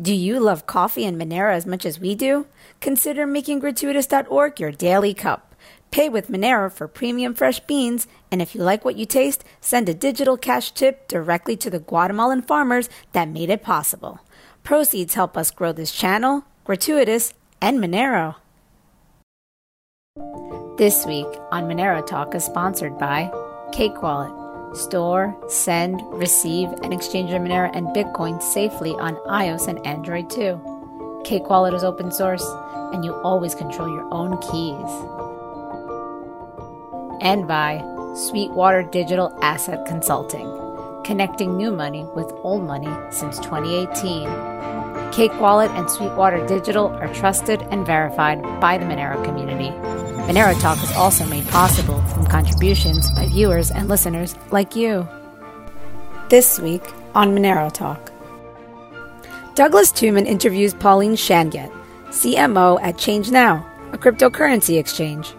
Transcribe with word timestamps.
Do 0.00 0.14
you 0.14 0.40
love 0.40 0.66
coffee 0.66 1.04
and 1.04 1.20
Monero 1.20 1.52
as 1.52 1.66
much 1.66 1.84
as 1.84 2.00
we 2.00 2.14
do? 2.14 2.46
Consider 2.80 3.26
making 3.26 3.58
gratuitous.org 3.58 4.58
your 4.58 4.72
daily 4.72 5.12
cup. 5.12 5.54
Pay 5.90 6.08
with 6.08 6.30
Monero 6.30 6.72
for 6.72 6.88
premium 6.88 7.34
fresh 7.34 7.60
beans, 7.60 8.06
and 8.30 8.40
if 8.40 8.54
you 8.54 8.62
like 8.62 8.82
what 8.82 8.96
you 8.96 9.04
taste, 9.04 9.44
send 9.60 9.90
a 9.90 9.94
digital 9.94 10.38
cash 10.38 10.70
tip 10.70 11.06
directly 11.06 11.54
to 11.56 11.68
the 11.68 11.80
Guatemalan 11.80 12.40
farmers 12.40 12.88
that 13.12 13.28
made 13.28 13.50
it 13.50 13.62
possible. 13.62 14.20
Proceeds 14.62 15.14
help 15.14 15.36
us 15.36 15.50
grow 15.50 15.72
this 15.72 15.92
channel, 15.92 16.44
Gratuitous, 16.64 17.34
and 17.60 17.78
Monero. 17.78 18.36
This 20.78 21.04
week 21.04 21.28
on 21.50 21.64
Monero 21.64 22.06
Talk 22.06 22.34
is 22.34 22.44
sponsored 22.44 22.96
by 22.98 23.30
Cake 23.72 24.00
Wallet. 24.00 24.39
Store, 24.72 25.36
send, 25.48 26.00
receive, 26.12 26.68
and 26.82 26.94
exchange 26.94 27.30
your 27.30 27.40
Monero 27.40 27.70
and 27.74 27.88
Bitcoin 27.88 28.40
safely 28.40 28.92
on 28.92 29.16
iOS 29.26 29.66
and 29.66 29.84
Android 29.84 30.30
too. 30.30 30.60
Cake 31.24 31.48
Wallet 31.50 31.74
is 31.74 31.84
open 31.84 32.12
source, 32.12 32.44
and 32.92 33.04
you 33.04 33.12
always 33.22 33.54
control 33.54 33.88
your 33.88 34.08
own 34.12 34.38
keys. 34.38 34.90
And 37.20 37.46
by 37.46 37.82
Sweetwater 38.14 38.84
Digital 38.84 39.36
Asset 39.42 39.86
Consulting, 39.86 40.46
connecting 41.04 41.56
new 41.56 41.72
money 41.72 42.04
with 42.14 42.32
old 42.42 42.62
money 42.62 42.88
since 43.10 43.38
2018. 43.40 44.69
Cake 45.12 45.40
Wallet 45.40 45.72
and 45.72 45.90
Sweetwater 45.90 46.46
Digital 46.46 46.86
are 46.86 47.12
trusted 47.12 47.62
and 47.70 47.84
verified 47.84 48.40
by 48.60 48.78
the 48.78 48.84
Monero 48.84 49.22
community. 49.24 49.70
Monero 50.30 50.58
Talk 50.60 50.80
is 50.84 50.92
also 50.92 51.26
made 51.26 51.46
possible 51.48 52.00
from 52.02 52.26
contributions 52.26 53.10
by 53.10 53.26
viewers 53.26 53.72
and 53.72 53.88
listeners 53.88 54.36
like 54.52 54.76
you. 54.76 55.08
This 56.28 56.60
week 56.60 56.84
on 57.16 57.34
Monero 57.34 57.72
Talk. 57.72 58.12
Douglas 59.56 59.90
Tuman 59.90 60.26
interviews 60.26 60.74
Pauline 60.74 61.16
Shangett, 61.16 61.72
CMO 62.10 62.80
at 62.80 62.96
Change 62.96 63.32
Now, 63.32 63.66
a 63.92 63.98
cryptocurrency 63.98 64.78
exchange. 64.78 65.34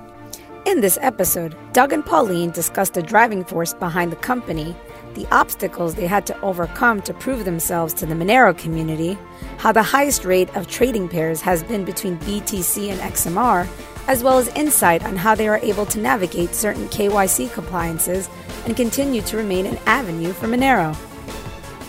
In 0.66 0.82
this 0.82 1.00
episode, 1.02 1.56
Doug 1.72 1.94
and 1.94 2.06
Pauline 2.06 2.52
discuss 2.52 2.90
the 2.90 3.02
driving 3.02 3.46
force 3.46 3.74
behind 3.74 4.12
the 4.12 4.18
company, 4.18 4.76
the 5.16 5.28
obstacles 5.32 5.96
they 5.96 6.08
had 6.08 6.26
to 6.28 6.42
overcome 6.42 7.02
to 7.04 7.14
prove 7.14 7.46
themselves 7.46 7.94
to 7.96 8.06
the 8.06 8.16
Monero 8.16 8.58
community, 8.58 9.18
how 9.58 9.72
the 9.72 9.84
highest 9.84 10.26
rate 10.26 10.56
of 10.56 10.68
trading 10.68 11.08
pairs 11.08 11.42
has 11.42 11.64
been 11.64 11.86
between 11.86 12.18
BTC 12.20 12.90
and 12.90 13.00
XMR, 13.00 13.68
as 14.08 14.24
well 14.24 14.38
as 14.38 14.48
insight 14.50 15.04
on 15.04 15.16
how 15.16 15.36
they 15.36 15.48
are 15.48 15.58
able 15.58 15.86
to 15.86 16.00
navigate 16.00 16.56
certain 16.56 16.88
KYC 16.88 17.52
compliances 17.54 18.30
and 18.66 18.76
continue 18.76 19.22
to 19.24 19.38
remain 19.38 19.66
an 19.66 19.78
avenue 19.86 20.34
for 20.34 20.48
Monero. 20.48 20.96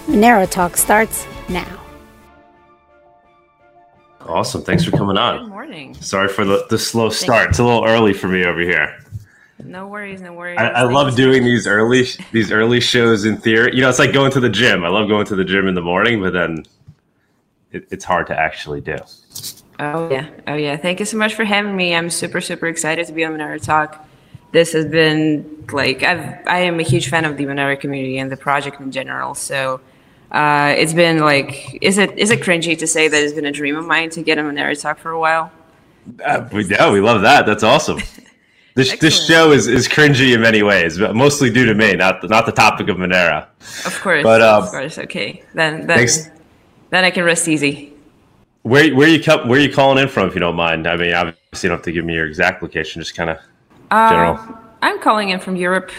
Monero 0.06 0.48
Talk 0.50 0.76
starts 0.76 1.26
now. 1.48 1.78
Awesome. 4.20 4.62
Thanks 4.62 4.84
for 4.84 4.92
coming 4.92 5.16
on. 5.16 5.38
Good 5.38 5.48
morning. 5.48 5.94
Sorry 5.94 6.28
for 6.28 6.44
the, 6.44 6.66
the 6.70 6.78
slow 6.78 7.10
start. 7.10 7.50
It's 7.50 7.58
a 7.58 7.64
little 7.64 7.84
early 7.84 8.12
for 8.12 8.28
me 8.28 8.44
over 8.44 8.60
here. 8.60 9.01
No 9.64 9.86
worries, 9.86 10.20
no 10.20 10.32
worries. 10.32 10.58
I, 10.58 10.68
I 10.68 10.82
love 10.82 11.14
doing 11.14 11.44
these 11.44 11.66
early 11.66 12.06
these 12.32 12.50
early 12.50 12.80
shows 12.80 13.24
in 13.24 13.36
theory. 13.36 13.74
You 13.74 13.82
know, 13.82 13.88
it's 13.88 13.98
like 13.98 14.12
going 14.12 14.32
to 14.32 14.40
the 14.40 14.48
gym. 14.48 14.84
I 14.84 14.88
love 14.88 15.08
going 15.08 15.26
to 15.26 15.36
the 15.36 15.44
gym 15.44 15.68
in 15.68 15.74
the 15.74 15.82
morning, 15.82 16.20
but 16.20 16.32
then 16.32 16.64
it, 17.70 17.86
it's 17.90 18.04
hard 18.04 18.26
to 18.28 18.38
actually 18.38 18.80
do. 18.80 18.96
Oh 19.78 20.10
yeah, 20.10 20.28
oh 20.46 20.54
yeah. 20.54 20.76
Thank 20.76 21.00
you 21.00 21.06
so 21.06 21.16
much 21.16 21.34
for 21.34 21.44
having 21.44 21.76
me. 21.76 21.94
I'm 21.94 22.10
super 22.10 22.40
super 22.40 22.66
excited 22.66 23.06
to 23.06 23.12
be 23.12 23.24
on 23.24 23.32
Monero 23.32 23.62
Talk. 23.62 24.06
This 24.52 24.72
has 24.72 24.86
been 24.86 25.66
like 25.72 26.02
I've 26.02 26.46
I 26.46 26.60
am 26.60 26.78
a 26.80 26.84
huge 26.84 27.08
fan 27.08 27.24
of 27.24 27.36
the 27.36 27.44
Monero 27.44 27.78
community 27.78 28.18
and 28.18 28.30
the 28.30 28.36
project 28.36 28.80
in 28.80 28.92
general. 28.92 29.34
So 29.34 29.80
uh, 30.30 30.74
it's 30.76 30.92
been 30.92 31.18
like 31.18 31.78
is 31.80 31.98
it 31.98 32.18
is 32.18 32.30
it 32.30 32.40
cringy 32.40 32.78
to 32.78 32.86
say 32.86 33.08
that 33.08 33.22
it's 33.22 33.32
been 33.32 33.46
a 33.46 33.52
dream 33.52 33.76
of 33.76 33.86
mine 33.86 34.10
to 34.10 34.22
get 34.22 34.38
on 34.38 34.44
Monero 34.44 34.80
Talk 34.80 34.98
for 34.98 35.10
a 35.10 35.18
while? 35.18 35.50
Uh, 36.24 36.48
we, 36.52 36.64
yeah, 36.64 36.90
we 36.90 37.00
love 37.00 37.22
that. 37.22 37.46
That's 37.46 37.62
awesome. 37.62 38.00
This, 38.74 38.98
this 38.98 39.26
show 39.26 39.52
is, 39.52 39.66
is 39.66 39.86
cringy 39.86 40.34
in 40.34 40.40
many 40.40 40.62
ways, 40.62 40.98
but 40.98 41.14
mostly 41.14 41.50
due 41.50 41.66
to 41.66 41.74
me, 41.74 41.94
not 41.94 42.22
the, 42.22 42.28
not 42.28 42.46
the 42.46 42.52
topic 42.52 42.88
of 42.88 42.96
Monero. 42.96 43.46
Of 43.84 44.00
course, 44.00 44.22
but, 44.22 44.40
um, 44.40 44.64
of 44.64 44.70
course. 44.70 44.98
Okay, 44.98 45.44
then 45.52 45.86
then, 45.86 45.98
thanks. 45.98 46.30
then 46.90 47.04
I 47.04 47.10
can 47.10 47.24
rest 47.24 47.48
easy. 47.48 47.92
Where 48.62 48.94
where 48.94 49.08
you 49.08 49.20
kept, 49.20 49.46
where 49.46 49.60
you 49.60 49.72
calling 49.72 50.02
in 50.02 50.08
from, 50.08 50.28
if 50.28 50.34
you 50.34 50.40
don't 50.40 50.56
mind? 50.56 50.86
I 50.86 50.96
mean, 50.96 51.12
obviously, 51.12 51.66
you 51.66 51.68
don't 51.68 51.78
have 51.78 51.84
to 51.84 51.92
give 51.92 52.04
me 52.04 52.14
your 52.14 52.26
exact 52.26 52.62
location, 52.62 53.02
just 53.02 53.14
kind 53.14 53.30
of 53.30 53.38
uh, 53.90 54.10
general. 54.10 54.58
I'm 54.80 55.00
calling 55.00 55.30
in 55.30 55.40
from 55.40 55.56
Europe. 55.56 55.90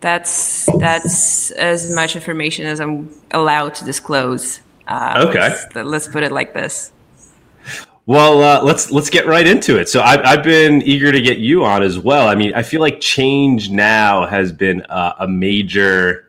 That's 0.00 0.68
that's 0.78 1.50
as 1.52 1.92
much 1.94 2.16
information 2.16 2.66
as 2.66 2.80
I'm 2.80 3.10
allowed 3.30 3.74
to 3.76 3.84
disclose. 3.84 4.60
Uh, 4.88 5.26
okay, 5.28 5.38
let's, 5.38 5.74
let's 5.74 6.08
put 6.08 6.22
it 6.22 6.32
like 6.32 6.54
this. 6.54 6.92
Well, 8.06 8.40
uh, 8.40 8.62
let's 8.62 8.92
let's 8.92 9.10
get 9.10 9.26
right 9.26 9.46
into 9.46 9.78
it. 9.78 9.88
So 9.88 10.00
I've, 10.00 10.20
I've 10.24 10.44
been 10.44 10.80
eager 10.82 11.10
to 11.10 11.20
get 11.20 11.38
you 11.38 11.64
on 11.64 11.82
as 11.82 11.98
well. 11.98 12.28
I 12.28 12.36
mean, 12.36 12.54
I 12.54 12.62
feel 12.62 12.80
like 12.80 13.00
change 13.00 13.68
now 13.68 14.26
has 14.26 14.52
been 14.52 14.82
uh, 14.82 15.14
a 15.18 15.26
major 15.26 16.28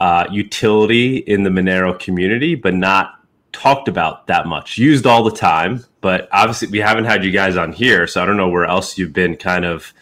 uh, 0.00 0.26
utility 0.28 1.18
in 1.18 1.44
the 1.44 1.50
Monero 1.50 1.96
community, 1.96 2.56
but 2.56 2.74
not 2.74 3.20
talked 3.52 3.86
about 3.86 4.26
that 4.26 4.48
much. 4.48 4.76
Used 4.76 5.06
all 5.06 5.22
the 5.22 5.30
time, 5.30 5.84
but 6.00 6.28
obviously 6.32 6.66
we 6.66 6.78
haven't 6.78 7.04
had 7.04 7.24
you 7.24 7.30
guys 7.30 7.56
on 7.56 7.72
here, 7.72 8.08
so 8.08 8.20
I 8.20 8.26
don't 8.26 8.36
know 8.36 8.48
where 8.48 8.64
else 8.64 8.98
you've 8.98 9.12
been 9.12 9.36
kind 9.36 9.64
of 9.64 9.94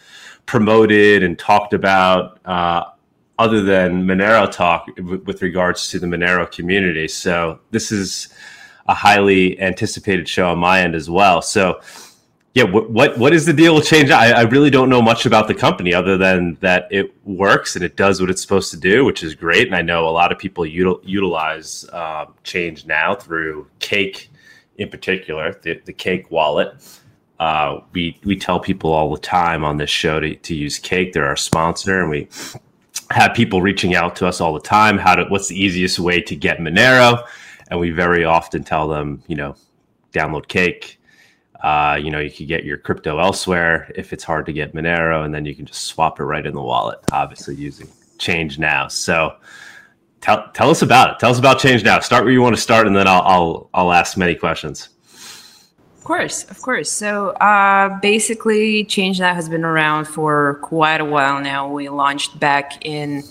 promoted 0.47 1.21
and 1.21 1.37
talked 1.37 1.75
about 1.75 2.39
uh, 2.43 2.85
other 3.37 3.61
than 3.61 4.05
Monero 4.05 4.51
talk 4.51 4.87
with 4.97 5.43
regards 5.43 5.89
to 5.89 5.99
the 5.99 6.07
Monero 6.07 6.51
community. 6.51 7.07
So 7.07 7.59
this 7.69 7.91
is 7.91 8.33
a 8.87 8.93
highly 8.93 9.59
anticipated 9.61 10.27
show 10.27 10.49
on 10.49 10.59
my 10.59 10.81
end 10.81 10.95
as 10.95 11.09
well. 11.09 11.41
So, 11.41 11.81
yeah, 12.53 12.63
what 12.63 12.89
what, 12.91 13.17
what 13.17 13.33
is 13.33 13.45
the 13.45 13.53
deal 13.53 13.75
with 13.75 13.85
Change? 13.87 14.11
I, 14.11 14.31
I 14.31 14.41
really 14.41 14.69
don't 14.69 14.89
know 14.89 15.01
much 15.01 15.25
about 15.25 15.47
the 15.47 15.55
company 15.55 15.93
other 15.93 16.17
than 16.17 16.57
that 16.59 16.87
it 16.91 17.15
works 17.25 17.75
and 17.75 17.83
it 17.83 17.95
does 17.95 18.21
what 18.21 18.29
it's 18.29 18.41
supposed 18.41 18.69
to 18.71 18.77
do, 18.77 19.05
which 19.05 19.23
is 19.23 19.33
great. 19.33 19.67
And 19.67 19.75
I 19.75 19.81
know 19.81 20.07
a 20.07 20.11
lot 20.11 20.31
of 20.31 20.37
people 20.37 20.63
util, 20.63 20.99
utilize 21.03 21.85
uh, 21.91 22.25
Change 22.43 22.85
now 22.85 23.15
through 23.15 23.67
Cake, 23.79 24.29
in 24.77 24.89
particular, 24.89 25.59
the, 25.63 25.81
the 25.85 25.93
Cake 25.93 26.29
wallet. 26.29 26.75
Uh, 27.39 27.81
we 27.91 28.19
we 28.23 28.35
tell 28.37 28.59
people 28.59 28.93
all 28.93 29.09
the 29.11 29.19
time 29.19 29.65
on 29.65 29.77
this 29.77 29.89
show 29.89 30.19
to, 30.19 30.35
to 30.35 30.53
use 30.53 30.77
Cake. 30.77 31.13
They're 31.13 31.25
our 31.25 31.35
sponsor, 31.35 32.01
and 32.01 32.09
we 32.09 32.27
have 33.09 33.33
people 33.33 33.61
reaching 33.61 33.95
out 33.95 34.15
to 34.17 34.27
us 34.27 34.39
all 34.39 34.53
the 34.53 34.59
time. 34.59 34.99
How 34.99 35.15
to 35.15 35.25
what's 35.25 35.47
the 35.47 35.59
easiest 35.59 35.99
way 35.99 36.21
to 36.21 36.35
get 36.35 36.59
Monero? 36.59 37.25
And 37.73 37.79
we 37.79 37.89
very 37.89 38.23
often 38.23 38.63
tell 38.63 38.87
them, 38.87 39.23
you 39.25 39.35
know, 39.35 39.55
download 40.11 40.47
Cake. 40.47 41.01
Uh, 41.63 41.97
you 41.99 42.11
know, 42.11 42.19
you 42.19 42.29
can 42.29 42.45
get 42.45 42.63
your 42.63 42.77
crypto 42.77 43.17
elsewhere 43.17 43.91
if 43.95 44.13
it's 44.13 44.23
hard 44.23 44.45
to 44.45 44.53
get 44.53 44.75
Monero, 44.75 45.25
and 45.25 45.33
then 45.33 45.43
you 45.43 45.55
can 45.55 45.65
just 45.65 45.85
swap 45.85 46.19
it 46.19 46.23
right 46.23 46.45
in 46.45 46.53
the 46.53 46.61
wallet. 46.61 46.99
Obviously, 47.11 47.55
using 47.55 47.87
Change 48.19 48.59
Now. 48.59 48.87
So, 48.89 49.37
tell 50.21 50.51
tell 50.53 50.69
us 50.69 50.83
about 50.83 51.15
it. 51.15 51.19
Tell 51.19 51.31
us 51.31 51.39
about 51.39 51.57
Change 51.57 51.83
Now. 51.83 51.99
Start 51.99 52.25
where 52.25 52.31
you 52.31 52.43
want 52.43 52.55
to 52.55 52.61
start, 52.61 52.85
and 52.85 52.95
then 52.95 53.07
I'll 53.07 53.23
I'll, 53.23 53.69
I'll 53.73 53.91
ask 53.91 54.17
many 54.17 54.35
questions. 54.35 54.89
Of 55.97 56.03
course, 56.03 56.43
of 56.51 56.61
course. 56.61 56.91
So 56.91 57.29
uh, 57.29 57.97
basically, 58.01 58.85
Change 58.85 59.19
Now 59.19 59.33
has 59.33 59.49
been 59.49 59.65
around 59.65 60.05
for 60.05 60.59
quite 60.61 61.01
a 61.01 61.05
while 61.05 61.41
now. 61.41 61.67
We 61.71 61.89
launched 61.89 62.39
back 62.39 62.85
in 62.85 63.23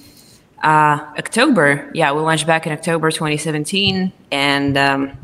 uh, 0.62 1.12
October. 1.18 1.90
Yeah, 1.94 2.12
we 2.12 2.20
launched 2.20 2.46
back 2.46 2.66
in 2.66 2.72
October 2.72 3.10
2017, 3.10 4.12
and 4.30 4.78
um, 4.78 5.18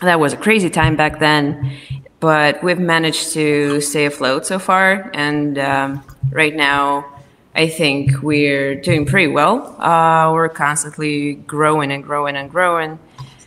that 0.00 0.18
was 0.18 0.32
a 0.32 0.36
crazy 0.36 0.70
time 0.70 0.96
back 0.96 1.18
then. 1.18 1.76
But 2.20 2.62
we've 2.62 2.78
managed 2.78 3.32
to 3.32 3.80
stay 3.80 4.06
afloat 4.06 4.46
so 4.46 4.58
far, 4.58 5.10
and 5.14 5.58
um, 5.58 6.04
right 6.30 6.54
now, 6.54 7.06
I 7.54 7.68
think 7.68 8.22
we're 8.22 8.76
doing 8.80 9.06
pretty 9.06 9.32
well. 9.32 9.80
Uh, 9.80 10.32
we're 10.32 10.48
constantly 10.48 11.34
growing 11.34 11.90
and 11.90 12.02
growing 12.02 12.36
and 12.36 12.50
growing, 12.50 12.98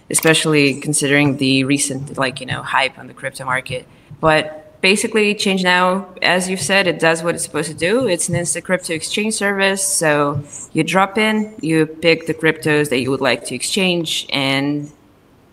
especially 0.10 0.80
considering 0.82 1.38
the 1.38 1.64
recent, 1.64 2.18
like 2.18 2.40
you 2.40 2.46
know, 2.46 2.62
hype 2.62 3.00
on 3.00 3.08
the 3.08 3.14
crypto 3.14 3.46
market. 3.46 3.88
But 4.20 4.65
basically 4.92 5.34
change 5.34 5.64
now 5.64 5.86
as 6.22 6.48
you 6.48 6.56
said 6.56 6.86
it 6.86 7.00
does 7.00 7.24
what 7.24 7.34
it's 7.34 7.44
supposed 7.44 7.72
to 7.76 7.80
do. 7.90 7.94
It's 8.08 8.30
an 8.30 8.36
instant 8.36 8.66
crypto 8.66 8.94
exchange 8.94 9.34
service 9.34 9.84
so 10.02 10.44
you 10.74 10.84
drop 10.84 11.18
in 11.18 11.36
you 11.70 11.88
pick 11.88 12.28
the 12.28 12.36
cryptos 12.42 12.90
that 12.92 13.00
you 13.00 13.10
would 13.10 13.26
like 13.30 13.42
to 13.46 13.56
exchange 13.56 14.28
and 14.30 14.92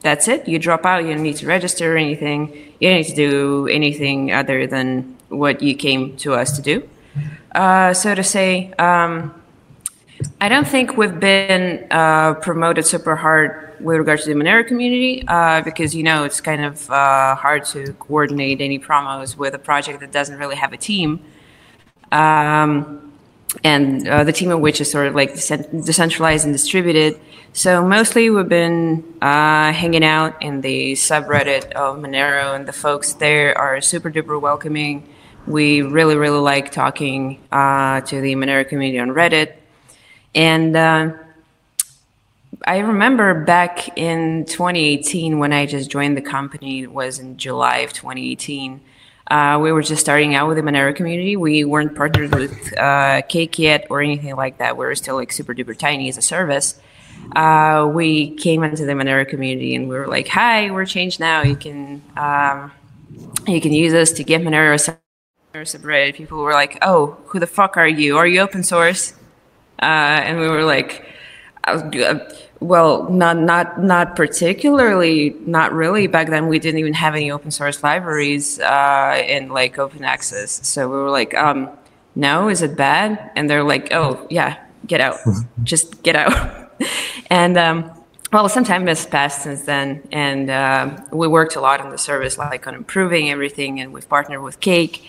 that's 0.06 0.28
it. 0.28 0.46
You 0.46 0.58
drop 0.58 0.84
out 0.84 0.98
you 1.04 1.14
don't 1.14 1.22
need 1.22 1.38
to 1.42 1.46
register 1.46 1.94
or 1.94 1.96
anything. 1.96 2.40
You 2.78 2.84
don't 2.88 2.98
need 3.00 3.12
to 3.16 3.20
do 3.30 3.68
anything 3.68 4.18
other 4.40 4.66
than 4.66 5.16
what 5.28 5.62
you 5.62 5.74
came 5.86 6.14
to 6.24 6.34
us 6.34 6.48
to 6.56 6.62
do. 6.70 6.76
Uh, 7.54 7.94
so 7.94 8.14
to 8.14 8.24
say 8.24 8.50
um, 8.78 9.12
i 10.40 10.46
don't 10.52 10.68
think 10.74 10.96
we've 10.98 11.20
been 11.20 11.64
uh, 11.90 12.34
promoted 12.46 12.84
super 12.94 13.16
hard 13.16 13.71
with 13.82 13.98
regards 13.98 14.24
to 14.24 14.32
the 14.32 14.38
Monero 14.38 14.66
community 14.66 15.24
uh, 15.28 15.60
because 15.62 15.94
you 15.94 16.02
know 16.02 16.24
it's 16.24 16.40
kind 16.40 16.64
of 16.64 16.90
uh, 16.90 17.34
hard 17.34 17.64
to 17.66 17.92
coordinate 17.94 18.60
any 18.60 18.78
promos 18.78 19.36
with 19.36 19.54
a 19.54 19.58
project 19.58 20.00
that 20.00 20.12
doesn't 20.12 20.38
really 20.38 20.56
have 20.56 20.72
a 20.72 20.76
team. 20.76 21.24
Um, 22.10 23.12
and 23.64 24.08
uh, 24.08 24.24
the 24.24 24.32
team 24.32 24.50
of 24.50 24.60
which 24.60 24.80
is 24.80 24.90
sort 24.90 25.06
of 25.06 25.14
like 25.14 25.34
decentralized 25.34 26.44
and 26.44 26.54
distributed. 26.54 27.20
So 27.52 27.86
mostly 27.86 28.30
we've 28.30 28.48
been 28.48 29.04
uh, 29.20 29.72
hanging 29.72 30.04
out 30.04 30.40
in 30.42 30.62
the 30.62 30.92
subreddit 30.92 31.70
of 31.72 31.98
Monero, 31.98 32.54
and 32.56 32.66
the 32.66 32.72
folks 32.72 33.12
there 33.14 33.56
are 33.58 33.80
super 33.80 34.10
duper 34.10 34.40
welcoming. 34.40 35.06
We 35.46 35.82
really, 35.82 36.16
really 36.16 36.38
like 36.38 36.70
talking 36.70 37.40
uh, 37.50 38.00
to 38.02 38.20
the 38.20 38.34
Monero 38.36 38.66
community 38.66 38.98
on 38.98 39.08
Reddit. 39.08 39.56
And 40.34 40.74
uh, 40.74 41.12
I 42.66 42.78
remember 42.78 43.44
back 43.44 43.96
in 43.96 44.44
2018 44.44 45.38
when 45.38 45.52
I 45.52 45.66
just 45.66 45.90
joined 45.90 46.16
the 46.16 46.22
company, 46.22 46.82
it 46.82 46.92
was 46.92 47.18
in 47.18 47.36
July 47.36 47.78
of 47.78 47.92
2018. 47.92 48.80
Uh, 49.30 49.58
we 49.62 49.72
were 49.72 49.82
just 49.82 50.02
starting 50.02 50.34
out 50.34 50.48
with 50.48 50.58
the 50.58 50.62
Monero 50.62 50.94
community. 50.94 51.36
We 51.36 51.64
weren't 51.64 51.96
partnered 51.96 52.34
with 52.34 52.76
uh, 52.78 53.22
Cake 53.22 53.58
yet 53.58 53.86
or 53.88 54.02
anything 54.02 54.36
like 54.36 54.58
that. 54.58 54.76
We 54.76 54.84
were 54.84 54.94
still 54.94 55.16
like 55.16 55.32
super 55.32 55.54
duper 55.54 55.76
tiny 55.76 56.08
as 56.08 56.18
a 56.18 56.22
service. 56.22 56.78
Uh, 57.34 57.90
we 57.92 58.34
came 58.36 58.62
into 58.64 58.84
the 58.84 58.92
Monero 58.92 59.26
community 59.26 59.74
and 59.74 59.88
we 59.88 59.94
were 59.94 60.06
like, 60.06 60.28
"Hi, 60.28 60.70
we're 60.70 60.84
Change 60.84 61.18
Now. 61.20 61.42
You 61.42 61.56
can 61.56 62.02
um, 62.16 62.72
you 63.46 63.60
can 63.60 63.72
use 63.72 63.94
us 63.94 64.12
to 64.12 64.24
get 64.24 64.42
Monero 64.42 64.76
subreddit." 65.54 66.14
People 66.14 66.38
were 66.38 66.52
like, 66.52 66.78
"Oh, 66.82 67.18
who 67.26 67.38
the 67.38 67.46
fuck 67.46 67.76
are 67.76 67.88
you? 67.88 68.18
Are 68.18 68.26
you 68.26 68.40
open 68.40 68.62
source?" 68.62 69.14
Uh, 69.80 70.20
and 70.26 70.38
we 70.38 70.48
were 70.48 70.64
like, 70.64 71.06
uh, 71.64 72.18
well, 72.60 73.08
not 73.10 73.38
not 73.38 73.82
not 73.82 74.16
particularly, 74.16 75.36
not 75.46 75.72
really. 75.72 76.06
Back 76.06 76.28
then, 76.28 76.48
we 76.48 76.58
didn't 76.58 76.80
even 76.80 76.94
have 76.94 77.14
any 77.14 77.30
open 77.30 77.50
source 77.50 77.82
libraries 77.82 78.58
uh, 78.60 79.22
in 79.26 79.48
like 79.48 79.78
open 79.78 80.04
access. 80.04 80.66
So 80.66 80.88
we 80.88 80.96
were 80.96 81.10
like, 81.10 81.34
um, 81.34 81.70
"No, 82.14 82.48
is 82.48 82.62
it 82.62 82.76
bad?" 82.76 83.30
And 83.36 83.48
they're 83.48 83.64
like, 83.64 83.92
"Oh, 83.92 84.26
yeah, 84.30 84.58
get 84.86 85.00
out, 85.00 85.18
just 85.62 86.02
get 86.02 86.16
out." 86.16 86.70
and 87.30 87.56
um, 87.56 87.90
well, 88.32 88.48
some 88.48 88.64
time 88.64 88.86
has 88.86 89.06
passed 89.06 89.42
since 89.42 89.62
then, 89.62 90.02
and 90.10 90.50
uh, 90.50 90.96
we 91.12 91.28
worked 91.28 91.56
a 91.56 91.60
lot 91.60 91.80
on 91.80 91.90
the 91.90 91.98
service, 91.98 92.38
like 92.38 92.66
on 92.66 92.74
improving 92.74 93.30
everything, 93.30 93.80
and 93.80 93.92
we've 93.92 94.08
partnered 94.08 94.42
with 94.42 94.60
Cake. 94.60 95.08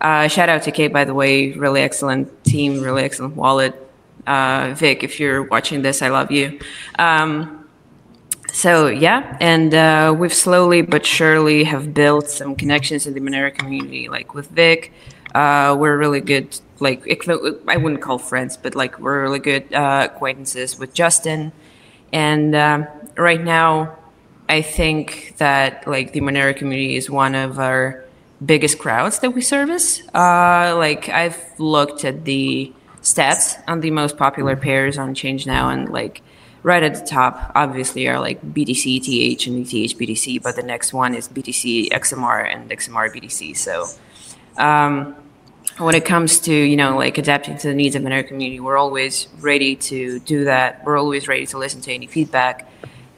Uh, 0.00 0.26
shout 0.26 0.48
out 0.48 0.64
to 0.64 0.72
Cake, 0.72 0.92
by 0.92 1.04
the 1.04 1.14
way, 1.14 1.52
really 1.52 1.80
excellent 1.80 2.42
team, 2.44 2.80
really 2.80 3.04
excellent 3.04 3.36
wallet 3.36 3.81
uh, 4.26 4.74
Vik, 4.76 5.02
if 5.02 5.18
you're 5.18 5.42
watching 5.42 5.82
this, 5.82 6.02
I 6.02 6.08
love 6.08 6.30
you. 6.30 6.60
Um, 6.98 7.68
so 8.52 8.86
yeah, 8.88 9.36
and 9.40 9.74
uh, 9.74 10.14
we've 10.16 10.34
slowly 10.34 10.82
but 10.82 11.06
surely 11.06 11.64
have 11.64 11.94
built 11.94 12.28
some 12.28 12.54
connections 12.54 13.06
in 13.06 13.14
the 13.14 13.20
Monero 13.20 13.52
community. 13.54 14.08
Like 14.08 14.34
with 14.34 14.50
Vik, 14.50 14.92
uh, 15.34 15.74
we're 15.78 15.96
really 15.96 16.20
good. 16.20 16.58
Like 16.78 17.02
I 17.66 17.76
wouldn't 17.76 18.02
call 18.02 18.18
friends, 18.18 18.56
but 18.56 18.74
like 18.74 18.98
we're 18.98 19.22
really 19.22 19.38
good 19.38 19.72
uh, 19.72 20.08
acquaintances 20.12 20.78
with 20.78 20.92
Justin. 20.92 21.52
And 22.12 22.54
um, 22.54 22.86
right 23.16 23.42
now, 23.42 23.96
I 24.48 24.60
think 24.60 25.36
that 25.38 25.86
like 25.86 26.12
the 26.12 26.20
Monero 26.20 26.54
community 26.54 26.96
is 26.96 27.08
one 27.08 27.34
of 27.34 27.58
our 27.58 28.04
biggest 28.44 28.78
crowds 28.78 29.20
that 29.20 29.30
we 29.30 29.40
service. 29.40 30.02
Uh, 30.14 30.74
like 30.76 31.08
I've 31.08 31.40
looked 31.58 32.04
at 32.04 32.24
the 32.26 32.72
stats 33.02 33.60
on 33.68 33.80
the 33.80 33.90
most 33.90 34.16
popular 34.16 34.56
pairs 34.56 34.98
on 34.98 35.14
Change 35.14 35.46
Now, 35.46 35.68
and 35.68 35.88
like 35.88 36.22
right 36.62 36.82
at 36.82 36.94
the 36.94 37.04
top, 37.04 37.52
obviously, 37.54 38.08
are 38.08 38.18
like 38.18 38.40
BTC 38.42 39.00
ETH 39.06 39.46
and 39.46 39.60
ETH 39.60 39.98
BTC, 39.98 40.42
but 40.42 40.56
the 40.56 40.62
next 40.62 40.92
one 40.92 41.14
is 41.14 41.28
BTC 41.28 41.90
XMR 41.90 42.52
and 42.52 42.70
XMR 42.70 43.12
BTC. 43.12 43.56
So, 43.56 43.86
um, 44.56 45.16
when 45.78 45.94
it 45.94 46.04
comes 46.04 46.38
to 46.40 46.54
you 46.54 46.76
know 46.76 46.96
like 46.96 47.18
adapting 47.18 47.58
to 47.58 47.68
the 47.68 47.74
needs 47.74 47.96
of 47.96 48.06
our 48.06 48.22
community, 48.22 48.60
we're 48.60 48.78
always 48.78 49.28
ready 49.40 49.76
to 49.76 50.20
do 50.20 50.44
that. 50.44 50.84
We're 50.84 50.98
always 50.98 51.28
ready 51.28 51.46
to 51.46 51.58
listen 51.58 51.80
to 51.82 51.92
any 51.92 52.06
feedback 52.06 52.70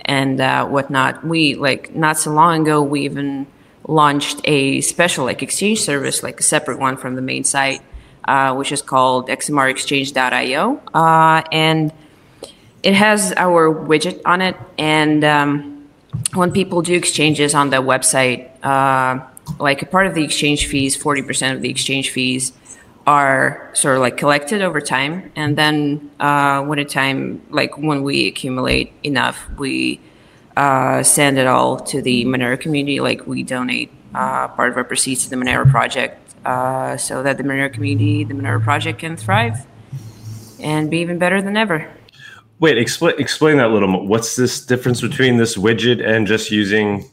and 0.04 0.40
uh, 0.40 0.66
whatnot. 0.66 1.24
We 1.24 1.54
like 1.54 1.94
not 1.94 2.18
so 2.18 2.32
long 2.32 2.62
ago, 2.62 2.82
we 2.82 3.02
even 3.02 3.46
launched 3.86 4.40
a 4.44 4.80
special 4.80 5.26
like 5.26 5.42
exchange 5.42 5.80
service, 5.80 6.22
like 6.22 6.40
a 6.40 6.42
separate 6.42 6.78
one 6.78 6.96
from 6.96 7.16
the 7.16 7.22
main 7.22 7.44
site 7.44 7.82
uh, 8.24 8.54
which 8.54 8.72
is 8.72 8.82
called 8.82 9.28
xmrexchange.io. 9.28 10.80
Uh, 10.92 11.42
and 11.52 11.92
it 12.82 12.94
has 12.94 13.32
our 13.36 13.72
widget 13.72 14.20
on 14.24 14.40
it. 14.40 14.56
And 14.78 15.24
um, 15.24 15.88
when 16.34 16.52
people 16.52 16.82
do 16.82 16.94
exchanges 16.94 17.54
on 17.54 17.70
the 17.70 17.78
website, 17.78 18.50
uh, 18.64 19.24
like 19.58 19.82
a 19.82 19.86
part 19.86 20.06
of 20.06 20.14
the 20.14 20.24
exchange 20.24 20.66
fees, 20.66 20.96
40% 20.96 21.54
of 21.54 21.60
the 21.60 21.70
exchange 21.70 22.10
fees 22.10 22.52
are 23.06 23.70
sort 23.74 23.96
of 23.96 24.00
like 24.00 24.16
collected 24.16 24.62
over 24.62 24.80
time. 24.80 25.30
And 25.36 25.56
then 25.56 26.10
uh, 26.18 26.64
when 26.64 26.78
a 26.78 26.84
time, 26.84 27.42
like 27.50 27.76
when 27.76 28.02
we 28.02 28.26
accumulate 28.28 28.92
enough, 29.02 29.46
we 29.58 30.00
uh, 30.56 31.02
send 31.02 31.36
it 31.38 31.46
all 31.46 31.78
to 31.80 32.00
the 32.00 32.24
Monero 32.24 32.58
community. 32.58 33.00
Like 33.00 33.26
we 33.26 33.42
donate 33.42 33.90
part 34.12 34.70
of 34.70 34.76
our 34.76 34.84
proceeds 34.84 35.24
to 35.24 35.30
the 35.30 35.36
Monero 35.36 35.68
project 35.70 36.23
uh, 36.44 36.96
so 36.96 37.22
that 37.22 37.36
the 37.36 37.42
Monero 37.42 37.72
community, 37.72 38.24
the 38.24 38.34
Monero 38.34 38.62
project 38.62 39.00
can 39.00 39.16
thrive 39.16 39.66
and 40.60 40.90
be 40.90 40.98
even 40.98 41.18
better 41.18 41.42
than 41.42 41.56
ever. 41.56 41.90
Wait, 42.60 42.78
explain 42.78 43.14
explain 43.18 43.56
that 43.58 43.66
a 43.66 43.72
little 43.72 43.88
more. 43.88 44.06
What's 44.06 44.36
this 44.36 44.64
difference 44.64 45.00
between 45.00 45.36
this 45.36 45.56
widget 45.56 46.06
and 46.06 46.26
just 46.26 46.50
using 46.50 47.04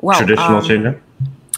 well, 0.00 0.18
traditional 0.18 0.58
um? 0.58 1.00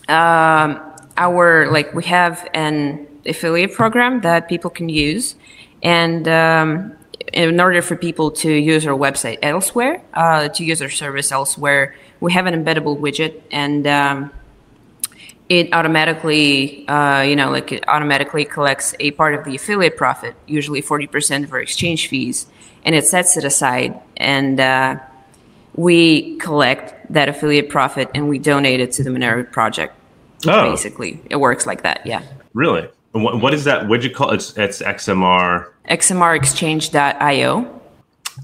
Um, 0.09 0.81
our 1.17 1.71
like 1.71 1.95
we 1.95 2.05
have 2.05 2.49
an 2.55 3.07
affiliate 3.25 3.73
program 3.73 4.21
that 4.21 4.49
people 4.49 4.71
can 4.71 4.89
use, 4.89 5.35
and 5.83 6.29
um, 6.29 6.93
in 7.33 7.59
order 7.61 7.83
for 7.83 7.97
people 7.97 8.31
to 8.31 8.53
use 8.53 8.87
our 8.87 8.97
website 8.97 9.39
elsewhere, 9.43 10.03
uh, 10.15 10.49
to 10.49 10.65
use 10.65 10.81
our 10.83 10.91
service 10.91 11.33
elsewhere, 11.33 11.97
we 12.21 12.33
have 12.33 12.47
an 12.47 12.55
embeddable 12.55 12.99
widget, 12.99 13.41
and 13.51 13.87
um, 13.87 14.31
it 15.49 15.73
automatically, 15.73 16.87
uh, 16.89 17.23
you 17.23 17.37
know, 17.37 17.51
like 17.51 17.71
it 17.73 17.85
automatically 17.89 18.45
collects 18.45 18.95
a 18.99 19.13
part 19.13 19.35
of 19.35 19.45
the 19.45 19.55
affiliate 19.55 19.97
profit, 19.97 20.35
usually 20.47 20.83
40% 20.83 21.45
of 21.45 21.53
our 21.53 21.61
exchange 21.61 22.09
fees, 22.09 22.47
and 22.85 22.95
it 22.95 23.07
sets 23.07 23.37
it 23.37 23.45
aside. 23.45 23.99
And 24.17 24.59
uh, 24.59 24.99
we 25.75 26.37
collect 26.39 27.13
that 27.13 27.29
affiliate 27.29 27.69
profit 27.69 28.11
and 28.15 28.29
we 28.29 28.39
donate 28.39 28.81
it 28.81 28.93
to 28.93 29.05
the 29.05 29.11
Monero 29.11 29.51
project. 29.51 29.95
Oh. 30.47 30.71
Basically, 30.71 31.21
it 31.31 31.37
works 31.37 31.67
like 31.67 31.83
that. 31.83 32.05
Yeah. 32.05 32.23
Really? 32.53 32.89
What, 33.13 33.41
what 33.41 33.55
is 33.55 33.65
that 33.65 33.85
widget 33.85 34.15
called? 34.15 34.35
It's, 34.35 34.57
it's 34.57 34.83
XMR. 34.83 35.71
XMRexchange.io. 35.89 37.81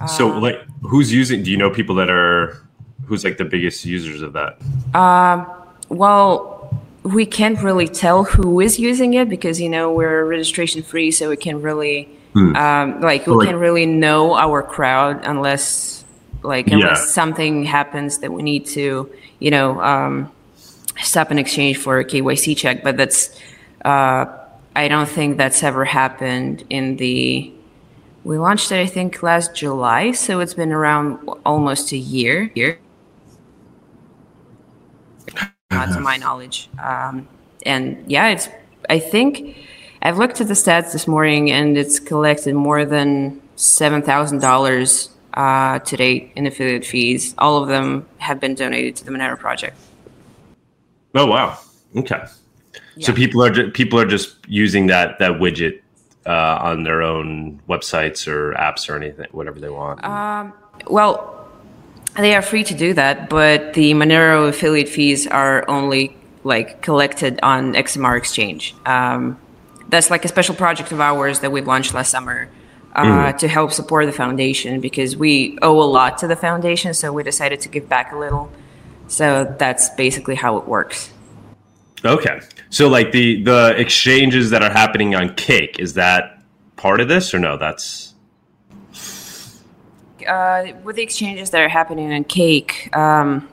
So, 0.08 0.32
uh, 0.32 0.40
like, 0.40 0.60
who's 0.80 1.12
using? 1.12 1.42
Do 1.42 1.50
you 1.50 1.56
know 1.56 1.68
people 1.68 1.94
that 1.96 2.08
are? 2.08 2.56
Who's 3.04 3.24
like 3.24 3.36
the 3.36 3.44
biggest 3.44 3.84
users 3.84 4.22
of 4.22 4.32
that? 4.32 4.58
Um. 4.94 5.46
Well, 5.90 6.51
we 7.02 7.26
can't 7.26 7.60
really 7.60 7.88
tell 7.88 8.24
who 8.24 8.60
is 8.60 8.78
using 8.78 9.14
it 9.14 9.28
because 9.28 9.60
you 9.60 9.68
know 9.68 9.92
we're 9.92 10.24
registration 10.24 10.82
free, 10.82 11.10
so 11.10 11.28
we 11.30 11.36
can 11.36 11.62
really 11.62 12.04
hmm. 12.32 12.54
um, 12.54 13.00
like 13.00 13.26
we 13.26 13.46
can 13.46 13.56
really 13.56 13.86
know 13.86 14.34
our 14.34 14.62
crowd 14.62 15.24
unless 15.24 16.04
like 16.42 16.68
unless 16.68 17.00
yeah. 17.00 17.06
something 17.06 17.64
happens 17.64 18.18
that 18.18 18.32
we 18.32 18.42
need 18.42 18.66
to 18.66 19.10
you 19.40 19.50
know 19.50 19.80
um, 19.80 20.30
stop 21.02 21.30
an 21.30 21.38
exchange 21.38 21.76
for 21.76 21.98
a 21.98 22.04
KYC 22.04 22.56
check. 22.56 22.82
But 22.84 22.96
that's 22.96 23.36
uh, 23.84 24.26
I 24.76 24.88
don't 24.88 25.08
think 25.08 25.38
that's 25.38 25.62
ever 25.62 25.84
happened 25.84 26.64
in 26.70 26.96
the. 26.96 27.52
We 28.24 28.38
launched 28.38 28.70
it, 28.70 28.80
I 28.80 28.86
think, 28.86 29.20
last 29.24 29.52
July, 29.52 30.12
so 30.12 30.38
it's 30.38 30.54
been 30.54 30.70
around 30.70 31.28
almost 31.44 31.90
a 31.90 31.96
year. 31.96 32.52
Year 32.54 32.78
not 35.72 35.92
to 35.94 36.00
my 36.00 36.16
knowledge. 36.16 36.68
Um, 36.82 37.28
and 37.64 38.04
yeah, 38.10 38.28
it's. 38.28 38.48
I 38.90 38.98
think 38.98 39.56
I've 40.02 40.18
looked 40.18 40.40
at 40.40 40.48
the 40.48 40.54
stats 40.54 40.92
this 40.92 41.06
morning, 41.06 41.50
and 41.50 41.76
it's 41.76 42.00
collected 42.00 42.54
more 42.54 42.84
than 42.84 43.40
seven 43.56 44.02
thousand 44.02 44.38
uh, 44.38 44.40
dollars 44.40 45.10
to 45.34 45.96
date 45.96 46.32
in 46.36 46.46
affiliate 46.46 46.84
fees. 46.84 47.34
All 47.38 47.62
of 47.62 47.68
them 47.68 48.06
have 48.18 48.40
been 48.40 48.54
donated 48.54 48.96
to 48.96 49.04
the 49.04 49.10
Monero 49.10 49.38
project. 49.38 49.76
Oh 51.14 51.26
wow! 51.26 51.58
Okay, 51.96 52.24
yeah. 52.96 53.06
so 53.06 53.12
people 53.12 53.42
are 53.44 53.50
ju- 53.50 53.70
people 53.70 54.00
are 54.00 54.06
just 54.06 54.36
using 54.48 54.86
that 54.88 55.18
that 55.18 55.32
widget 55.32 55.80
uh, 56.26 56.58
on 56.60 56.84
their 56.84 57.02
own 57.02 57.60
websites 57.68 58.26
or 58.26 58.54
apps 58.54 58.88
or 58.88 58.96
anything, 58.96 59.26
whatever 59.32 59.60
they 59.60 59.70
want. 59.70 60.04
Um, 60.04 60.52
well, 60.88 61.31
they 62.16 62.34
are 62.34 62.42
free 62.42 62.64
to 62.64 62.74
do 62.74 62.94
that, 62.94 63.28
but 63.28 63.74
the 63.74 63.94
Monero 63.94 64.48
affiliate 64.48 64.88
fees 64.88 65.26
are 65.26 65.68
only 65.68 66.16
like 66.44 66.82
collected 66.82 67.38
on 67.42 67.74
XMR 67.74 68.16
Exchange. 68.16 68.74
Um, 68.84 69.38
that's 69.88 70.10
like 70.10 70.24
a 70.24 70.28
special 70.28 70.54
project 70.54 70.92
of 70.92 71.00
ours 71.00 71.40
that 71.40 71.52
we 71.52 71.60
launched 71.60 71.94
last 71.94 72.10
summer 72.10 72.48
uh, 72.94 73.04
mm. 73.04 73.38
to 73.38 73.48
help 73.48 73.72
support 73.72 74.06
the 74.06 74.12
foundation 74.12 74.80
because 74.80 75.16
we 75.16 75.58
owe 75.62 75.80
a 75.80 75.84
lot 75.84 76.18
to 76.18 76.26
the 76.26 76.36
foundation, 76.36 76.94
so 76.94 77.12
we 77.12 77.22
decided 77.22 77.60
to 77.60 77.68
give 77.68 77.88
back 77.88 78.12
a 78.12 78.18
little. 78.18 78.50
So 79.08 79.54
that's 79.58 79.90
basically 79.90 80.34
how 80.34 80.56
it 80.58 80.66
works. 80.66 81.12
Okay, 82.04 82.40
so 82.70 82.88
like 82.88 83.12
the 83.12 83.42
the 83.42 83.74
exchanges 83.78 84.50
that 84.50 84.62
are 84.62 84.72
happening 84.72 85.14
on 85.14 85.34
Cake 85.34 85.78
is 85.78 85.94
that 85.94 86.42
part 86.76 87.00
of 87.00 87.08
this, 87.08 87.32
or 87.32 87.38
no? 87.38 87.56
That's 87.56 88.11
uh, 90.26 90.72
with 90.82 90.96
the 90.96 91.02
exchanges 91.02 91.50
that 91.50 91.60
are 91.60 91.68
happening 91.68 92.12
on 92.12 92.24
Cake. 92.24 92.94
Um, 92.96 93.48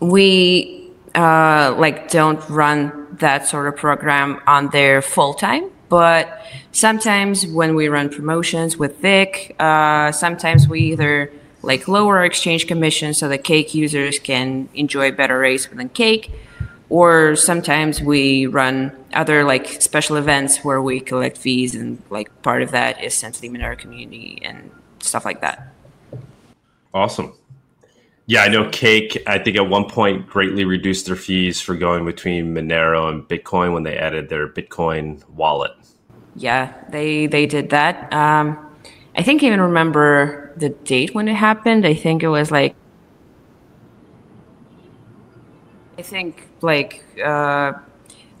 we 0.00 0.90
uh, 1.14 1.74
like 1.78 2.10
don't 2.10 2.46
run 2.48 3.06
that 3.18 3.46
sort 3.46 3.66
of 3.66 3.76
program 3.76 4.40
on 4.46 4.68
there 4.70 5.02
full 5.02 5.34
time, 5.34 5.70
but 5.88 6.42
sometimes 6.72 7.46
when 7.46 7.74
we 7.74 7.88
run 7.88 8.08
promotions 8.08 8.76
with 8.76 8.98
Vik, 9.00 9.56
uh, 9.58 10.12
sometimes 10.12 10.68
we 10.68 10.80
either 10.92 11.32
like 11.62 11.88
lower 11.88 12.18
our 12.18 12.24
exchange 12.24 12.66
commission 12.66 13.14
so 13.14 13.28
that 13.28 13.42
Cake 13.44 13.74
users 13.74 14.18
can 14.18 14.68
enjoy 14.74 15.10
better 15.10 15.38
rates 15.38 15.68
within 15.68 15.88
Cake, 15.88 16.30
or 16.88 17.34
sometimes 17.36 18.00
we 18.00 18.46
run 18.46 18.92
other 19.12 19.44
like 19.44 19.82
special 19.82 20.16
events 20.16 20.58
where 20.58 20.80
we 20.80 21.00
collect 21.00 21.36
fees 21.38 21.74
and 21.74 22.02
like 22.10 22.42
part 22.42 22.62
of 22.62 22.70
that 22.70 23.02
is 23.02 23.14
sent 23.14 23.34
to 23.34 23.40
the 23.40 23.48
Monero 23.48 23.76
community 23.76 24.38
and 24.42 24.70
stuff 25.00 25.24
like 25.24 25.40
that. 25.40 25.74
Awesome. 26.98 27.32
Yeah, 28.26 28.42
I 28.42 28.48
know 28.48 28.68
Cake, 28.70 29.22
I 29.24 29.38
think 29.38 29.56
at 29.56 29.68
one 29.68 29.84
point 29.84 30.26
greatly 30.26 30.64
reduced 30.64 31.06
their 31.06 31.14
fees 31.14 31.60
for 31.60 31.76
going 31.76 32.04
between 32.04 32.52
Monero 32.52 33.08
and 33.08 33.22
Bitcoin 33.22 33.72
when 33.72 33.84
they 33.84 33.96
added 33.96 34.28
their 34.28 34.48
Bitcoin 34.48 35.26
wallet. 35.28 35.70
Yeah, 36.34 36.74
they 36.90 37.28
they 37.28 37.46
did 37.46 37.70
that. 37.70 38.12
Um, 38.12 38.58
I 39.16 39.22
think 39.22 39.44
I 39.44 39.46
even 39.46 39.60
remember 39.60 40.52
the 40.56 40.70
date 40.70 41.14
when 41.14 41.28
it 41.28 41.34
happened. 41.34 41.86
I 41.86 41.94
think 41.94 42.24
it 42.24 42.28
was 42.28 42.50
like 42.50 42.74
I 45.96 46.02
think 46.02 46.48
like 46.62 47.04
uh, 47.24 47.74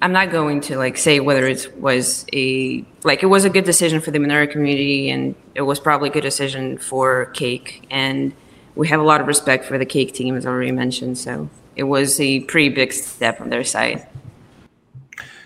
I'm 0.02 0.12
not 0.12 0.30
going 0.30 0.60
to 0.62 0.78
like 0.78 0.96
say 0.96 1.20
whether 1.20 1.46
it 1.46 1.76
was 1.78 2.26
a 2.32 2.84
like 3.04 3.22
it 3.22 3.26
was 3.26 3.44
a 3.44 3.50
good 3.50 3.64
decision 3.64 4.00
for 4.00 4.10
the 4.10 4.18
Monero 4.18 4.50
community 4.50 5.10
and 5.10 5.36
it 5.54 5.62
was 5.62 5.80
probably 5.80 6.08
a 6.08 6.12
good 6.12 6.22
decision 6.22 6.78
for 6.78 7.26
Cake 7.26 7.86
and 7.90 8.32
we 8.78 8.86
have 8.86 9.00
a 9.00 9.02
lot 9.02 9.20
of 9.20 9.26
respect 9.26 9.64
for 9.64 9.76
the 9.76 9.84
Cake 9.84 10.12
team, 10.12 10.36
as 10.36 10.46
already 10.46 10.70
mentioned. 10.70 11.18
So 11.18 11.50
it 11.74 11.82
was 11.82 12.20
a 12.20 12.40
pretty 12.40 12.68
big 12.68 12.92
step 12.92 13.40
on 13.40 13.50
their 13.50 13.64
side. 13.64 14.06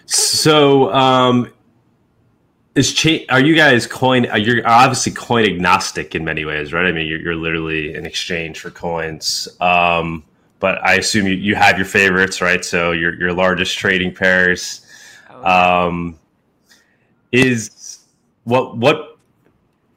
So, 0.04 0.92
um, 0.92 1.50
is 2.74 2.92
cha- 2.92 3.24
are 3.30 3.40
you 3.40 3.56
guys 3.56 3.86
coin? 3.86 4.30
Uh, 4.30 4.36
you're 4.36 4.66
obviously 4.68 5.12
coin 5.12 5.46
agnostic 5.46 6.14
in 6.14 6.24
many 6.24 6.44
ways, 6.44 6.74
right? 6.74 6.84
I 6.84 6.92
mean, 6.92 7.06
you're, 7.06 7.20
you're 7.20 7.34
literally 7.34 7.94
an 7.94 8.04
exchange 8.04 8.60
for 8.60 8.70
coins. 8.70 9.48
Um, 9.60 10.24
but 10.60 10.84
I 10.84 10.96
assume 10.96 11.26
you, 11.26 11.34
you 11.34 11.54
have 11.54 11.78
your 11.78 11.86
favorites, 11.86 12.42
right? 12.42 12.62
So 12.62 12.92
your 12.92 13.14
your 13.14 13.32
largest 13.32 13.78
trading 13.78 14.14
pairs. 14.14 14.86
Oh, 15.30 15.86
um, 15.86 16.18
is 17.32 18.04
what 18.44 18.76
what 18.76 19.11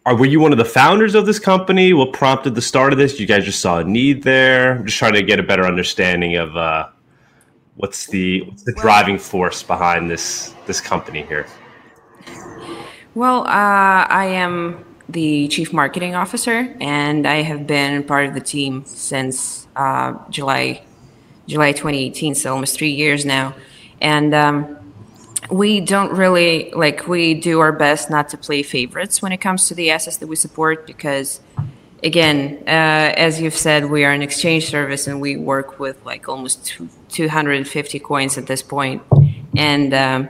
are 0.05 0.15
were 0.15 0.25
you 0.25 0.39
one 0.39 0.51
of 0.51 0.57
the 0.57 0.65
founders 0.65 1.15
of 1.15 1.25
this 1.25 1.39
company? 1.39 1.93
What 1.93 2.13
prompted 2.13 2.53
the 2.53 2.61
start 2.61 2.93
of 2.93 2.99
this? 2.99 3.19
You 3.19 3.25
guys 3.25 3.43
just 3.43 3.59
saw 3.59 3.79
a 3.79 3.83
need 3.83 4.23
there. 4.23 4.73
I'm 4.73 4.85
just 4.85 4.97
trying 4.97 5.13
to 5.13 5.23
get 5.23 5.39
a 5.39 5.43
better 5.43 5.65
understanding 5.65 6.35
of 6.35 6.55
uh, 6.55 6.89
what's 7.75 8.05
the 8.07 8.41
what's 8.43 8.63
the 8.63 8.73
driving 8.73 9.17
force 9.17 9.63
behind 9.63 10.09
this 10.09 10.53
this 10.67 10.79
company 10.79 11.23
here. 11.23 11.47
Well, 13.15 13.47
uh, 13.47 14.05
I 14.09 14.25
am 14.25 14.85
the 15.09 15.47
chief 15.47 15.73
marketing 15.73 16.15
officer, 16.15 16.75
and 16.79 17.25
I 17.27 17.41
have 17.41 17.65
been 17.65 18.03
part 18.03 18.27
of 18.27 18.33
the 18.35 18.41
team 18.41 18.83
since 18.85 19.67
uh, 19.75 20.13
July 20.29 20.83
July 21.47 21.71
2018, 21.71 22.35
so 22.35 22.53
almost 22.53 22.77
three 22.77 22.91
years 22.91 23.25
now. 23.25 23.55
And 24.01 24.35
um, 24.35 24.84
we 25.49 25.79
don't 25.79 26.11
really 26.13 26.71
like 26.71 27.07
we 27.07 27.33
do 27.33 27.59
our 27.59 27.71
best 27.71 28.09
not 28.09 28.29
to 28.29 28.37
play 28.37 28.63
favorites 28.63 29.21
when 29.21 29.31
it 29.31 29.37
comes 29.37 29.67
to 29.67 29.75
the 29.75 29.91
assets 29.91 30.17
that 30.17 30.27
we 30.27 30.35
support 30.35 30.87
because 30.87 31.39
again 32.03 32.57
uh, 32.67 33.13
as 33.17 33.39
you've 33.39 33.55
said 33.55 33.85
we 33.89 34.03
are 34.03 34.11
an 34.11 34.21
exchange 34.21 34.69
service 34.69 35.07
and 35.07 35.21
we 35.21 35.37
work 35.37 35.79
with 35.79 36.03
like 36.05 36.27
almost 36.27 36.77
250 37.09 37.99
coins 37.99 38.37
at 38.37 38.47
this 38.47 38.61
point. 38.61 39.01
And 39.57 39.93
um, 39.93 40.29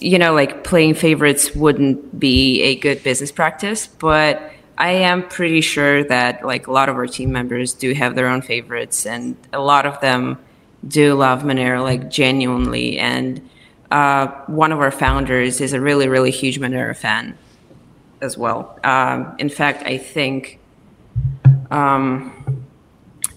you 0.00 0.18
know 0.18 0.32
like 0.34 0.64
playing 0.64 0.94
favorites 0.94 1.54
wouldn't 1.54 2.18
be 2.18 2.62
a 2.62 2.76
good 2.76 3.02
business 3.02 3.30
practice 3.30 3.86
but 3.86 4.50
i 4.78 4.92
am 4.92 5.28
pretty 5.28 5.60
sure 5.60 6.02
that 6.04 6.42
like 6.42 6.68
a 6.68 6.72
lot 6.72 6.88
of 6.88 6.96
our 6.96 7.06
team 7.06 7.30
members 7.30 7.74
do 7.74 7.92
have 7.92 8.14
their 8.14 8.26
own 8.26 8.40
favorites 8.40 9.04
and 9.04 9.36
a 9.52 9.60
lot 9.60 9.84
of 9.84 10.00
them 10.00 10.38
do 10.86 11.14
love 11.14 11.42
monero 11.42 11.82
like 11.82 12.10
genuinely. 12.10 12.98
And 12.98 13.48
uh, 13.90 14.28
one 14.46 14.72
of 14.72 14.80
our 14.80 14.90
founders 14.90 15.60
is 15.60 15.72
a 15.72 15.80
really, 15.80 16.08
really 16.08 16.30
huge 16.30 16.60
Monero 16.60 16.96
fan 16.96 17.36
as 18.20 18.36
well. 18.38 18.78
Um, 18.84 19.34
in 19.38 19.48
fact, 19.48 19.84
I 19.84 19.98
think 19.98 20.58
um, 21.70 22.66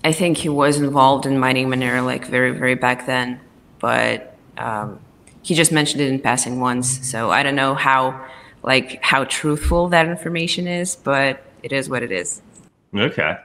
I 0.03 0.11
think 0.11 0.37
he 0.37 0.49
was 0.49 0.79
involved 0.79 1.25
in 1.25 1.39
mining 1.39 1.67
Monero 1.69 2.05
like 2.05 2.27
very, 2.27 2.51
very 2.51 2.75
back 2.75 3.05
then, 3.05 3.39
but 3.79 4.35
um, 4.57 4.99
he 5.41 5.55
just 5.55 5.71
mentioned 5.71 6.01
it 6.01 6.09
in 6.09 6.19
passing 6.19 6.59
once. 6.59 7.09
So 7.09 7.31
I 7.31 7.43
don't 7.43 7.55
know 7.55 7.73
how 7.75 8.27
like 8.63 9.03
how 9.03 9.25
truthful 9.25 9.89
that 9.89 10.07
information 10.07 10.67
is, 10.67 10.95
but 10.95 11.43
it 11.63 11.71
is 11.71 11.89
what 11.89 12.03
it 12.03 12.11
is. 12.11 12.41
Okay. 12.95 13.37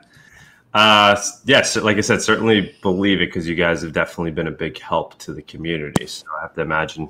Uh, 0.74 1.20
yes, 1.44 1.76
like 1.76 1.96
I 1.96 2.02
said, 2.02 2.20
certainly 2.20 2.74
believe 2.82 3.20
it 3.22 3.26
because 3.26 3.48
you 3.48 3.54
guys 3.54 3.82
have 3.82 3.92
definitely 3.92 4.32
been 4.32 4.48
a 4.48 4.52
big 4.52 4.78
help 4.78 5.18
to 5.20 5.32
the 5.32 5.42
community. 5.42 6.06
So 6.06 6.26
I 6.38 6.42
have 6.42 6.54
to 6.54 6.60
imagine 6.60 7.08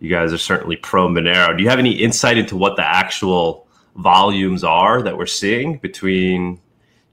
you 0.00 0.10
guys 0.10 0.32
are 0.32 0.38
certainly 0.38 0.76
pro 0.76 1.08
Monero. 1.08 1.56
Do 1.56 1.62
you 1.62 1.68
have 1.70 1.78
any 1.78 1.92
insight 1.92 2.38
into 2.38 2.56
what 2.56 2.76
the 2.76 2.86
actual 2.86 3.66
volumes 3.96 4.62
are 4.62 5.02
that 5.02 5.16
we're 5.16 5.26
seeing 5.26 5.78
between, 5.78 6.60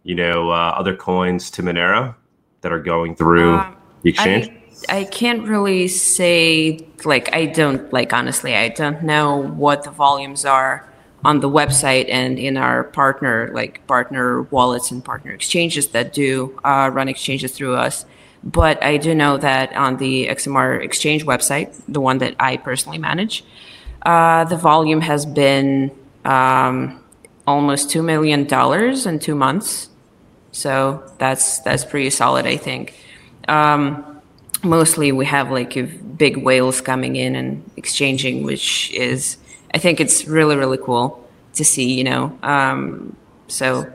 you 0.03 0.15
know, 0.15 0.51
uh, 0.51 0.75
other 0.77 0.95
coins 0.95 1.49
to 1.51 1.63
Monero 1.63 2.13
that 2.61 2.71
are 2.71 2.81
going 2.81 3.15
through 3.15 3.55
um, 3.55 3.77
the 4.01 4.09
exchange? 4.09 4.51
I, 4.89 4.99
I 4.99 5.03
can't 5.05 5.47
really 5.47 5.87
say, 5.87 6.85
like, 7.05 7.33
I 7.33 7.45
don't, 7.45 7.91
like, 7.93 8.11
honestly, 8.11 8.53
I 8.55 8.69
don't 8.69 9.01
know 9.03 9.37
what 9.37 9.83
the 9.83 9.91
volumes 9.91 10.45
are 10.45 10.91
on 11.25 11.39
the 11.39 11.49
website 11.49 12.07
and 12.09 12.37
in 12.37 12.55
our 12.55 12.83
partner 12.83 13.49
like 13.51 13.85
partner 13.87 14.43
wallets 14.43 14.91
and 14.91 15.03
partner 15.03 15.31
exchanges 15.31 15.87
that 15.87 16.13
do 16.13 16.57
uh, 16.63 16.89
run 16.93 17.09
exchanges 17.09 17.51
through 17.51 17.75
us. 17.75 18.05
But 18.43 18.81
I 18.83 18.97
do 18.97 19.15
know 19.15 19.37
that 19.37 19.75
on 19.75 19.97
the 19.97 20.27
XMR 20.27 20.83
exchange 20.83 21.25
website, 21.25 21.73
the 21.87 21.99
one 21.99 22.19
that 22.19 22.35
I 22.39 22.57
personally 22.57 22.99
manage, 22.99 23.43
uh, 24.03 24.43
the 24.45 24.55
volume 24.55 25.01
has 25.01 25.25
been 25.25 25.89
um, 26.23 27.03
almost 27.47 27.89
two 27.89 28.03
million 28.03 28.45
dollars 28.45 29.07
in 29.07 29.17
two 29.17 29.33
months. 29.33 29.89
So 30.51 31.11
that's 31.17 31.59
that's 31.61 31.83
pretty 31.83 32.11
solid, 32.11 32.45
I 32.45 32.57
think. 32.57 32.93
Um, 33.47 34.21
mostly, 34.63 35.11
we 35.11 35.25
have 35.25 35.49
like 35.49 35.73
big 36.17 36.37
whales 36.37 36.81
coming 36.81 37.15
in 37.15 37.35
and 37.35 37.69
exchanging, 37.77 38.43
which 38.43 38.91
is 38.93 39.37
I 39.75 39.77
think 39.77 39.99
it's 39.99 40.25
really, 40.25 40.55
really 40.55 40.77
cool 40.77 41.27
to 41.55 41.65
see, 41.65 41.95
you 41.95 42.05
know. 42.05 42.39
Um, 42.41 43.13
so, 43.49 43.93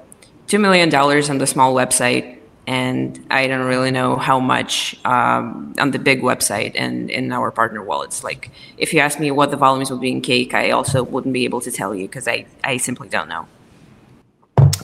$2 0.49 0.61
million 0.61 0.95
on 0.95 1.39
the 1.39 1.47
small 1.47 1.75
website, 1.75 2.39
and 2.67 3.27
I 3.31 3.47
don't 3.47 3.67
really 3.67 3.91
know 3.91 4.17
how 4.17 4.41
much 4.41 4.95
um, 5.07 5.75
on 5.81 5.91
the 5.91 5.99
big 5.99 6.21
website 6.21 6.73
and 6.75 7.11
in 7.11 7.33
our 7.33 7.51
partner 7.51 7.83
wallets. 7.83 8.23
Like, 8.23 8.51
if 8.77 8.93
you 8.93 9.01
ask 9.01 9.19
me 9.19 9.31
what 9.31 9.51
the 9.51 9.57
volumes 9.57 9.91
will 9.91 9.97
be 9.97 10.11
in 10.11 10.21
Cake, 10.21 10.53
I 10.53 10.71
also 10.73 11.03
wouldn't 11.03 11.33
be 11.33 11.45
able 11.45 11.63
to 11.63 11.73
tell 11.73 11.95
you 11.95 12.07
because 12.07 12.29
I, 12.29 12.45
I 12.63 12.77
simply 12.77 13.09
don't 13.09 13.31
know. 13.31 13.49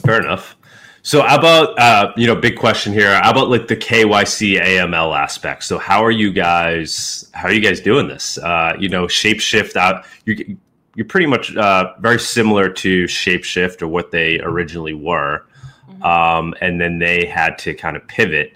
Fair 0.03 0.23
enough. 0.23 0.57
So, 1.03 1.21
how 1.21 1.39
about 1.39 1.79
uh, 1.79 2.13
you 2.17 2.27
know, 2.27 2.35
big 2.35 2.57
question 2.57 2.95
here? 2.95 3.15
How 3.21 3.33
about 3.33 3.51
like 3.51 3.69
the 3.69 3.77
KYC 3.77 4.61
AML 4.61 5.17
aspect? 5.17 5.65
So, 5.65 5.79
how 5.79 6.03
are 6.03 6.11
you 6.11 6.33
guys? 6.33 7.31
How 7.33 7.49
are 7.49 7.53
you 7.53 7.61
guys 7.61 7.81
doing 7.81 8.09
this? 8.09 8.39
Uh, 8.39 8.73
you 8.79 8.89
know, 8.89 9.05
Shapeshift 9.05 9.77
out. 9.77 10.05
You 10.25 10.57
you're 10.97 11.07
pretty 11.07 11.27
much 11.27 11.55
uh, 11.55 11.93
very 12.01 12.19
similar 12.19 12.71
to 12.71 13.05
Shapeshift 13.05 13.83
or 13.83 13.89
what 13.89 14.11
they 14.11 14.41
originally 14.41 14.95
were, 14.95 15.45
mm-hmm. 15.89 16.03
um, 16.03 16.55
and 16.63 16.81
then 16.81 16.99
they 16.99 17.27
had 17.27 17.59
to 17.59 17.75
kind 17.75 17.97
of 17.97 18.07
pivot 18.09 18.55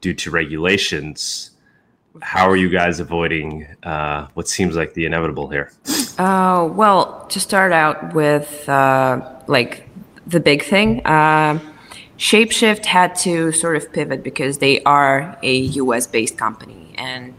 due 0.00 0.12
to 0.14 0.30
regulations. 0.30 1.52
How 2.22 2.50
are 2.50 2.56
you 2.56 2.68
guys 2.68 2.98
avoiding 2.98 3.66
uh, 3.84 4.26
what 4.34 4.48
seems 4.48 4.74
like 4.74 4.94
the 4.94 5.06
inevitable 5.06 5.48
here? 5.48 5.70
Uh, 6.18 6.68
well, 6.72 7.26
to 7.28 7.38
start 7.38 7.72
out 7.72 8.14
with, 8.14 8.68
uh, 8.68 9.20
like 9.46 9.88
the 10.26 10.40
big 10.40 10.64
thing, 10.64 11.06
uh, 11.06 11.60
Shapeshift 12.18 12.86
had 12.86 13.14
to 13.16 13.52
sort 13.52 13.76
of 13.76 13.92
pivot 13.92 14.24
because 14.24 14.58
they 14.58 14.82
are 14.84 15.38
a 15.42 15.54
US 15.54 16.06
based 16.06 16.36
company 16.36 16.94
and 16.96 17.34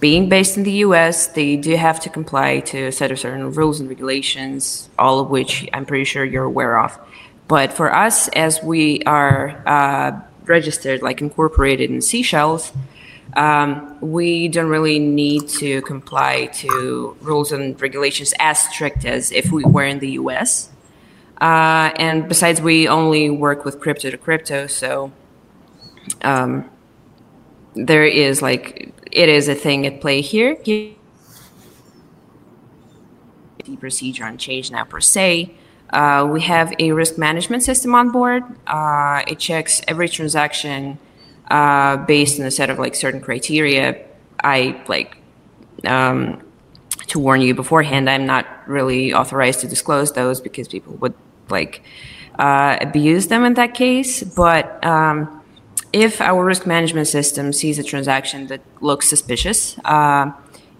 being 0.00 0.28
based 0.28 0.56
in 0.56 0.62
the 0.62 0.72
US, 0.72 1.28
they 1.28 1.56
do 1.56 1.76
have 1.76 2.00
to 2.00 2.10
comply 2.10 2.60
to 2.60 2.86
a 2.86 2.92
set 2.92 3.10
of 3.10 3.18
certain 3.18 3.52
rules 3.52 3.80
and 3.80 3.88
regulations, 3.88 4.88
all 4.98 5.20
of 5.20 5.30
which 5.30 5.68
I'm 5.72 5.86
pretty 5.86 6.04
sure 6.04 6.24
you're 6.24 6.44
aware 6.44 6.78
of. 6.78 6.98
But 7.48 7.72
for 7.72 7.94
us, 7.94 8.28
as 8.28 8.62
we 8.62 9.02
are 9.04 9.62
uh, 9.66 10.20
registered, 10.44 11.02
like 11.02 11.20
incorporated 11.20 11.90
in 11.90 12.02
Seychelles, 12.02 12.72
um, 13.36 13.98
we 14.00 14.48
don't 14.48 14.68
really 14.68 14.98
need 14.98 15.48
to 15.48 15.82
comply 15.82 16.46
to 16.46 17.16
rules 17.20 17.52
and 17.52 17.80
regulations 17.80 18.34
as 18.38 18.58
strict 18.58 19.04
as 19.04 19.30
if 19.30 19.52
we 19.52 19.64
were 19.64 19.84
in 19.84 19.98
the 19.98 20.12
US. 20.12 20.70
Uh, 21.40 21.92
and 21.96 22.28
besides, 22.28 22.60
we 22.60 22.88
only 22.88 23.28
work 23.28 23.64
with 23.64 23.78
crypto 23.78 24.10
to 24.10 24.16
crypto, 24.16 24.66
so 24.66 25.12
um, 26.22 26.68
there 27.76 28.04
is 28.04 28.42
like 28.42 28.92
it 29.12 29.28
is 29.28 29.48
a 29.48 29.54
thing 29.54 29.86
at 29.86 30.00
play 30.00 30.20
here. 30.20 30.56
The 30.64 30.96
procedure 33.78 34.24
on 34.24 34.38
change 34.38 34.70
now 34.70 34.84
per 34.84 35.00
se. 35.00 35.54
Uh, 35.90 36.28
we 36.30 36.40
have 36.40 36.74
a 36.78 36.92
risk 36.92 37.18
management 37.18 37.62
system 37.62 37.94
on 37.94 38.10
board. 38.10 38.42
Uh, 38.66 39.22
it 39.28 39.38
checks 39.38 39.82
every 39.86 40.08
transaction 40.08 40.98
uh, 41.50 41.96
based 41.96 42.40
on 42.40 42.46
a 42.46 42.50
set 42.50 42.70
of 42.70 42.78
like 42.78 42.94
certain 42.94 43.20
criteria. 43.20 44.04
I 44.42 44.82
like 44.88 45.16
um, 45.84 46.42
to 47.08 47.18
warn 47.18 47.40
you 47.40 47.54
beforehand. 47.54 48.10
I'm 48.10 48.26
not 48.26 48.46
really 48.66 49.12
authorized 49.12 49.60
to 49.60 49.68
disclose 49.68 50.12
those 50.12 50.40
because 50.40 50.66
people 50.68 50.94
would 50.94 51.14
like 51.50 51.82
uh, 52.38 52.78
abuse 52.80 53.28
them 53.28 53.44
in 53.44 53.54
that 53.54 53.74
case. 53.74 54.22
But 54.22 54.84
um, 54.84 55.35
if 55.96 56.20
our 56.20 56.44
risk 56.44 56.66
management 56.66 57.08
system 57.08 57.54
sees 57.54 57.78
a 57.78 57.82
transaction 57.82 58.48
that 58.48 58.60
looks 58.82 59.08
suspicious, 59.08 59.78
uh, 59.84 60.30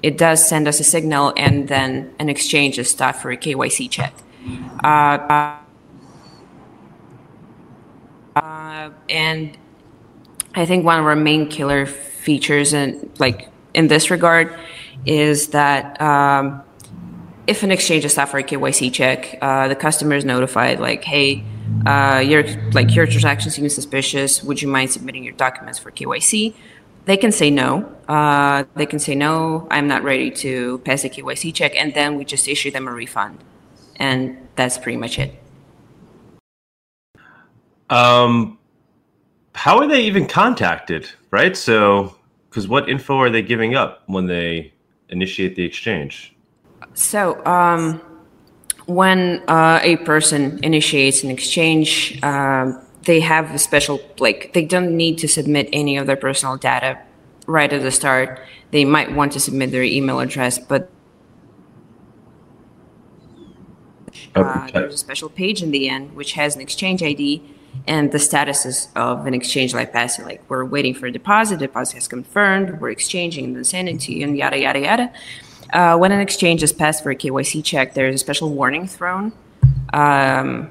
it 0.03 0.19
does 0.19 0.47
send 0.47 0.69
us 0.69 0.79
a 0.79 0.85
signal, 0.85 1.33
and 1.39 1.69
then 1.69 2.15
an 2.19 2.29
exchange 2.29 2.79
is 2.79 2.91
stopped 2.91 3.21
for 3.21 3.31
a 3.31 3.37
KYC 3.37 3.91
check. 3.91 4.13
Uh, 4.85 5.57
uh, 8.37 8.91
and 9.09 9.57
I 10.55 10.67
think 10.67 10.85
one 10.85 11.01
of 11.01 11.07
our 11.07 11.17
main 11.17 11.49
killer 11.49 11.87
features, 11.87 12.75
and 12.75 13.11
like 13.19 13.49
in 13.73 13.89
this 13.89 14.11
regard, 14.11 14.55
is 15.07 15.49
that 15.49 15.99
um, 15.99 16.63
if 17.47 17.63
an 17.63 17.71
exchange 17.71 18.05
is 18.05 18.13
stopped 18.13 18.33
for 18.33 18.39
a 18.39 18.45
KYC 18.45 18.93
check, 18.93 19.39
uh, 19.41 19.67
the 19.69 19.77
customer 19.77 20.15
is 20.15 20.27
notified, 20.27 20.79
like, 20.79 21.05
"Hey, 21.05 21.43
uh, 21.87 22.23
your 22.25 22.45
like 22.73 22.95
your 22.95 23.07
transaction 23.07 23.51
seems 23.51 23.75
suspicious. 23.75 24.43
Would 24.43 24.63
you 24.63 24.69
mind 24.69 24.91
submitting 24.91 25.25
your 25.25 25.35
documents 25.35 25.79
for 25.79 25.91
KYC?" 25.91 26.55
They 27.05 27.17
can 27.17 27.31
say 27.31 27.51
no. 27.51 27.85
Uh, 28.09 28.65
they 28.75 28.87
can 28.87 28.99
say 28.99 29.15
no. 29.15 29.69
I'm 29.71 29.87
not 29.87 30.03
ready 30.03 30.31
to 30.43 30.79
pass 30.79 31.05
a 31.05 31.09
KYC 31.09 31.55
check, 31.55 31.73
and 31.77 31.95
then 31.95 32.17
we 32.17 32.25
just 32.25 32.49
issue 32.49 32.71
them 32.71 32.89
a 32.89 32.93
refund 32.93 33.45
and 33.99 34.37
that's 34.57 34.79
pretty 34.79 34.99
much 34.99 35.19
it. 35.19 35.35
Um, 37.89 38.59
how 39.55 39.79
are 39.79 39.87
they 39.87 40.03
even 40.03 40.27
contacted? 40.27 41.09
Right. 41.31 41.57
So, 41.57 42.17
because 42.49 42.69
what 42.69 42.89
info 42.89 43.19
are 43.19 43.31
they 43.31 43.43
giving 43.43 43.75
up 43.75 44.03
when 44.07 44.27
they 44.27 44.73
initiate 45.09 45.57
the 45.57 45.65
exchange? 45.65 46.35
So, 46.95 47.45
um, 47.47 48.01
when 48.87 49.43
uh, 49.49 49.81
a 49.83 49.97
person 49.99 50.59
initiates 50.63 51.23
an 51.23 51.31
exchange, 51.31 52.19
uh, 52.23 52.73
they 53.03 53.21
have 53.21 53.55
a 53.55 53.59
special 53.59 54.01
like 54.19 54.53
they 54.53 54.65
don't 54.65 54.97
need 54.97 55.19
to 55.19 55.29
submit 55.29 55.69
any 55.73 55.97
of 55.97 56.07
their 56.07 56.17
personal 56.17 56.57
data 56.57 56.99
right 57.47 57.73
at 57.73 57.83
the 57.83 57.91
start. 57.91 58.41
They 58.71 58.85
might 58.85 59.13
want 59.13 59.33
to 59.33 59.41
submit 59.41 59.71
their 59.71 59.83
email 59.83 60.21
address, 60.21 60.59
but 60.59 60.91
Uh, 64.35 64.69
there's 64.73 64.95
a 64.95 64.99
special 64.99 65.31
page 65.31 65.63
in 65.63 65.71
the 65.71 65.89
end 65.89 66.15
which 66.15 66.33
has 66.33 66.55
an 66.55 66.61
exchange 66.61 67.03
ID 67.03 67.43
and 67.87 68.13
the 68.13 68.19
statuses 68.19 68.89
of 68.97 69.27
an 69.27 69.35
exchange 69.35 69.75
like 69.75 69.93
passing. 69.93 70.25
Like 70.25 70.43
we're 70.49 70.65
waiting 70.65 70.95
for 70.95 71.07
a 71.07 71.13
deposit, 71.13 71.59
deposit 71.59 71.95
has 71.95 72.09
confirmed, 72.09 72.81
we're 72.81 72.91
exchanging 72.91 73.45
and 73.47 73.57
then 73.57 73.65
sending 73.65 73.99
to 73.99 74.13
you, 74.13 74.27
and 74.27 74.37
yada 74.37 74.59
yada 74.59 74.81
yada. 74.81 75.13
Uh, 75.73 75.97
when 75.97 76.13
an 76.13 76.21
exchange 76.21 76.63
is 76.63 76.73
passed 76.73 77.03
for 77.03 77.11
a 77.11 77.17
KYC 77.17 77.65
check, 77.65 77.95
there's 77.95 78.15
a 78.15 78.19
special 78.19 78.51
warning 78.51 78.87
thrown, 78.87 79.33
um, 79.93 80.71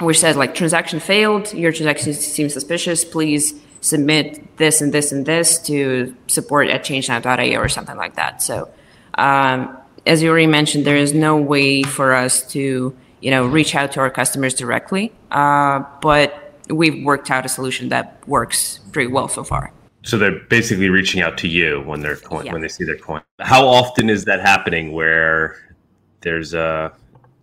which 0.00 0.18
says 0.18 0.36
like 0.36 0.54
transaction 0.54 1.00
failed, 1.00 1.52
your 1.54 1.72
transaction 1.72 2.12
seems 2.12 2.52
suspicious. 2.52 3.04
Please 3.04 3.54
submit 3.80 4.56
this 4.58 4.80
and 4.82 4.92
this 4.92 5.10
and 5.12 5.24
this 5.24 5.58
to 5.58 6.14
support 6.26 6.68
at 6.68 6.84
changenow.io 6.84 7.58
or 7.58 7.68
something 7.68 7.96
like 7.96 8.16
that. 8.16 8.42
So 8.42 8.70
um, 9.14 9.76
as 10.06 10.22
you 10.22 10.30
already 10.30 10.46
mentioned, 10.46 10.84
there 10.84 10.96
is 10.96 11.12
no 11.12 11.36
way 11.36 11.82
for 11.82 12.14
us 12.14 12.46
to, 12.52 12.96
you 13.20 13.30
know, 13.30 13.46
reach 13.46 13.74
out 13.74 13.92
to 13.92 14.00
our 14.00 14.10
customers 14.10 14.54
directly. 14.54 15.12
Uh, 15.30 15.84
but 16.00 16.54
we've 16.68 17.04
worked 17.04 17.30
out 17.30 17.44
a 17.44 17.48
solution 17.48 17.88
that 17.90 18.22
works 18.26 18.78
pretty 18.92 19.10
well 19.10 19.28
so 19.28 19.44
far. 19.44 19.72
So 20.02 20.16
they're 20.16 20.40
basically 20.48 20.88
reaching 20.88 21.20
out 21.20 21.36
to 21.38 21.48
you 21.48 21.82
when 21.82 22.00
they're 22.00 22.16
coin, 22.16 22.46
yeah. 22.46 22.52
when 22.52 22.62
they 22.62 22.68
see 22.68 22.84
their 22.84 22.96
coin. 22.96 23.20
How 23.38 23.66
often 23.66 24.08
is 24.08 24.24
that 24.24 24.40
happening? 24.40 24.92
Where 24.92 25.74
there's 26.22 26.54
a, 26.54 26.92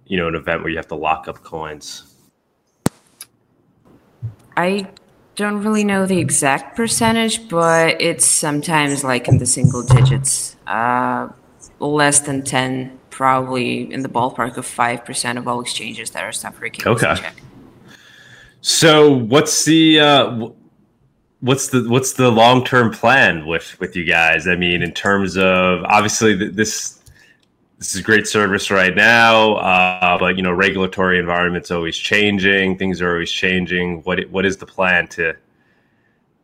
you 0.05 0.17
know, 0.17 0.27
an 0.27 0.35
event 0.35 0.61
where 0.61 0.69
you 0.69 0.77
have 0.77 0.87
to 0.87 0.95
lock 0.95 1.27
up 1.27 1.43
coins. 1.43 2.15
I 4.55 4.89
don't 5.35 5.61
really 5.61 5.83
know 5.83 6.07
the 6.07 6.17
exact 6.17 6.75
percentage, 6.75 7.47
but 7.47 8.01
it's 8.01 8.25
sometimes 8.25 9.03
like 9.03 9.27
in 9.27 9.37
the 9.37 9.45
single 9.45 9.83
digits. 9.83 10.55
Uh, 10.65 11.29
less 11.79 12.21
than 12.21 12.43
10, 12.43 12.99
probably 13.11 13.91
in 13.93 14.01
the 14.01 14.09
ballpark 14.09 14.57
of 14.57 14.65
5% 14.65 15.37
of 15.37 15.47
all 15.47 15.61
exchanges 15.61 16.09
that 16.11 16.23
are 16.23 16.31
suffering. 16.31 16.73
Okay. 16.85 17.15
So 18.61 19.15
what's 19.15 19.63
the, 19.65 19.99
uh, 19.99 20.49
what's 21.41 21.67
the, 21.69 21.87
what's 21.89 22.13
the 22.13 22.29
long-term 22.31 22.91
plan 22.91 23.45
with, 23.45 23.79
with 23.79 23.95
you 23.95 24.03
guys? 24.03 24.47
I 24.47 24.55
mean, 24.55 24.81
in 24.81 24.91
terms 24.93 25.37
of 25.37 25.83
obviously 25.85 26.33
this, 26.49 26.99
this 27.77 27.93
is 27.93 28.01
great 28.01 28.27
service 28.27 28.71
right 28.71 28.95
now, 28.95 29.55
uh, 29.55 30.17
but 30.17 30.35
you 30.35 30.43
know, 30.43 30.51
regulatory 30.51 31.19
environment's 31.19 31.69
always 31.69 31.95
changing. 31.95 32.77
Things 32.77 33.01
are 33.01 33.13
always 33.13 33.31
changing. 33.31 34.01
What, 34.03 34.27
what 34.29 34.45
is 34.45 34.57
the 34.57 34.65
plan 34.65 35.07
to, 35.09 35.35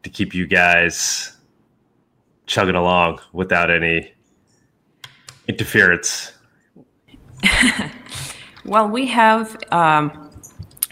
to 0.03 0.09
keep 0.09 0.33
you 0.35 0.45
guys 0.45 1.35
chugging 2.45 2.75
along 2.75 3.19
without 3.31 3.71
any 3.71 4.13
interference? 5.47 6.33
well, 8.65 8.87
we 8.87 9.07
have 9.07 9.57
um, 9.71 10.22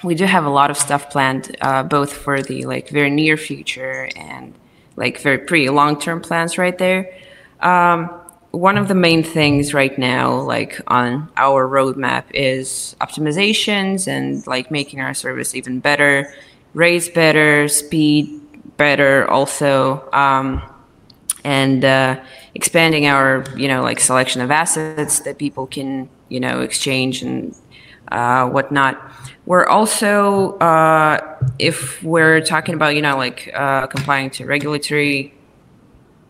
we 0.03 0.15
do 0.15 0.25
have 0.25 0.45
a 0.45 0.49
lot 0.49 0.71
of 0.71 0.77
stuff 0.77 1.09
planned, 1.09 1.55
uh, 1.61 1.83
both 1.83 2.13
for 2.13 2.41
the 2.41 2.65
like 2.65 2.89
very 2.89 3.09
near 3.09 3.37
future 3.37 4.09
and 4.15 4.53
like 4.95 5.19
very 5.21 5.37
pretty 5.37 5.69
long 5.69 5.99
term 5.99 6.21
plans 6.21 6.57
right 6.57 6.77
there. 6.77 7.13
Um, 7.59 8.09
one 8.51 8.77
of 8.77 8.87
the 8.87 8.95
main 8.95 9.23
things 9.23 9.73
right 9.73 9.97
now, 9.97 10.41
like 10.41 10.81
on 10.87 11.29
our 11.37 11.67
roadmap, 11.67 12.25
is 12.33 12.95
optimizations 12.99 14.07
and 14.07 14.45
like 14.45 14.71
making 14.71 14.99
our 14.99 15.13
service 15.13 15.55
even 15.55 15.79
better, 15.79 16.33
raise 16.73 17.07
better, 17.07 17.67
speed 17.67 18.41
better, 18.77 19.29
also. 19.29 20.09
Um, 20.11 20.61
and 21.43 21.83
uh, 21.83 22.21
expanding 22.53 23.07
our 23.07 23.43
you 23.55 23.67
know 23.67 23.81
like 23.81 23.99
selection 23.99 24.41
of 24.41 24.51
assets 24.51 25.21
that 25.21 25.37
people 25.37 25.65
can 25.67 26.09
you 26.29 26.39
know 26.39 26.61
exchange 26.61 27.23
and 27.23 27.55
uh, 28.11 28.47
whatnot. 28.49 29.10
We're 29.51 29.67
also 29.67 30.57
uh, 30.59 31.19
if 31.59 32.01
we're 32.01 32.39
talking 32.39 32.73
about 32.73 32.95
you 32.95 33.01
know 33.01 33.17
like 33.17 33.51
uh, 33.53 33.85
complying 33.87 34.29
to 34.29 34.45
regulatory 34.45 35.33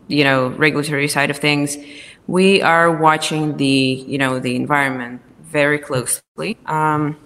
you 0.08 0.24
know 0.24 0.48
regulatory 0.48 1.06
side 1.06 1.30
of 1.30 1.36
things, 1.36 1.76
we 2.26 2.62
are 2.62 2.90
watching 2.90 3.58
the 3.58 4.04
you 4.08 4.18
know 4.18 4.40
the 4.40 4.56
environment 4.56 5.22
very 5.44 5.78
closely, 5.78 6.58
um, 6.66 7.16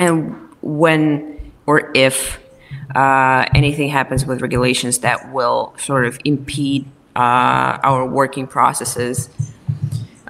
and 0.00 0.36
when 0.62 1.52
or 1.64 1.92
if 1.94 2.40
uh, 2.96 3.46
anything 3.54 3.88
happens 3.88 4.26
with 4.26 4.42
regulations 4.42 4.98
that 4.98 5.32
will 5.32 5.72
sort 5.78 6.06
of 6.06 6.18
impede 6.24 6.86
uh, 7.14 7.78
our 7.84 8.04
working 8.04 8.48
processes. 8.48 9.30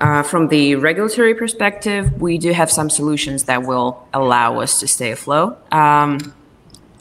Uh, 0.01 0.23
from 0.23 0.49
the 0.49 0.77
regulatory 0.77 1.35
perspective, 1.35 2.21
we 2.21 2.39
do 2.39 2.53
have 2.53 2.71
some 2.71 2.89
solutions 2.89 3.45
that 3.45 3.63
will 3.65 4.07
allow 4.15 4.59
us 4.61 4.81
to 4.81 4.89
stay 4.89 5.11
afloat. 5.11 5.61
Um, 5.73 6.35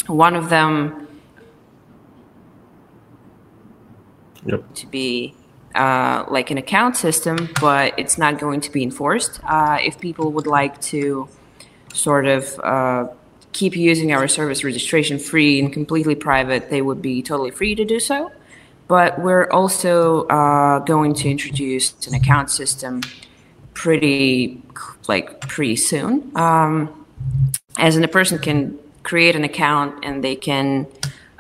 one 0.08 0.36
of 0.36 0.50
them 0.50 1.08
yep. 4.46 4.64
to 4.74 4.88
be 4.88 5.34
uh, 5.76 6.26
like 6.30 6.52
an 6.52 6.58
account 6.58 6.98
system, 6.98 7.50
but 7.62 7.98
it's 7.98 8.18
not 8.18 8.38
going 8.38 8.60
to 8.62 8.72
be 8.72 8.84
enforced. 8.84 9.40
Uh, 9.46 9.78
if 9.82 9.98
people 10.00 10.34
would 10.34 10.48
like 10.48 10.82
to 10.82 11.30
sort 11.94 12.26
of 12.26 12.60
uh, 12.60 13.08
keep 13.54 13.78
using 13.78 14.12
our 14.12 14.28
service 14.28 14.66
registration 14.66 15.20
free 15.20 15.62
and 15.62 15.72
completely 15.72 16.16
private, 16.16 16.70
they 16.70 16.82
would 16.82 17.02
be 17.02 17.22
totally 17.22 17.52
free 17.52 17.76
to 17.76 17.86
do 17.86 18.00
so 18.00 18.30
but 18.90 19.18
we're 19.22 19.50
also 19.52 20.28
uh, 20.28 20.80
going 20.80 21.14
to 21.14 21.30
introduce 21.30 21.96
an 22.08 22.14
account 22.14 22.52
system 22.52 23.02
pretty 23.74 24.62
like 25.08 25.40
pretty 25.48 25.78
soon 25.78 26.36
um, 26.36 27.06
as 27.78 27.96
in 27.96 28.04
a 28.04 28.10
person 28.10 28.38
can 28.38 28.78
create 29.04 29.36
an 29.36 29.46
account 29.46 30.04
and 30.04 30.22
they 30.22 30.36
can 30.36 30.86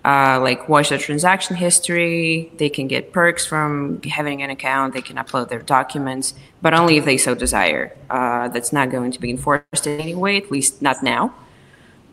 uh, 0.06 0.40
like 0.42 0.70
watch 0.70 0.90
their 0.90 0.98
transaction 0.98 1.56
history. 1.56 2.52
They 2.58 2.70
can 2.70 2.88
get 2.88 3.12
perks 3.12 3.46
from 3.46 4.02
having 4.04 4.42
an 4.42 4.50
account. 4.50 4.94
They 4.94 5.02
can 5.02 5.18
upload 5.18 5.50
their 5.50 5.60
documents, 5.60 6.34
but 6.62 6.74
only 6.74 6.98
if 6.98 7.06
they 7.06 7.18
so 7.18 7.36
desire. 7.36 7.96
Uh, 8.10 8.48
that's 8.48 8.72
not 8.72 8.90
going 8.90 9.12
to 9.12 9.20
be 9.20 9.30
enforced 9.30 9.86
in 9.86 10.00
any 10.00 10.16
way, 10.16 10.38
at 10.38 10.50
least 10.50 10.82
not 10.82 11.04
now. 11.04 11.34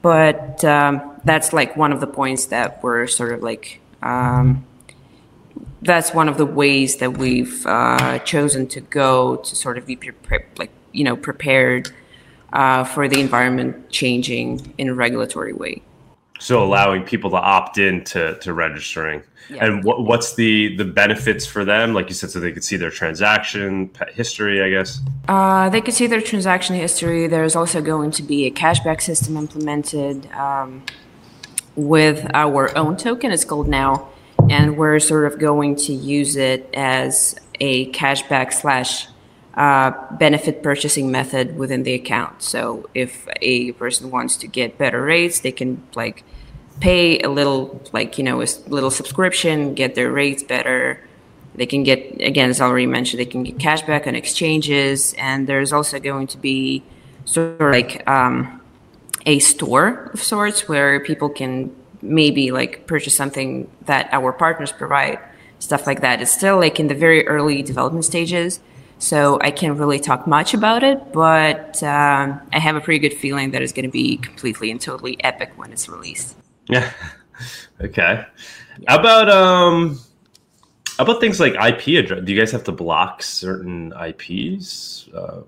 But 0.03 0.65
um, 0.65 1.21
that's 1.25 1.53
like 1.53 1.77
one 1.77 1.93
of 1.93 2.01
the 2.01 2.07
points 2.07 2.47
that 2.47 2.83
we're 2.83 3.07
sort 3.07 3.33
of 3.33 3.43
like. 3.43 3.81
Um, 4.03 4.67
that's 5.87 6.13
one 6.13 6.29
of 6.29 6.37
the 6.37 6.47
ways 6.47 6.97
that 6.97 7.17
we've 7.17 7.65
uh, 7.67 8.19
chosen 8.21 8.67
to 8.69 8.81
go 8.81 9.37
to 9.37 9.57
sort 9.57 9.79
of 9.79 9.87
be 9.87 9.97
pre- 9.97 10.45
like 10.59 10.71
you 10.93 11.05
know 11.05 11.17
prepared 11.17 11.91
uh, 12.53 12.85
for 12.85 13.09
the 13.09 13.21
environment 13.21 13.91
changing 13.91 14.75
in 14.79 14.89
a 14.89 14.95
regulatory 14.95 15.53
way. 15.53 15.83
So 16.39 16.63
allowing 16.63 17.03
people 17.03 17.31
to 17.31 17.37
opt 17.37 17.79
in 17.79 18.05
to, 18.05 18.39
to 18.41 18.53
registering. 18.53 19.23
Yeah. 19.49 19.65
And 19.65 19.85
what, 19.85 20.05
what's 20.05 20.35
the, 20.35 20.77
the 20.77 20.85
benefits 20.85 21.47
for 21.47 21.65
them? 21.65 21.95
Like 21.95 22.09
you 22.09 22.15
said, 22.15 22.31
so 22.31 22.41
they 22.41 22.53
could 22.53 22.65
see 22.65 22.77
their 22.77 22.91
transaction 22.91 23.91
history, 24.13 24.63
I 24.63 24.71
guess? 24.71 25.01
Uh, 25.29 25.69
they 25.71 25.81
could 25.81 25.95
see 25.95 26.07
their 26.07 26.21
transaction 26.21 26.77
history. 26.77 27.27
There's 27.27 27.57
also 27.57 27.81
going 27.81 28.11
to 28.13 28.23
be 28.23 28.45
a 28.45 28.51
cashback 28.51 29.01
system 29.01 29.37
implemented 29.37 30.31
um, 30.33 30.85
with 31.75 32.27
our 32.35 32.77
own 32.77 32.97
token. 32.97 33.31
It's 33.31 33.45
called 33.45 33.69
Now. 33.69 34.09
And 34.49 34.77
we're 34.77 35.01
sort 35.01 35.31
of 35.31 35.39
going 35.39 35.77
to 35.77 35.93
use 35.93 36.37
it 36.37 36.69
as 36.75 37.37
a 37.61 37.91
cashback 37.93 38.53
slash 38.53 39.09
uh, 39.55 39.93
benefit 40.17 40.63
purchasing 40.63 41.11
method 41.11 41.57
within 41.57 41.83
the 41.83 41.95
account. 41.95 42.43
So 42.43 42.89
if 42.95 43.27
a 43.41 43.73
person 43.73 44.11
wants 44.11 44.37
to 44.39 44.47
get 44.47 44.79
better 44.79 45.03
rates, 45.03 45.41
they 45.41 45.53
can 45.53 45.83
like 45.95 46.25
pay 46.81 47.21
a 47.21 47.31
little, 47.31 47.81
like 47.93 48.19
you 48.19 48.25
know, 48.25 48.43
a 48.43 48.47
little 48.69 48.91
subscription, 48.91 49.75
get 49.75 49.95
their 49.95 50.13
rates 50.13 50.43
better. 50.43 51.03
They 51.55 51.67
can 51.67 51.85
get 51.85 52.21
again, 52.21 52.51
as 52.51 52.61
I 52.61 52.67
already 52.67 52.87
mentioned, 52.87 53.19
they 53.19 53.25
can 53.25 53.45
get 53.45 53.57
cashback 53.57 54.07
on 54.07 54.15
exchanges, 54.15 55.15
and 55.15 55.47
there's 55.47 55.73
also 55.73 55.99
going 55.99 56.27
to 56.29 56.39
be 56.39 56.83
sort 57.25 57.61
of 57.61 57.71
like 57.73 58.07
um, 58.07 58.61
a 59.25 59.39
store 59.39 60.11
of 60.13 60.23
sorts 60.23 60.69
where 60.69 61.01
people 61.01 61.31
can 61.31 61.75
maybe 62.09 62.51
like 62.51 62.87
purchase 62.87 63.17
something 63.17 63.71
that 63.83 64.09
our 64.13 64.33
partners 64.33 64.73
provide, 64.73 65.19
stuff 65.59 65.87
like 65.87 66.01
that. 66.01 66.23
It's 66.23 66.33
still 66.33 66.59
like 66.59 66.81
in 66.81 66.89
the 66.89 66.95
very 66.95 67.27
early 67.27 67.63
development 67.63 68.05
stages 68.05 68.61
so 68.99 69.39
I 69.41 69.51
can't 69.51 69.79
really 69.79 69.99
talk 69.99 70.27
much 70.27 70.55
about 70.55 70.83
it, 70.83 71.13
but 71.13 71.83
um, 71.83 72.41
I 72.53 72.59
have 72.59 72.77
a 72.77 72.81
pretty 72.81 72.99
good 72.99 73.17
feeling 73.17 73.51
that 73.51 73.61
it's 73.61 73.73
going 73.73 73.85
to 73.85 73.91
be 73.91 74.17
completely 74.17 74.71
and 74.71 74.81
totally 74.81 75.23
epic 75.23 75.53
when 75.57 75.71
it's 75.71 75.89
released. 75.89 76.37
Yeah. 76.69 76.91
okay. 77.81 78.25
Yeah. 78.81 78.85
How 78.89 78.99
about 78.99 79.29
um, 79.29 80.01
how 80.97 81.05
about 81.05 81.21
things 81.21 81.39
like 81.39 81.53
IP 81.55 82.03
address? 82.03 82.25
Do 82.25 82.33
you 82.33 82.39
guys 82.39 82.51
have 82.53 82.65
to 82.65 82.73
block 82.73 83.23
certain 83.23 83.93
IPs? 83.93 85.09
Uh, 85.15 85.43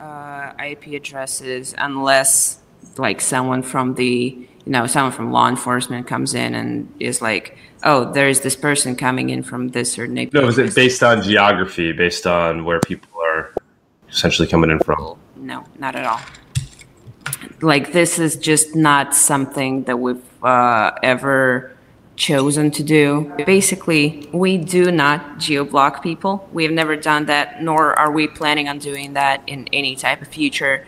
uh, 0.00 0.52
IP 0.58 0.88
addresses, 0.88 1.74
unless 1.78 2.58
like 2.98 3.20
someone 3.20 3.62
from 3.62 3.94
the 3.94 4.48
you 4.66 4.72
know 4.72 4.86
someone 4.86 5.12
from 5.12 5.32
law 5.32 5.48
enforcement 5.48 6.06
comes 6.06 6.34
in 6.34 6.54
and 6.54 6.92
is 6.98 7.20
like 7.20 7.56
oh, 7.84 8.10
there's 8.12 8.40
this 8.40 8.56
person 8.56 8.96
coming 8.96 9.30
in 9.30 9.42
from 9.42 9.68
this 9.68 9.92
certain 9.92 10.14
neighborhood. 10.14 10.42
No, 10.42 10.48
is 10.48 10.58
it 10.58 10.74
based 10.74 11.02
on 11.02 11.22
geography, 11.22 11.92
based 11.92 12.26
on 12.26 12.64
where 12.64 12.80
people 12.80 13.20
are 13.20 13.52
essentially 14.08 14.48
coming 14.48 14.70
in 14.70 14.78
from? 14.80 15.18
No, 15.36 15.64
not 15.78 15.94
at 15.94 16.06
all. 16.06 16.20
Like 17.60 17.92
this 17.92 18.18
is 18.18 18.36
just 18.36 18.74
not 18.74 19.14
something 19.14 19.84
that 19.84 19.98
we've 19.98 20.22
uh, 20.42 20.92
ever 21.02 21.76
chosen 22.16 22.70
to 22.70 22.82
do. 22.82 23.32
Basically, 23.44 24.28
we 24.32 24.56
do 24.56 24.90
not 24.90 25.38
geo-block 25.38 26.02
people. 26.02 26.48
We 26.52 26.62
have 26.64 26.72
never 26.72 26.96
done 26.96 27.26
that, 27.26 27.62
nor 27.62 27.98
are 27.98 28.10
we 28.10 28.28
planning 28.28 28.68
on 28.68 28.78
doing 28.78 29.14
that 29.14 29.42
in 29.46 29.68
any 29.72 29.96
type 29.96 30.22
of 30.22 30.28
future, 30.28 30.86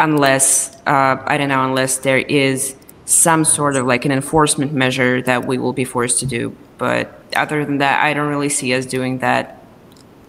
unless 0.00 0.76
uh, 0.86 1.22
I 1.24 1.38
don't 1.38 1.48
know, 1.48 1.64
unless 1.64 1.98
there 1.98 2.18
is 2.18 2.76
some 3.04 3.44
sort 3.44 3.76
of 3.76 3.86
like 3.86 4.04
an 4.04 4.12
enforcement 4.12 4.72
measure 4.72 5.20
that 5.22 5.46
we 5.46 5.58
will 5.58 5.72
be 5.72 5.84
forced 5.84 6.20
to 6.20 6.26
do. 6.26 6.56
But 6.78 7.12
other 7.36 7.64
than 7.64 7.78
that, 7.78 8.02
I 8.02 8.14
don't 8.14 8.28
really 8.28 8.48
see 8.48 8.74
us 8.74 8.86
doing 8.86 9.18
that 9.18 9.64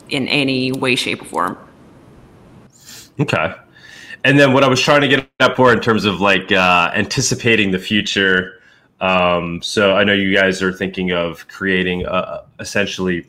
in 0.10 0.28
any 0.28 0.72
way, 0.72 0.96
shape, 0.96 1.22
or 1.22 1.26
form. 1.26 1.58
Okay. 3.20 3.54
And 4.24 4.40
then 4.40 4.54
what 4.54 4.64
I 4.64 4.68
was 4.68 4.82
trying 4.82 5.02
to 5.02 5.08
get 5.08 5.30
up 5.40 5.56
for 5.56 5.72
in 5.72 5.80
terms 5.80 6.06
of 6.06 6.20
like 6.20 6.52
uh, 6.52 6.92
anticipating 6.96 7.72
the 7.72 7.80
future. 7.80 8.62
Um, 9.00 9.62
so 9.62 9.96
I 9.96 10.04
know 10.04 10.14
you 10.14 10.34
guys 10.34 10.62
are 10.62 10.74
thinking 10.74 11.12
of 11.12 11.48
creating 11.48 12.06
a, 12.06 12.44
essentially 12.60 13.28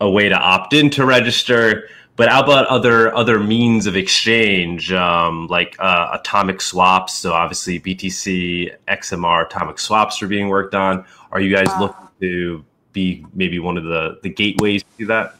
a 0.00 0.08
way 0.08 0.28
to 0.28 0.36
opt 0.36 0.72
in 0.72 0.90
to 0.90 1.04
register. 1.04 1.88
But 2.16 2.28
how 2.28 2.42
about 2.42 2.66
other 2.66 3.12
other 3.14 3.40
means 3.40 3.86
of 3.86 3.96
exchange, 3.96 4.92
um, 4.92 5.48
like 5.48 5.74
uh, 5.80 6.10
atomic 6.12 6.60
swaps? 6.60 7.14
So 7.14 7.32
obviously 7.32 7.80
BTC, 7.80 8.76
XMR 8.86 9.46
atomic 9.46 9.80
swaps 9.80 10.22
are 10.22 10.28
being 10.28 10.48
worked 10.48 10.76
on. 10.76 11.04
Are 11.32 11.40
you 11.40 11.54
guys 11.54 11.68
uh, 11.70 11.80
looking 11.80 12.08
to 12.20 12.64
be 12.92 13.26
maybe 13.34 13.58
one 13.58 13.76
of 13.76 13.84
the 13.84 14.20
the 14.22 14.28
gateways 14.28 14.84
to 14.98 15.06
that? 15.06 15.36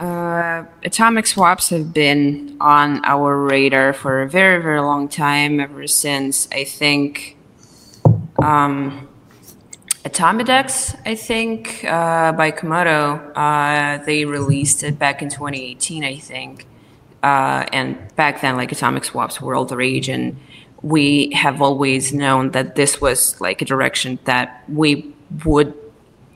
Uh, 0.00 0.64
atomic 0.84 1.26
swaps 1.26 1.70
have 1.70 1.94
been 1.94 2.56
on 2.60 3.02
our 3.04 3.38
radar 3.38 3.92
for 3.92 4.22
a 4.22 4.28
very 4.28 4.60
very 4.60 4.80
long 4.80 5.08
time. 5.08 5.60
Ever 5.60 5.86
since 5.86 6.48
I 6.50 6.64
think. 6.64 7.36
Um, 8.42 9.08
AtomicDEX, 10.06 10.96
I 11.04 11.16
think, 11.16 11.84
uh, 11.84 12.30
by 12.30 12.52
Komodo. 12.52 13.32
Uh, 13.34 14.04
they 14.04 14.24
released 14.24 14.84
it 14.84 15.00
back 15.00 15.20
in 15.20 15.28
2018, 15.28 16.04
I 16.04 16.16
think. 16.16 16.64
Uh, 17.24 17.66
and 17.72 18.14
back 18.14 18.40
then, 18.40 18.54
like 18.54 18.70
atomic 18.70 19.04
swaps 19.04 19.40
were 19.40 19.56
all 19.56 19.64
the 19.64 19.76
rage, 19.76 20.08
and 20.08 20.36
we 20.80 21.30
have 21.32 21.60
always 21.60 22.12
known 22.12 22.52
that 22.52 22.76
this 22.76 23.00
was 23.00 23.40
like 23.40 23.60
a 23.62 23.64
direction 23.64 24.20
that 24.24 24.62
we 24.68 25.12
would 25.44 25.74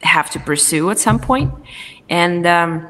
have 0.02 0.30
to 0.30 0.40
pursue 0.40 0.90
at 0.90 0.98
some 0.98 1.20
point. 1.20 1.54
And 2.08 2.44
um, 2.48 2.88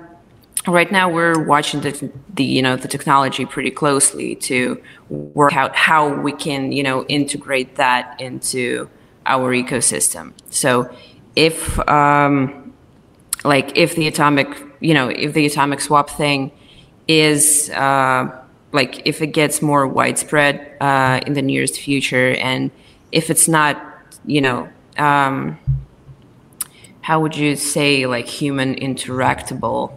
right 0.66 0.90
now, 0.90 1.10
we're 1.10 1.44
watching 1.44 1.82
the, 1.82 2.10
the 2.32 2.44
you 2.44 2.62
know 2.62 2.76
the 2.76 2.88
technology 2.88 3.44
pretty 3.44 3.70
closely 3.70 4.34
to 4.36 4.82
work 5.10 5.54
out 5.54 5.76
how 5.76 6.08
we 6.08 6.32
can 6.32 6.72
you 6.72 6.82
know 6.82 7.04
integrate 7.04 7.76
that 7.76 8.18
into 8.18 8.88
our 9.26 9.52
ecosystem. 9.54 10.32
So 10.50 10.92
if 11.36 11.78
um, 11.88 12.72
like 13.44 13.76
if 13.76 13.94
the 13.94 14.06
atomic, 14.06 14.48
you 14.80 14.94
know, 14.94 15.08
if 15.08 15.34
the 15.34 15.46
atomic 15.46 15.80
swap 15.80 16.10
thing 16.10 16.52
is 17.08 17.70
uh, 17.70 18.30
like 18.72 19.06
if 19.06 19.22
it 19.22 19.28
gets 19.28 19.62
more 19.62 19.86
widespread 19.86 20.76
uh, 20.80 21.20
in 21.26 21.34
the 21.34 21.42
nearest 21.42 21.80
future, 21.80 22.34
and 22.34 22.70
if 23.12 23.30
it's 23.30 23.48
not, 23.48 23.80
you 24.24 24.40
know, 24.40 24.68
um, 24.96 25.58
how 27.00 27.20
would 27.20 27.36
you 27.36 27.56
say 27.56 28.06
like 28.06 28.26
human 28.26 28.74
interactable? 28.74 29.92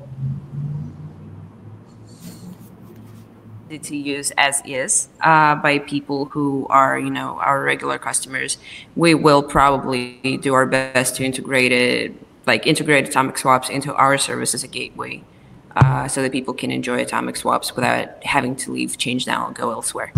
To 3.80 3.98
use 3.98 4.32
as 4.38 4.62
is 4.66 5.10
uh, 5.22 5.56
by 5.56 5.80
people 5.80 6.26
who 6.26 6.68
are, 6.70 7.00
you 7.00 7.10
know, 7.10 7.38
our 7.40 7.62
regular 7.62 7.98
customers. 7.98 8.58
We 8.96 9.14
will 9.14 9.44
probably 9.44 10.38
do 10.42 10.54
our 10.54 10.66
best 10.66 11.16
to 11.18 11.24
integrate 11.24 11.72
it, 11.72 12.14
like 12.46 12.68
integrate 12.68 13.08
atomic 13.08 13.38
swaps 13.38 13.70
into 13.70 13.94
our 13.96 14.18
service 14.18 14.54
as 14.54 14.64
a 14.64 14.68
gateway, 14.68 15.24
uh, 15.76 16.08
so 16.08 16.22
that 16.22 16.32
people 16.32 16.54
can 16.54 16.72
enjoy 16.72 17.02
atomic 17.02 17.36
swaps 17.36 17.76
without 17.76 18.24
having 18.24 18.56
to 18.58 18.72
leave 18.72 18.98
change 18.98 19.26
now 19.26 19.48
and 19.48 19.56
go 19.56 19.72
elsewhere. 19.72 20.14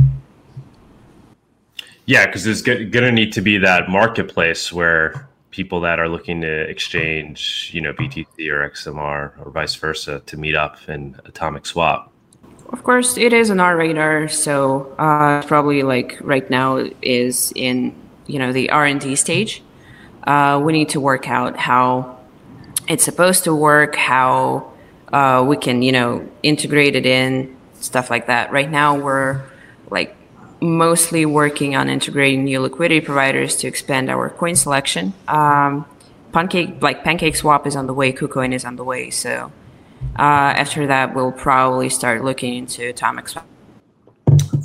Yeah, 2.05 2.25
because 2.25 2.43
there's 2.43 2.61
going 2.61 2.91
to 2.91 3.11
need 3.11 3.33
to 3.33 3.41
be 3.41 3.57
that 3.57 3.89
marketplace 3.89 4.71
where 4.71 5.27
people 5.49 5.79
that 5.81 5.99
are 5.99 6.09
looking 6.09 6.41
to 6.41 6.69
exchange, 6.69 7.71
you 7.73 7.81
know, 7.81 7.93
BTC 7.93 8.51
or 8.51 8.69
XMR 8.69 9.39
or 9.39 9.49
vice 9.51 9.73
versa 9.75 10.21
to 10.25 10.37
meet 10.37 10.53
up 10.53 10.77
and 10.87 11.19
atomic 11.25 11.65
swap 11.65 12.11
of 12.69 12.83
course, 12.83 13.17
it 13.17 13.33
is 13.33 13.51
on 13.51 13.59
our 13.59 13.77
radar. 13.77 14.27
So 14.27 14.93
uh, 14.97 15.43
probably 15.43 15.83
like 15.83 16.17
right 16.21 16.49
now 16.49 16.85
is 17.01 17.51
in 17.55 17.95
you 18.27 18.39
know 18.39 18.51
the 18.51 18.69
R 18.69 18.85
and 18.85 18.99
D 18.99 19.15
stage. 19.15 19.61
Uh, 20.23 20.61
we 20.63 20.73
need 20.73 20.89
to 20.89 20.99
work 20.99 21.29
out 21.29 21.55
how 21.55 22.19
it's 22.87 23.03
supposed 23.03 23.43
to 23.43 23.55
work, 23.55 23.95
how 23.95 24.71
uh, 25.13 25.43
we 25.47 25.57
can 25.57 25.81
you 25.81 25.91
know 25.91 26.27
integrate 26.43 26.95
it 26.95 27.05
in 27.05 27.55
stuff 27.79 28.09
like 28.09 28.27
that. 28.27 28.51
Right 28.51 28.69
now, 28.69 28.97
we're 28.97 29.43
like 29.89 30.15
mostly 30.61 31.25
working 31.25 31.75
on 31.75 31.89
integrating 31.89 32.45
new 32.45 32.59
liquidity 32.59 33.01
providers 33.01 33.57
to 33.57 33.67
expand 33.67 34.09
our 34.09 34.29
coin 34.29 34.55
selection. 34.55 35.13
Um, 35.27 35.85
Pancake 36.31 36.81
like 36.81 37.03
Pancake 37.03 37.35
Swap 37.35 37.67
is 37.67 37.75
on 37.75 37.87
the 37.87 37.93
way, 37.93 38.11
KuCoin 38.11 38.53
is 38.53 38.65
on 38.65 38.75
the 38.75 38.83
way, 38.83 39.09
so. 39.09 39.51
Uh, 40.17 40.53
after 40.55 40.87
that, 40.87 41.13
we'll 41.13 41.31
probably 41.31 41.89
start 41.89 42.23
looking 42.23 42.55
into 42.55 42.87
atomic 42.87 43.27
swap. 43.27 43.47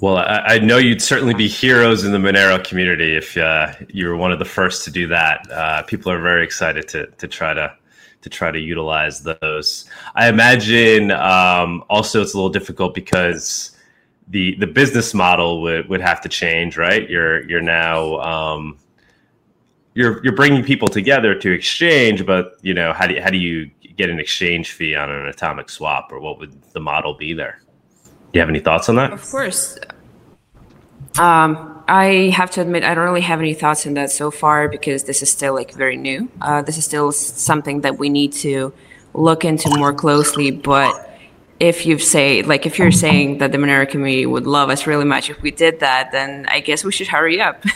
Well, 0.00 0.16
I, 0.16 0.54
I, 0.54 0.58
know 0.60 0.78
you'd 0.78 1.02
certainly 1.02 1.34
be 1.34 1.46
heroes 1.46 2.04
in 2.04 2.12
the 2.12 2.18
Monero 2.18 2.62
community 2.64 3.16
if 3.16 3.36
uh, 3.36 3.74
you 3.88 4.08
were 4.08 4.16
one 4.16 4.32
of 4.32 4.38
the 4.38 4.46
first 4.46 4.84
to 4.84 4.90
do 4.90 5.06
that. 5.08 5.50
Uh, 5.50 5.82
people 5.82 6.10
are 6.10 6.20
very 6.20 6.42
excited 6.42 6.88
to 6.88 7.06
to 7.06 7.28
try 7.28 7.52
to 7.52 7.74
to 8.22 8.28
try 8.30 8.50
to 8.50 8.58
utilize 8.58 9.22
those. 9.22 9.84
I 10.14 10.28
imagine 10.28 11.10
um, 11.10 11.84
also 11.90 12.22
it's 12.22 12.32
a 12.32 12.36
little 12.36 12.50
difficult 12.50 12.94
because 12.94 13.76
the 14.28 14.54
the 14.56 14.66
business 14.66 15.12
model 15.12 15.60
would, 15.62 15.88
would 15.88 16.00
have 16.00 16.20
to 16.22 16.28
change, 16.28 16.76
right? 16.76 17.08
You're 17.08 17.48
you're 17.48 17.60
now 17.60 18.20
um, 18.20 18.78
you're 19.94 20.22
you're 20.24 20.36
bringing 20.36 20.64
people 20.64 20.88
together 20.88 21.34
to 21.34 21.50
exchange, 21.50 22.24
but 22.24 22.56
you 22.62 22.74
know 22.74 22.92
how 22.92 23.06
do 23.06 23.20
how 23.20 23.30
do 23.30 23.38
you 23.38 23.70
get 24.00 24.10
an 24.10 24.18
exchange 24.18 24.72
fee 24.72 24.94
on 24.94 25.10
an 25.10 25.26
atomic 25.26 25.68
swap, 25.68 26.12
or 26.12 26.20
what 26.20 26.38
would 26.38 26.60
the 26.72 26.80
model 26.80 27.14
be 27.14 27.32
there? 27.34 27.60
Do 28.04 28.10
you 28.34 28.40
have 28.40 28.48
any 28.48 28.60
thoughts 28.60 28.88
on 28.88 28.96
that? 28.96 29.12
Of 29.12 29.26
course. 29.28 29.78
Um, 31.18 31.82
I 31.88 32.32
have 32.34 32.50
to 32.52 32.60
admit, 32.60 32.84
I 32.84 32.94
don't 32.94 33.04
really 33.04 33.20
have 33.20 33.40
any 33.40 33.54
thoughts 33.54 33.86
on 33.86 33.94
that 33.94 34.10
so 34.10 34.30
far 34.30 34.68
because 34.68 35.04
this 35.04 35.22
is 35.22 35.30
still 35.30 35.54
like 35.54 35.74
very 35.74 35.96
new. 35.96 36.30
Uh, 36.40 36.62
this 36.62 36.78
is 36.78 36.84
still 36.84 37.10
something 37.10 37.80
that 37.80 37.98
we 37.98 38.08
need 38.08 38.32
to 38.34 38.72
look 39.12 39.44
into 39.44 39.68
more 39.76 39.92
closely. 39.92 40.52
But 40.52 41.18
if 41.58 41.84
you 41.84 41.98
say, 41.98 42.42
like, 42.42 42.64
if 42.64 42.78
you're 42.78 42.92
saying 42.92 43.38
that 43.38 43.50
the 43.50 43.58
Monero 43.58 43.88
community 43.88 44.24
would 44.24 44.46
love 44.46 44.70
us 44.70 44.86
really 44.86 45.04
much 45.04 45.30
if 45.30 45.42
we 45.42 45.50
did 45.50 45.80
that, 45.80 46.12
then 46.12 46.46
I 46.48 46.60
guess 46.60 46.84
we 46.84 46.92
should 46.92 47.08
hurry 47.08 47.40
up. 47.40 47.64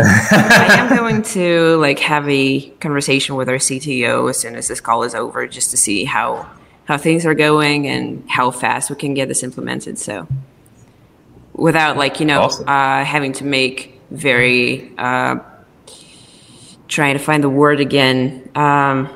I 0.00 0.76
am 0.78 0.96
going 0.96 1.22
to 1.22 1.76
like 1.76 1.98
have 2.00 2.28
a 2.28 2.60
conversation 2.80 3.36
with 3.36 3.48
our 3.48 3.56
CTO 3.56 4.28
as 4.30 4.38
soon 4.38 4.56
as 4.56 4.68
this 4.68 4.80
call 4.80 5.02
is 5.02 5.14
over, 5.14 5.46
just 5.46 5.70
to 5.70 5.76
see 5.76 6.04
how 6.04 6.50
how 6.84 6.98
things 6.98 7.24
are 7.26 7.34
going 7.34 7.86
and 7.86 8.28
how 8.28 8.50
fast 8.50 8.90
we 8.90 8.96
can 8.96 9.14
get 9.14 9.28
this 9.28 9.42
implemented. 9.42 9.98
So 9.98 10.26
without 11.54 11.96
like 11.96 12.20
you 12.20 12.26
know 12.26 12.42
awesome. 12.42 12.68
uh, 12.68 13.04
having 13.04 13.32
to 13.32 13.44
make 13.44 14.00
very 14.10 14.92
uh, 14.98 15.36
trying 16.88 17.16
to 17.16 17.22
find 17.22 17.42
the 17.42 17.48
word 17.48 17.80
again 17.80 18.50
um, 18.54 19.08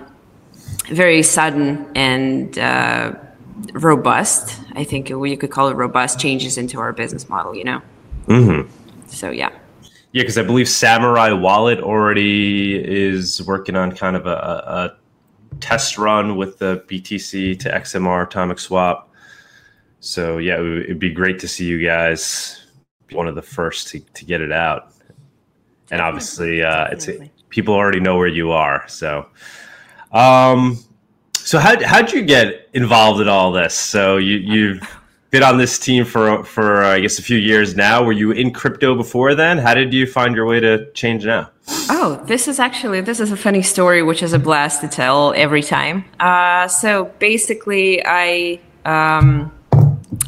very 0.89 1.23
sudden 1.23 1.87
and 1.95 2.59
uh, 2.59 3.13
robust 3.73 4.61
i 4.75 4.85
think 4.85 5.09
you 5.09 5.37
could 5.37 5.51
call 5.51 5.69
it 5.69 5.75
robust 5.75 6.21
changes 6.21 6.59
into 6.59 6.79
our 6.79 6.93
business 6.93 7.29
model 7.29 7.55
you 7.55 7.65
know 7.65 7.81
mm-hmm. 8.27 8.71
so 9.09 9.31
yeah 9.31 9.51
yeah 10.17 10.23
because 10.23 10.39
i 10.39 10.43
believe 10.43 10.67
Samourai 10.67 11.39
wallet 11.39 11.81
already 11.81 12.75
is 12.77 13.43
working 13.43 13.77
on 13.77 13.93
kind 13.93 14.17
of 14.17 14.27
a, 14.27 14.31
a 14.31 14.97
test 15.61 15.99
run 15.99 16.37
with 16.37 16.59
the 16.59 16.85
btc 16.89 17.59
to 17.61 17.69
xmr 17.71 18.27
atomic 18.27 18.59
swap 18.59 19.07
so 20.07 20.39
yeah, 20.39 20.61
it 20.61 20.89
would 20.89 20.99
be 21.01 21.11
great 21.11 21.41
to 21.41 21.49
see 21.49 21.65
you 21.65 21.85
guys 21.85 22.65
be 23.09 23.17
one 23.17 23.27
of 23.27 23.35
the 23.35 23.43
first 23.43 23.89
to, 23.89 23.99
to 23.99 24.25
get 24.25 24.41
it 24.41 24.53
out. 24.53 24.93
And 25.91 26.01
obviously, 26.01 26.63
uh, 26.63 26.87
it's 26.93 27.09
people 27.49 27.75
already 27.75 27.99
know 27.99 28.17
where 28.17 28.29
you 28.29 28.53
are. 28.53 28.87
So, 28.87 29.27
um, 30.13 30.79
so 31.35 31.59
how 31.59 31.83
how'd 31.85 32.13
you 32.13 32.23
get 32.23 32.69
involved 32.73 33.21
in 33.21 33.29
all 33.29 33.51
this? 33.51 33.75
So 33.75 34.17
you 34.17 34.37
you've 34.37 34.97
been 35.37 35.43
on 35.43 35.59
this 35.59 35.79
team 35.79 36.03
for 36.07 36.43
for 36.45 36.83
uh, 36.83 36.95
I 36.97 37.01
guess 37.01 37.19
a 37.19 37.23
few 37.23 37.37
years 37.37 37.77
now. 37.77 38.03
Were 38.03 38.13
you 38.13 38.31
in 38.31 38.53
crypto 38.53 38.95
before 38.95 39.35
then? 39.35 39.59
How 39.59 39.75
did 39.75 39.93
you 39.93 40.07
find 40.07 40.35
your 40.35 40.47
way 40.47 40.61
to 40.61 40.91
change 40.93 41.27
now? 41.27 41.51
Oh, 41.91 42.23
this 42.27 42.49
is 42.49 42.59
actually 42.59 43.03
this 43.03 43.21
is 43.21 43.33
a 43.33 43.37
funny 43.37 43.61
story, 43.61 44.03
which 44.03 44.23
is 44.23 44.33
a 44.33 44.39
blast 44.39 44.81
to 44.81 44.89
tell 44.89 45.35
every 45.35 45.63
time. 45.63 46.07
Uh, 46.19 46.69
so 46.69 47.13
basically, 47.19 48.03
I 48.03 48.61
um, 48.87 49.53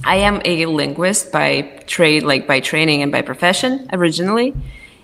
I 0.04 0.16
am 0.16 0.42
a 0.44 0.66
linguist 0.66 1.32
by 1.32 1.62
trade, 1.86 2.22
like 2.22 2.46
by 2.46 2.60
training 2.60 3.00
and 3.02 3.10
by 3.10 3.22
profession 3.22 3.88
originally. 3.94 4.54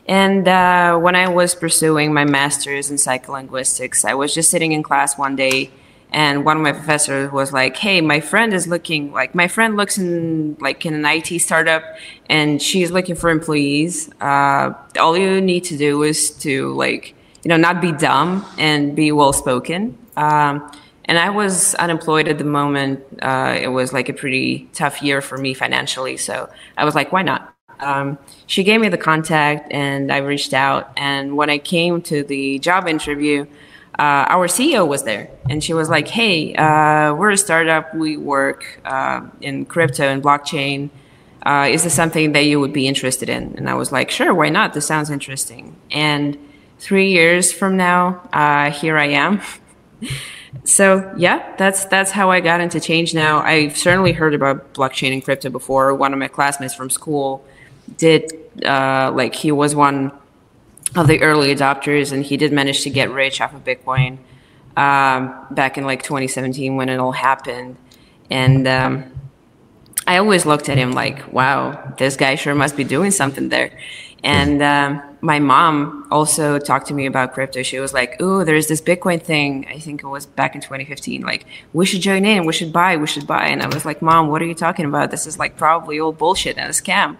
And 0.06 0.46
uh, 0.46 0.98
when 0.98 1.16
I 1.16 1.28
was 1.28 1.54
pursuing 1.54 2.12
my 2.12 2.26
master's 2.26 2.90
in 2.90 2.98
psycholinguistics, 2.98 4.04
I 4.04 4.14
was 4.14 4.34
just 4.34 4.50
sitting 4.50 4.72
in 4.72 4.82
class 4.82 5.16
one 5.16 5.34
day, 5.34 5.70
and 6.14 6.44
one 6.44 6.56
of 6.56 6.62
my 6.62 6.72
professors 6.72 7.32
was 7.32 7.52
like, 7.52 7.76
"Hey, 7.76 8.00
my 8.00 8.20
friend 8.20 8.54
is 8.54 8.68
looking 8.68 9.12
like 9.12 9.34
my 9.34 9.48
friend 9.48 9.76
looks 9.76 9.98
in 9.98 10.56
like 10.60 10.86
in 10.86 10.94
an 10.94 11.04
IT 11.04 11.40
startup, 11.40 11.82
and 12.30 12.62
she's 12.62 12.92
looking 12.92 13.16
for 13.16 13.30
employees. 13.30 14.10
Uh, 14.20 14.72
all 14.98 15.16
you 15.18 15.40
need 15.40 15.64
to 15.64 15.76
do 15.76 16.04
is 16.04 16.30
to 16.44 16.72
like 16.74 17.14
you 17.42 17.48
know 17.48 17.56
not 17.56 17.82
be 17.82 17.90
dumb 17.90 18.46
and 18.56 18.94
be 18.94 19.10
well 19.10 19.32
spoken." 19.32 19.98
Um, 20.16 20.70
and 21.06 21.18
I 21.18 21.30
was 21.30 21.74
unemployed 21.74 22.28
at 22.28 22.38
the 22.38 22.44
moment. 22.44 23.00
Uh, 23.20 23.58
it 23.60 23.68
was 23.68 23.92
like 23.92 24.08
a 24.08 24.14
pretty 24.14 24.68
tough 24.72 25.02
year 25.02 25.20
for 25.20 25.36
me 25.36 25.52
financially. 25.52 26.16
So 26.16 26.48
I 26.78 26.84
was 26.84 26.94
like, 26.94 27.12
why 27.12 27.22
not? 27.22 27.54
Um, 27.80 28.18
she 28.46 28.62
gave 28.62 28.80
me 28.80 28.88
the 28.88 28.96
contact 28.96 29.70
and 29.70 30.10
I 30.10 30.18
reached 30.18 30.54
out. 30.54 30.90
And 30.96 31.36
when 31.36 31.50
I 31.50 31.58
came 31.58 32.00
to 32.02 32.22
the 32.22 32.58
job 32.60 32.88
interview, 32.88 33.46
uh, 33.98 34.26
our 34.28 34.48
CEO 34.48 34.86
was 34.86 35.04
there 35.04 35.30
and 35.48 35.62
she 35.62 35.72
was 35.72 35.88
like, 35.88 36.08
hey, 36.08 36.54
uh, 36.54 37.14
we're 37.14 37.30
a 37.30 37.36
startup. 37.36 37.94
We 37.94 38.16
work 38.16 38.80
uh, 38.84 39.26
in 39.40 39.66
crypto 39.66 40.04
and 40.04 40.22
blockchain. 40.22 40.90
Uh, 41.46 41.68
is 41.70 41.84
this 41.84 41.94
something 41.94 42.32
that 42.32 42.44
you 42.46 42.58
would 42.58 42.72
be 42.72 42.88
interested 42.88 43.28
in? 43.28 43.54
And 43.56 43.68
I 43.68 43.74
was 43.74 43.92
like, 43.92 44.10
sure, 44.10 44.34
why 44.34 44.48
not? 44.48 44.74
This 44.74 44.86
sounds 44.86 45.10
interesting. 45.10 45.76
And 45.90 46.38
three 46.78 47.10
years 47.10 47.52
from 47.52 47.76
now, 47.76 48.28
uh, 48.32 48.70
here 48.70 48.98
I 48.98 49.06
am. 49.06 49.40
So 50.62 51.12
yeah, 51.16 51.56
that's 51.56 51.84
that's 51.86 52.12
how 52.12 52.30
I 52.30 52.38
got 52.38 52.60
into 52.60 52.78
change 52.78 53.12
now. 53.12 53.40
I've 53.40 53.76
certainly 53.76 54.12
heard 54.12 54.34
about 54.34 54.72
blockchain 54.72 55.12
and 55.12 55.22
crypto 55.22 55.50
before. 55.50 55.92
One 55.94 56.12
of 56.12 56.18
my 56.20 56.28
classmates 56.28 56.74
from 56.74 56.90
school 56.90 57.44
did 57.96 58.32
uh, 58.64 59.10
like 59.12 59.34
he 59.34 59.50
was 59.50 59.74
one 59.74 60.12
of 60.94 61.06
the 61.08 61.20
early 61.22 61.54
adopters, 61.54 62.12
and 62.12 62.24
he 62.24 62.36
did 62.36 62.52
manage 62.52 62.82
to 62.82 62.90
get 62.90 63.10
rich 63.10 63.40
off 63.40 63.54
of 63.54 63.64
Bitcoin 63.64 64.18
um, 64.76 65.46
back 65.50 65.76
in 65.78 65.84
like 65.84 66.02
2017 66.02 66.76
when 66.76 66.88
it 66.88 66.98
all 66.98 67.12
happened. 67.12 67.76
And 68.30 68.66
um, 68.66 69.12
I 70.06 70.18
always 70.18 70.46
looked 70.46 70.68
at 70.68 70.78
him 70.78 70.92
like, 70.92 71.32
wow, 71.32 71.94
this 71.98 72.16
guy 72.16 72.34
sure 72.36 72.54
must 72.54 72.76
be 72.76 72.84
doing 72.84 73.10
something 73.10 73.48
there. 73.48 73.76
And 74.24 74.62
um, 74.62 75.02
my 75.20 75.38
mom 75.38 76.08
also 76.10 76.58
talked 76.58 76.86
to 76.86 76.94
me 76.94 77.04
about 77.04 77.34
crypto. 77.34 77.62
She 77.62 77.78
was 77.78 77.92
like, 77.92 78.16
"Oh, 78.20 78.42
there's 78.42 78.68
this 78.68 78.80
Bitcoin 78.80 79.22
thing. 79.22 79.66
I 79.68 79.78
think 79.78 80.02
it 80.02 80.06
was 80.06 80.24
back 80.24 80.54
in 80.54 80.62
2015. 80.62 81.20
Like, 81.20 81.44
we 81.74 81.84
should 81.84 82.00
join 82.00 82.24
in. 82.24 82.46
We 82.46 82.54
should 82.54 82.72
buy. 82.72 82.96
We 82.96 83.06
should 83.06 83.26
buy." 83.26 83.48
And 83.48 83.62
I 83.62 83.66
was 83.66 83.84
like, 83.84 84.00
"Mom, 84.00 84.28
what 84.28 84.40
are 84.40 84.46
you 84.46 84.54
talking 84.54 84.86
about? 84.86 85.10
This 85.10 85.26
is 85.26 85.38
like 85.38 85.58
probably 85.58 86.00
all 86.00 86.12
bullshit 86.12 86.56
and 86.56 86.70
a 86.70 86.72
scam." 86.72 87.18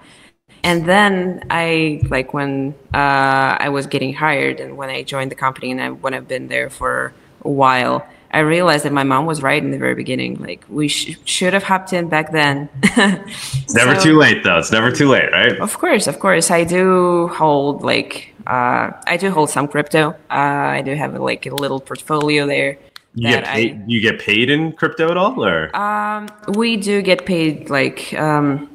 And 0.65 0.87
then 0.87 1.45
I 1.51 2.01
like 2.09 2.33
when 2.33 2.75
uh, 2.95 3.57
I 3.61 3.69
was 3.69 3.87
getting 3.87 4.15
hired 4.15 4.61
and 4.61 4.79
when 4.79 4.89
I 4.89 5.03
joined 5.03 5.31
the 5.31 5.35
company 5.37 5.71
and 5.71 5.81
I, 5.81 5.91
when 5.91 6.15
I've 6.15 6.27
been 6.27 6.49
there 6.49 6.71
for 6.71 7.13
a 7.45 7.51
while, 7.51 8.09
I 8.33 8.41
realized 8.41 8.85
that 8.87 8.93
my 8.93 9.05
mom 9.05 9.27
was 9.27 9.43
right 9.43 9.63
in 9.63 9.71
the 9.71 9.79
very 9.79 9.95
beginning. 9.95 10.37
Like 10.37 10.65
we 10.69 10.89
sh- 10.89 11.19
should 11.27 11.53
have 11.53 11.63
hopped 11.63 11.93
in 11.93 12.09
back 12.09 12.33
then. 12.33 12.71
it's 12.83 13.75
never 13.75 13.95
so, 13.95 14.01
too 14.01 14.17
late, 14.19 14.43
though. 14.43 14.59
It's 14.59 14.73
never 14.73 14.91
too 14.91 15.09
late, 15.09 15.31
right? 15.31 15.61
Of 15.61 15.79
course, 15.79 16.07
of 16.09 16.19
course. 16.19 16.51
I 16.51 16.65
do 16.65 17.29
hold 17.29 17.83
like 17.83 18.35
uh, 18.47 18.91
I 19.07 19.19
do 19.19 19.31
hold 19.31 19.51
some 19.51 19.69
crypto. 19.69 20.11
Uh, 20.31 20.79
I 20.79 20.83
do 20.83 20.95
have 20.95 21.15
like 21.15 21.47
a 21.47 21.55
little 21.55 21.79
portfolio 21.79 22.47
there. 22.47 22.79
You 23.15 23.29
get 23.29 23.45
paid. 23.45 23.75
I, 23.75 23.85
you 23.87 24.01
get 24.01 24.19
paid 24.19 24.51
in 24.51 24.73
crypto 24.73 25.11
at 25.11 25.17
all, 25.17 25.45
or 25.45 25.75
um, 25.77 26.29
we 26.49 26.77
do 26.77 27.03
get 27.03 27.27
paid 27.27 27.71
like 27.71 28.13
um, 28.15 28.69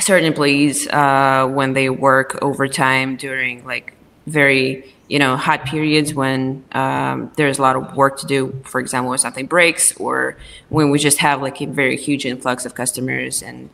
certain 0.00 0.26
employees 0.26 0.88
uh, 0.88 1.46
when 1.48 1.72
they 1.72 1.90
work 1.90 2.38
overtime 2.42 3.16
during 3.16 3.64
like 3.64 3.94
very 4.26 4.94
you 5.08 5.18
know 5.18 5.36
hot 5.36 5.64
periods 5.64 6.14
when 6.14 6.64
um, 6.72 7.32
there's 7.36 7.58
a 7.58 7.62
lot 7.62 7.76
of 7.76 7.96
work 7.96 8.18
to 8.18 8.26
do 8.26 8.54
for 8.64 8.80
example 8.80 9.10
when 9.10 9.18
something 9.18 9.46
breaks 9.46 9.96
or 9.96 10.36
when 10.68 10.90
we 10.90 10.98
just 10.98 11.18
have 11.18 11.42
like 11.42 11.60
a 11.60 11.66
very 11.66 11.96
huge 11.96 12.24
influx 12.24 12.64
of 12.64 12.74
customers 12.74 13.42
and 13.42 13.70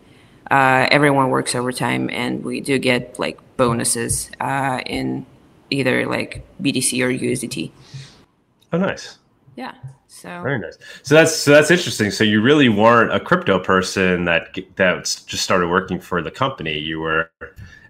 uh, 0.51 0.87
everyone 0.91 1.29
works 1.29 1.55
overtime 1.55 2.09
and 2.11 2.45
we 2.45 2.61
do 2.61 2.79
get 2.79 3.19
like 3.19 3.39
bonuses 3.57 4.31
uh, 4.41 4.81
in 4.87 5.27
either 5.71 6.07
like 6.07 6.47
btc 6.62 7.03
or 7.03 7.11
usdt 7.11 7.71
oh 8.73 8.79
nice 8.79 9.19
yeah 9.57 9.75
so 10.07 10.40
very 10.42 10.59
nice 10.59 10.79
so 11.03 11.14
that's 11.14 11.35
so 11.35 11.51
that's 11.51 11.71
interesting 11.71 12.11
so 12.11 12.23
you 12.23 12.40
really 12.40 12.69
weren't 12.69 13.12
a 13.12 13.19
crypto 13.19 13.59
person 13.59 14.25
that 14.25 14.57
that 14.77 15.05
just 15.27 15.42
started 15.42 15.69
working 15.69 15.99
for 15.99 16.23
the 16.23 16.31
company 16.31 16.79
you 16.79 17.01
were 17.01 17.31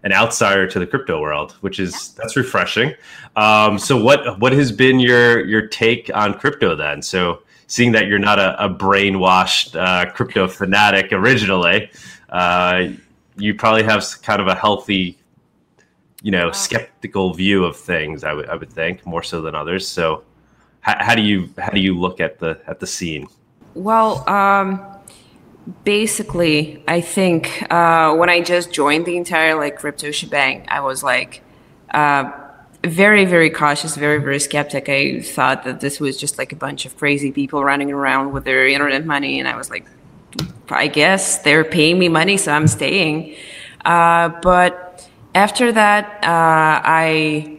an 0.06 0.12
outsider 0.12 0.68
to 0.68 0.78
the 0.78 0.86
crypto 0.86 1.20
world, 1.20 1.56
which 1.62 1.80
is 1.80 1.92
yeah. 1.92 2.22
that's 2.22 2.36
refreshing. 2.36 2.94
Um, 3.34 3.76
so 3.76 4.00
what 4.00 4.38
what 4.38 4.52
has 4.52 4.70
been 4.70 5.00
your 5.00 5.44
your 5.44 5.66
take 5.66 6.08
on 6.14 6.34
crypto 6.34 6.76
then? 6.76 7.02
So 7.02 7.42
seeing 7.66 7.90
that 7.92 8.06
you're 8.06 8.20
not 8.20 8.38
a, 8.38 8.64
a 8.64 8.70
brainwashed 8.70 9.74
uh, 9.74 10.12
crypto 10.12 10.46
fanatic 10.46 11.12
originally, 11.12 11.90
uh, 12.30 12.90
you 13.36 13.52
probably 13.56 13.82
have 13.82 14.04
kind 14.22 14.40
of 14.40 14.46
a 14.46 14.54
healthy, 14.54 15.18
you 16.22 16.30
know, 16.30 16.52
skeptical 16.52 17.34
view 17.34 17.64
of 17.64 17.76
things. 17.76 18.22
I 18.22 18.32
would 18.32 18.48
I 18.48 18.54
would 18.54 18.72
think 18.72 19.04
more 19.04 19.24
so 19.24 19.42
than 19.42 19.56
others. 19.56 19.88
So 19.88 20.22
how, 20.86 20.96
how 21.06 21.14
do 21.14 21.22
you 21.22 21.38
how 21.58 21.70
do 21.70 21.80
you 21.80 21.98
look 21.98 22.20
at 22.20 22.38
the 22.38 22.60
at 22.66 22.80
the 22.80 22.86
scene? 22.86 23.26
Well. 23.74 24.28
Um 24.28 24.68
basically, 25.84 26.82
I 26.86 27.00
think 27.00 27.66
uh, 27.70 28.14
when 28.14 28.30
I 28.30 28.40
just 28.40 28.72
joined 28.72 29.04
the 29.04 29.16
entire 29.16 29.56
like 29.56 29.76
crypto 29.76 30.12
shebang, 30.12 30.64
I 30.68 30.80
was 30.80 31.02
like 31.02 31.42
uh, 31.92 32.30
very, 32.84 33.24
very 33.24 33.50
cautious, 33.50 33.96
very, 33.96 34.18
very 34.18 34.38
skeptic. 34.38 34.88
I 34.88 35.20
thought 35.20 35.64
that 35.64 35.80
this 35.80 35.98
was 35.98 36.16
just 36.16 36.38
like 36.38 36.52
a 36.52 36.56
bunch 36.56 36.86
of 36.86 36.96
crazy 36.96 37.32
people 37.32 37.64
running 37.64 37.90
around 37.90 38.32
with 38.32 38.44
their 38.44 38.66
internet 38.66 39.04
money, 39.04 39.40
and 39.40 39.48
I 39.48 39.56
was 39.56 39.70
like, 39.70 39.86
I 40.68 40.86
guess 40.86 41.42
they're 41.42 41.64
paying 41.64 41.98
me 41.98 42.08
money, 42.08 42.36
so 42.36 42.52
I'm 42.52 42.68
staying. 42.68 43.34
Uh, 43.84 44.28
but 44.42 45.08
after 45.34 45.72
that, 45.72 46.24
uh, 46.24 46.80
I 46.84 47.55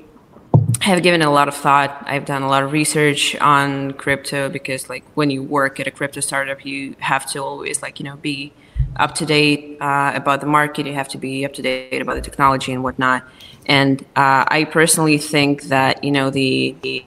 have 0.87 1.03
given 1.03 1.21
a 1.21 1.31
lot 1.31 1.47
of 1.47 1.55
thought. 1.55 2.03
I've 2.05 2.25
done 2.25 2.41
a 2.41 2.47
lot 2.47 2.63
of 2.63 2.71
research 2.71 3.35
on 3.37 3.93
crypto 3.93 4.49
because, 4.49 4.89
like, 4.89 5.03
when 5.15 5.29
you 5.29 5.43
work 5.43 5.79
at 5.79 5.87
a 5.87 5.91
crypto 5.91 6.21
startup, 6.21 6.65
you 6.65 6.95
have 6.99 7.25
to 7.31 7.43
always, 7.43 7.81
like, 7.81 7.99
you 7.99 8.05
know, 8.05 8.15
be 8.17 8.53
up 8.95 9.15
to 9.15 9.25
date 9.25 9.77
uh, 9.81 10.11
about 10.15 10.41
the 10.41 10.47
market. 10.47 10.87
You 10.87 10.93
have 10.93 11.09
to 11.09 11.17
be 11.17 11.45
up 11.45 11.53
to 11.53 11.61
date 11.61 12.01
about 12.01 12.15
the 12.15 12.21
technology 12.21 12.71
and 12.71 12.83
whatnot. 12.83 13.23
And 13.65 14.01
uh, 14.15 14.45
I 14.47 14.67
personally 14.69 15.17
think 15.17 15.63
that 15.63 16.03
you 16.03 16.11
know 16.11 16.29
the, 16.29 16.75
the 16.81 17.05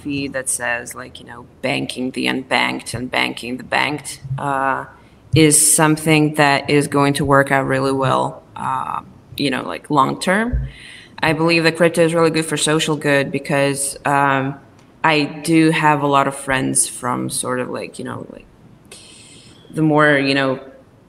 fee 0.00 0.28
that 0.28 0.48
says 0.48 0.94
like 0.94 1.20
you 1.20 1.26
know 1.26 1.46
banking 1.62 2.10
the 2.10 2.26
unbanked 2.26 2.94
and 2.94 3.10
banking 3.10 3.56
the 3.56 3.64
banked 3.64 4.20
uh, 4.38 4.86
is 5.34 5.74
something 5.74 6.34
that 6.34 6.70
is 6.70 6.88
going 6.88 7.14
to 7.14 7.24
work 7.24 7.50
out 7.50 7.66
really 7.66 7.92
well. 7.92 8.42
Uh, 8.56 9.02
you 9.36 9.50
know, 9.50 9.62
like 9.62 9.90
long 9.90 10.20
term. 10.20 10.68
I 11.18 11.32
believe 11.32 11.64
that 11.64 11.76
crypto 11.76 12.02
is 12.02 12.14
really 12.14 12.30
good 12.30 12.44
for 12.44 12.56
social 12.56 12.96
good 12.96 13.30
because 13.30 13.96
um, 14.04 14.58
I 15.02 15.24
do 15.24 15.70
have 15.70 16.02
a 16.02 16.06
lot 16.06 16.28
of 16.28 16.34
friends 16.34 16.88
from 16.88 17.30
sort 17.30 17.60
of 17.60 17.70
like 17.70 17.98
you 17.98 18.04
know 18.04 18.26
like 18.30 18.46
the 19.70 19.82
more 19.82 20.16
you 20.16 20.34
know 20.34 20.60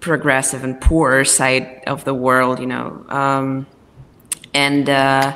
progressive 0.06 0.64
and 0.64 0.80
poor 0.80 1.26
side 1.26 1.82
of 1.88 2.06
the 2.06 2.14
world, 2.14 2.60
you 2.60 2.68
know, 2.68 3.04
um, 3.10 3.66
and 4.54 4.88
uh, 4.88 5.36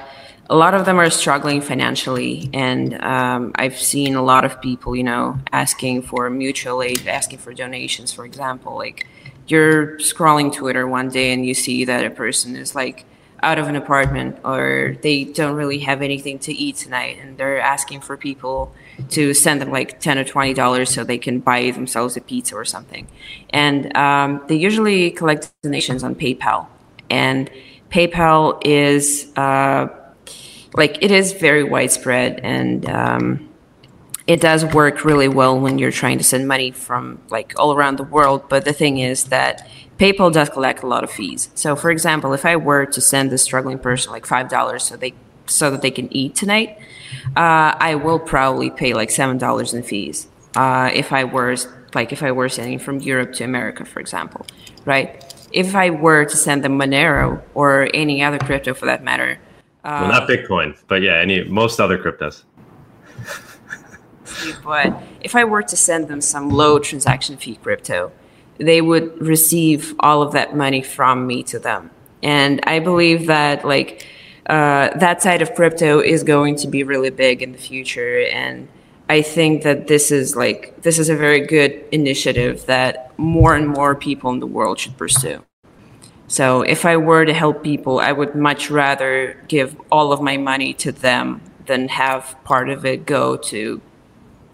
a 0.50 0.56
lot 0.56 0.76
of 0.76 0.86
them 0.86 1.00
are 1.00 1.10
struggling 1.10 1.60
financially. 1.60 2.50
And 2.54 2.94
um, 3.02 3.52
I've 3.56 3.80
seen 3.80 4.16
a 4.16 4.22
lot 4.22 4.46
of 4.46 4.62
people, 4.62 4.96
you 4.96 5.04
know, 5.04 5.40
asking 5.52 6.04
for 6.04 6.30
mutual 6.30 6.84
aid, 6.84 7.08
asking 7.08 7.40
for 7.40 7.54
donations, 7.54 8.12
for 8.12 8.26
example. 8.26 8.76
Like 8.76 9.08
you're 9.48 9.98
scrolling 9.98 10.54
Twitter 10.54 10.88
one 10.88 11.10
day 11.10 11.34
and 11.34 11.44
you 11.46 11.54
see 11.54 11.86
that 11.86 12.06
a 12.06 12.12
person 12.12 12.56
is 12.56 12.76
like 12.76 13.06
out 13.42 13.60
of 13.60 13.68
an 13.68 13.76
apartment 13.76 14.38
or 14.44 14.96
they 15.02 15.24
don't 15.24 15.56
really 15.56 15.80
have 15.80 16.02
anything 16.02 16.40
to 16.40 16.54
eat 16.54 16.76
tonight 16.76 17.18
and 17.22 17.38
they're 17.38 17.60
asking 17.60 18.02
for 18.02 18.18
people 18.18 18.74
to 19.10 19.34
send 19.34 19.62
them 19.62 19.72
like 19.72 20.00
10 20.00 20.18
or 20.18 20.24
20 20.24 20.54
dollars 20.54 20.94
so 20.94 21.04
they 21.04 21.18
can 21.18 21.40
buy 21.40 21.72
themselves 21.72 22.18
a 22.18 22.22
pizza 22.22 22.56
or 22.56 22.66
something. 22.66 23.08
And 23.52 23.96
um, 23.96 24.44
they 24.48 24.56
usually 24.56 25.12
collect 25.12 25.52
donations 25.62 26.04
on 26.04 26.16
paypal. 26.16 26.68
And 27.10 27.50
paypal 27.90 28.62
is 28.66 29.32
uh, 29.36 29.88
like 30.74 31.02
it 31.02 31.12
is 31.12 31.34
very 31.34 31.64
widespread 31.64 32.40
and 32.44 32.88
um, 32.90 33.50
it 34.28 34.40
does 34.42 34.64
work 34.64 35.04
really 35.04 35.28
well 35.28 35.60
when 35.60 35.80
you're 35.80 35.92
trying 35.92 36.20
to 36.20 36.24
send 36.24 36.48
money 36.48 36.72
from 36.72 37.20
like 37.30 37.54
all 37.58 37.74
around 37.74 37.98
the 37.98 38.04
world. 38.04 38.48
But 38.48 38.66
the 38.66 38.74
thing 38.74 39.00
is 39.00 39.26
that 39.26 39.68
PayPal 40.00 40.32
does 40.32 40.50
collect 40.50 40.82
a 40.82 40.88
lot 40.88 41.04
of 41.04 41.12
fees. 41.12 41.50
So, 41.56 41.76
for 41.76 41.92
example, 41.92 42.34
if 42.34 42.46
I 42.46 42.56
were 42.56 42.86
to 42.86 43.02
send 43.02 43.34
a 43.34 43.38
struggling 43.38 43.78
person 43.78 44.12
like 44.12 44.26
five 44.26 44.50
dollars 44.50 44.84
so 44.86 44.96
they 44.96 45.14
so 45.46 45.70
that 45.72 45.82
they 45.82 45.92
can 45.92 46.12
eat 46.14 46.36
tonight, 46.36 46.78
uh, 47.36 47.76
I 47.80 47.96
will 47.96 48.20
probably 48.20 48.70
pay 48.70 48.94
like 48.94 49.12
seven 49.12 49.38
dollars 49.38 49.74
in 49.74 49.84
fees. 49.84 50.28
Uh, 50.56 50.90
if 50.94 51.12
I 51.12 51.26
were 51.26 51.58
like 51.94 52.14
if 52.14 52.24
I 52.24 52.32
were 52.32 52.48
sending 52.48 52.80
from 52.80 53.00
Europe 53.00 53.34
to 53.34 53.44
America, 53.44 53.84
for 53.84 54.00
example, 54.00 54.46
right? 54.86 55.24
If 55.52 55.76
I 55.76 55.90
were 55.90 56.26
to 56.26 56.38
send 56.38 56.64
them 56.64 56.80
Monero 56.80 57.42
or 57.54 57.90
any 57.94 58.24
other 58.24 58.40
crypto 58.40 58.74
for 58.74 58.86
that 58.86 59.04
matter, 59.04 59.38
uh, 59.84 60.00
well, 60.02 60.12
not 60.12 60.30
Bitcoin, 60.30 60.78
but 60.88 61.02
yeah, 61.02 61.18
any 61.18 61.44
most 61.44 61.80
other 61.82 61.98
cryptos. 61.98 62.44
but 64.64 65.02
if 65.20 65.36
I 65.36 65.44
were 65.44 65.64
to 65.64 65.76
send 65.76 66.08
them 66.08 66.22
some 66.22 66.50
low 66.50 66.80
transaction 66.80 67.36
fee 67.36 67.56
crypto, 67.56 68.12
they 68.60 68.82
would 68.82 69.20
receive 69.26 69.96
all 70.00 70.22
of 70.22 70.34
that 70.34 70.56
money 70.56 70.82
from 70.82 71.26
me 71.26 71.44
to 71.44 71.60
them. 71.60 71.90
And 72.22 72.60
I 72.64 72.80
believe 72.80 73.28
that 73.28 73.66
like 73.66 74.06
uh, 74.48 74.98
that 74.98 75.22
side 75.22 75.42
of 75.42 75.56
crypto 75.56 76.00
is 76.00 76.24
going 76.24 76.56
to 76.58 76.68
be 76.68 76.84
really 76.84 77.10
big 77.10 77.42
in 77.42 77.52
the 77.52 77.58
future. 77.58 78.22
And 78.32 78.68
I 79.08 79.22
think 79.22 79.64
that 79.64 79.88
this 79.88 80.12
is 80.12 80.36
like 80.36 80.82
this 80.82 81.00
is 81.00 81.10
a 81.10 81.16
very 81.16 81.46
good 81.46 81.84
initiative 81.92 82.66
that 82.66 83.18
more 83.18 83.56
and 83.56 83.68
more 83.68 83.96
people 83.96 84.32
in 84.32 84.40
the 84.40 84.48
world 84.48 84.80
should 84.80 84.98
pursue. 84.98 85.44
So 86.28 86.62
if 86.62 86.86
I 86.86 86.98
were 86.98 87.26
to 87.26 87.34
help 87.34 87.64
people, 87.64 88.00
I 88.00 88.12
would 88.12 88.36
much 88.36 88.70
rather 88.70 89.42
give 89.48 89.76
all 89.92 90.14
of 90.14 90.22
my 90.22 90.38
money 90.38 90.74
to 90.76 90.92
them 90.92 91.42
than 91.66 91.88
have 91.88 92.36
part 92.44 92.70
of 92.70 92.86
it 92.86 93.06
go 93.06 93.36
to 93.36 93.82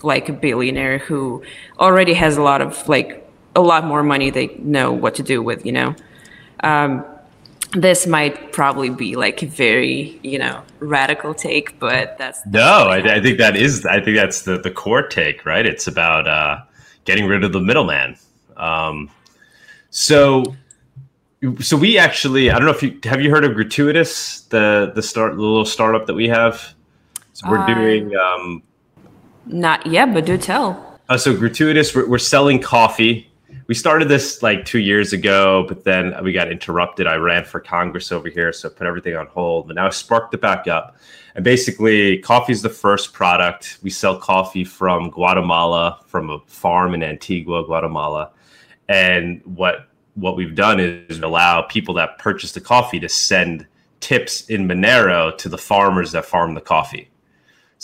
like 0.04 0.30
a 0.30 0.34
billionaire 0.34 1.00
who 1.00 1.44
already 1.80 2.14
has 2.14 2.38
a 2.38 2.42
lot 2.42 2.62
of 2.62 2.88
like 2.88 3.25
a 3.56 3.62
lot 3.62 3.86
more 3.86 4.04
money 4.04 4.30
they 4.30 4.48
know 4.60 4.92
what 4.92 5.16
to 5.16 5.24
do 5.24 5.42
with, 5.42 5.66
you 5.66 5.72
know. 5.72 5.96
Um, 6.62 7.06
this 7.72 8.08
might 8.08 8.54
probably 8.54 8.90
be 8.90 9.16
like 9.16 9.42
a 9.44 9.48
very, 9.48 10.20
you 10.24 10.40
know, 10.40 10.64
radical 10.80 11.34
take, 11.34 11.80
but 11.80 12.18
that's, 12.18 12.42
that's 12.42 12.54
no. 12.54 12.90
I, 12.90 13.16
I, 13.16 13.22
think 13.22 13.38
that 13.40 13.56
is. 13.56 13.86
I 13.86 14.00
think 14.00 14.16
that's 14.16 14.44
the 14.44 14.58
the 14.58 14.72
core 14.72 15.08
take, 15.08 15.46
right? 15.46 15.66
It's 15.66 15.88
about 15.88 16.28
uh, 16.28 16.62
getting 17.04 17.26
rid 17.26 17.44
of 17.44 17.52
the 17.54 17.60
middleman. 17.60 18.18
Um, 18.56 19.10
so, 19.90 20.56
so 21.60 21.76
we 21.76 21.98
actually, 21.98 22.50
I 22.50 22.58
don't 22.58 22.66
know 22.66 22.74
if 22.74 22.84
you 22.84 23.00
have 23.04 23.22
you 23.22 23.30
heard 23.30 23.44
of 23.44 23.56
Gratuitous, 23.56 24.42
the 24.42 24.92
the 24.96 25.02
start 25.02 25.36
the 25.36 25.42
little 25.42 25.66
startup 25.66 26.06
that 26.08 26.14
we 26.14 26.28
have. 26.30 26.74
So 27.34 27.50
we're 27.50 27.60
uh, 27.60 27.74
doing. 27.74 28.16
Um, 28.16 28.64
not 29.48 29.86
yet, 29.86 30.14
but 30.14 30.26
do 30.26 30.38
tell. 30.38 31.00
Uh, 31.08 31.18
so 31.18 31.36
Gratuitous, 31.36 31.94
we're, 31.94 32.08
we're 32.08 32.18
selling 32.18 32.60
coffee 32.60 33.30
we 33.68 33.74
started 33.74 34.08
this 34.08 34.44
like 34.44 34.66
two 34.66 34.80
years 34.80 35.14
ago, 35.14 35.66
but 35.68 35.84
then 35.84 36.14
we 36.24 36.34
got 36.34 36.52
interrupted. 36.52 37.08
I 37.08 37.16
ran 37.16 37.46
for 37.46 37.60
Congress 37.60 38.12
over 38.12 38.30
here, 38.30 38.54
so 38.54 38.70
put 38.70 38.86
everything 38.86 39.16
on 39.16 39.28
hold. 39.28 39.68
But 39.68 39.76
now 39.76 39.88
I 39.88 39.90
sparked 39.90 40.34
it 40.34 40.42
back 40.42 40.68
up. 40.68 40.98
And 41.34 41.44
basically, 41.44 42.20
coffee 42.20 42.54
is 42.54 42.62
the 42.62 42.70
first 42.70 43.12
product. 43.12 43.80
We 43.82 43.90
sell 43.90 44.18
coffee 44.18 44.64
from 44.64 45.10
Guatemala, 45.10 46.00
from 46.06 46.30
a 46.30 46.40
farm 46.48 46.94
in 46.94 47.04
Antigua, 47.04 47.66
Guatemala. 47.66 48.32
And 48.88 49.42
what 49.44 49.90
what 50.14 50.38
we've 50.38 50.56
done 50.56 50.80
is 50.80 51.20
allow 51.20 51.64
people 51.64 51.94
that 51.96 52.18
purchase 52.20 52.54
the 52.54 52.62
coffee 52.62 53.00
to 53.02 53.10
send 53.10 53.68
tips 54.00 54.46
in 54.46 54.68
Monero 54.68 55.36
to 55.38 55.50
the 55.50 55.58
farmers 55.58 56.14
that 56.14 56.26
farm 56.26 56.54
the 56.54 56.62
coffee. 56.62 57.10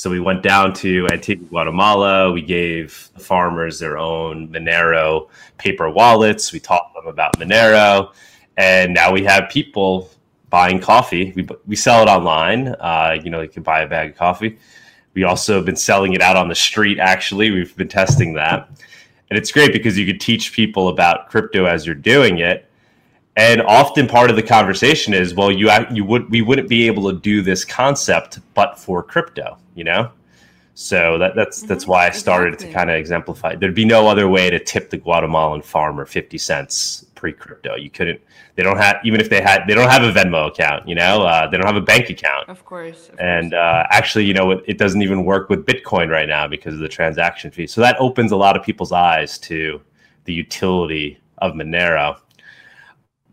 So 0.02 0.10
we 0.10 0.20
went 0.20 0.42
down 0.42 0.74
to 0.82 1.08
Antigua, 1.12 1.48
Guatemala. 1.48 2.32
We 2.32 2.42
gave 2.42 3.12
the 3.14 3.20
farmers 3.20 3.78
their 3.78 4.00
own 4.00 4.48
Monero 4.48 5.30
paper 5.60 5.92
wallets. 5.92 6.52
We 6.52 6.60
taught 6.60 6.92
them 6.96 7.06
about 7.06 7.38
Monero, 7.38 8.12
and 8.58 8.96
now 8.96 9.12
we 9.12 9.24
have 9.26 9.48
people 9.52 10.10
buying 10.50 10.80
coffee. 10.80 11.34
We 11.36 11.48
we 11.68 11.76
sell 11.76 12.02
it 12.02 12.08
online. 12.10 12.70
Uh, 12.80 13.20
you 13.24 13.30
know, 13.30 13.42
you 13.42 13.48
can 13.48 13.62
buy 13.62 13.82
a 13.82 13.88
bag 13.88 14.10
of 14.10 14.18
coffee. 14.18 14.58
We 15.14 15.24
also 15.24 15.58
have 15.58 15.66
been 15.66 15.76
selling 15.76 16.14
it 16.14 16.22
out 16.24 16.36
on 16.36 16.50
the 16.50 16.56
street. 16.56 16.98
Actually, 16.98 17.52
we've 17.52 17.78
been 17.78 17.88
testing 17.88 18.34
that, 18.34 18.70
and 19.30 19.38
it's 19.38 19.52
great 19.52 19.72
because 19.72 20.00
you 20.00 20.08
could 20.08 20.20
teach 20.20 20.52
people 20.52 20.88
about 20.88 21.30
crypto 21.30 21.66
as 21.66 21.86
you're 21.86 21.94
doing 21.94 22.40
it 22.40 22.71
and 23.36 23.62
often 23.62 24.08
part 24.08 24.30
of 24.30 24.36
the 24.36 24.44
conversation 24.44 25.14
is, 25.14 25.34
well, 25.34 25.52
you 25.52 25.72
you 25.92 26.04
would 26.06 26.30
we 26.30 26.42
wouldn't 26.42 26.70
be 26.70 26.88
able 26.88 27.12
to 27.12 27.18
do 27.20 27.42
this 27.42 27.64
concept 27.64 28.40
but 28.54 28.78
for 28.78 29.02
crypto, 29.04 29.58
you 29.76 29.84
know. 29.84 30.12
So 30.74 31.18
that, 31.18 31.36
that's 31.36 31.60
mm-hmm. 31.60 31.68
that's 31.68 31.86
why 31.86 32.08
I 32.08 32.12
started 32.12 32.54
exactly. 32.54 32.72
to 32.72 32.78
kind 32.78 32.90
of 32.90 32.96
exemplify. 32.96 33.56
There'd 33.56 33.76
be 33.76 33.86
no 33.86 34.08
other 34.08 34.28
way 34.28 34.50
to 34.50 34.60
tip 34.60 34.90
the 34.90 34.98
Guatemalan 34.98 35.62
farmer 35.62 36.06
fifty 36.06 36.38
cents 36.38 37.06
pre-crypto. 37.16 37.76
You 37.76 37.90
couldn't. 37.90 38.20
They 38.56 38.64
don't 38.64 38.78
have 38.78 38.98
even 39.06 39.22
if 39.22 39.30
they 39.30 39.42
had. 39.42 39.66
They 39.68 39.76
don't 39.76 39.90
have 39.90 40.04
a 40.04 40.12
Venmo 40.12 40.48
account. 40.48 40.88
You 40.88 40.96
know, 40.96 41.24
uh, 41.24 41.48
they 41.50 41.58
don't 41.58 41.68
have 41.68 41.76
a 41.76 41.82
bank 41.82 42.10
account. 42.10 42.50
Of 42.50 42.66
course. 42.66 43.10
Of 43.10 43.20
and 43.20 43.54
uh, 43.54 43.86
actually, 43.92 44.26
you 44.26 44.34
know, 44.34 44.52
it, 44.52 44.64
it 44.66 44.78
doesn't 44.78 45.02
even 45.02 45.24
work 45.24 45.50
with 45.50 45.66
Bitcoin 45.66 46.10
right 46.10 46.28
now 46.28 46.48
because 46.48 46.74
of 46.74 46.80
the 46.80 46.90
transaction 46.90 47.52
fee. 47.52 47.68
So 47.68 47.80
that 47.82 47.96
opens 48.00 48.32
a 48.32 48.38
lot 48.38 48.58
of 48.58 48.64
people's 48.64 48.92
eyes 48.92 49.38
to 49.40 49.82
the 50.26 50.34
utility 50.34 51.20
of 51.38 51.54
Monero. 51.54 52.18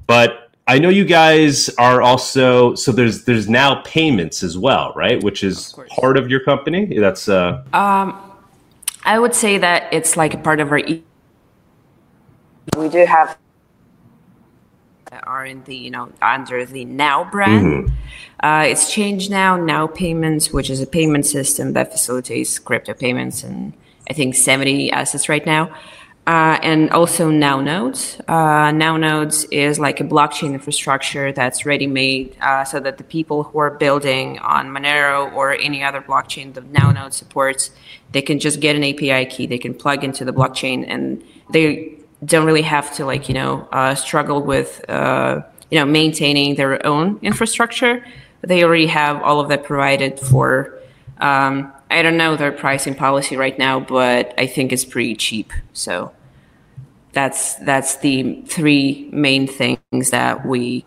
But 0.09 0.51
I 0.67 0.79
know 0.79 0.89
you 0.89 1.05
guys 1.05 1.69
are 1.79 2.03
also 2.03 2.75
so 2.75 2.91
there's 2.91 3.25
there's 3.25 3.49
now 3.49 3.83
payments 3.83 4.43
as 4.43 4.59
well, 4.59 4.93
right? 4.97 5.23
Which 5.23 5.45
is 5.45 5.73
of 5.79 5.87
part 5.89 6.17
of 6.17 6.29
your 6.29 6.41
company. 6.41 6.99
That's 6.99 7.29
uh 7.29 7.63
um 7.73 8.21
I 9.05 9.19
would 9.21 9.35
say 9.35 9.59
that 9.59 9.93
it's 9.93 10.17
like 10.17 10.35
a 10.35 10.39
part 10.39 10.59
of 10.59 10.73
our 10.73 10.79
e- 10.79 11.05
we 12.77 12.89
do 12.89 13.07
have 13.07 13.39
are 15.23 15.47
in 15.47 15.63
the 15.65 15.77
you 15.77 15.91
know 15.91 16.13
under 16.21 16.65
the 16.65 16.85
now 16.85 17.25
brand 17.31 17.89
mm-hmm. 17.89 18.47
uh, 18.47 18.63
it's 18.63 18.93
Change 18.93 19.31
Now 19.31 19.57
now 19.57 19.87
payments 19.87 20.53
which 20.53 20.69
is 20.69 20.81
a 20.81 20.87
payment 20.87 21.25
system 21.25 21.73
that 21.73 21.93
facilitates 21.93 22.59
crypto 22.59 22.93
payments 22.93 23.43
and 23.43 23.73
i 24.11 24.13
think 24.13 24.35
70 24.35 24.91
assets 24.93 25.29
right 25.29 25.47
now 25.47 25.75
uh, 26.29 26.59
and 26.63 26.91
also 26.91 27.31
Now 27.31 27.59
Nodes. 27.59 28.21
Uh, 28.29 28.71
now 28.71 28.99
Nodes 28.99 29.45
is 29.45 29.81
like 29.81 29.99
a 29.99 30.05
blockchain 30.05 30.53
infrastructure 30.53 31.33
that's 31.33 31.65
ready 31.65 31.87
made 31.87 32.37
uh, 32.43 32.65
so 32.65 32.81
that 32.81 32.99
the 32.99 33.05
people 33.05 33.45
who 33.45 33.59
are 33.59 33.71
building 33.71 34.39
on 34.41 34.69
Monero 34.69 35.33
or 35.33 35.55
any 35.55 35.83
other 35.83 36.03
blockchain 36.03 36.53
that 36.53 36.67
Now 36.67 36.93
Node 36.93 37.15
supports, 37.15 37.71
they 38.13 38.21
can 38.21 38.39
just 38.41 38.61
get 38.61 38.77
an 38.77 38.85
API 38.85 39.25
key, 39.25 39.47
they 39.47 39.57
can 39.57 39.73
plug 39.73 40.05
into 40.05 40.23
the 40.27 40.33
blockchain, 40.35 40.85
and 40.87 41.25
they 41.49 41.95
don't 42.23 42.45
really 42.45 42.61
have 42.61 42.95
to 42.97 43.07
like 43.07 43.31
you 43.31 43.35
know 43.35 43.67
uh, 43.73 43.95
struggle 43.95 44.43
with 44.43 44.85
uh, 44.91 45.41
you 45.71 45.79
know 45.79 45.87
maintaining 45.87 46.57
their 46.57 46.85
own 46.87 47.19
infrastructure. 47.23 48.05
They 48.43 48.65
already 48.65 48.89
have 48.89 49.23
all 49.23 49.41
of 49.41 49.49
that 49.49 49.65
provided 49.65 50.21
for. 50.21 50.79
Um, 51.17 51.73
I 51.91 52.03
don't 52.03 52.19
know 52.19 52.37
their 52.37 52.53
pricing 52.53 52.95
policy 52.95 53.35
right 53.37 53.59
now, 53.59 53.81
but 53.81 54.35
I 54.37 54.47
think 54.47 54.73
it's 54.73 54.85
pretty 54.85 55.17
cheap. 55.17 55.55
So 55.73 56.13
that's 57.19 57.57
that's 57.57 57.97
the 57.97 58.41
three 58.43 59.09
main 59.13 59.49
things 59.49 60.11
that 60.11 60.47
we 60.47 60.85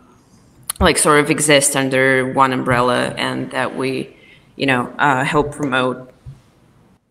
like 0.80 0.96
sort 0.96 1.20
of 1.20 1.30
exist 1.30 1.76
under 1.76 2.32
one 2.32 2.54
umbrella 2.54 3.08
and 3.18 3.50
that 3.50 3.76
we 3.76 4.16
you 4.56 4.64
know 4.64 4.86
uh, 4.98 5.24
help 5.24 5.52
promote 5.52 6.10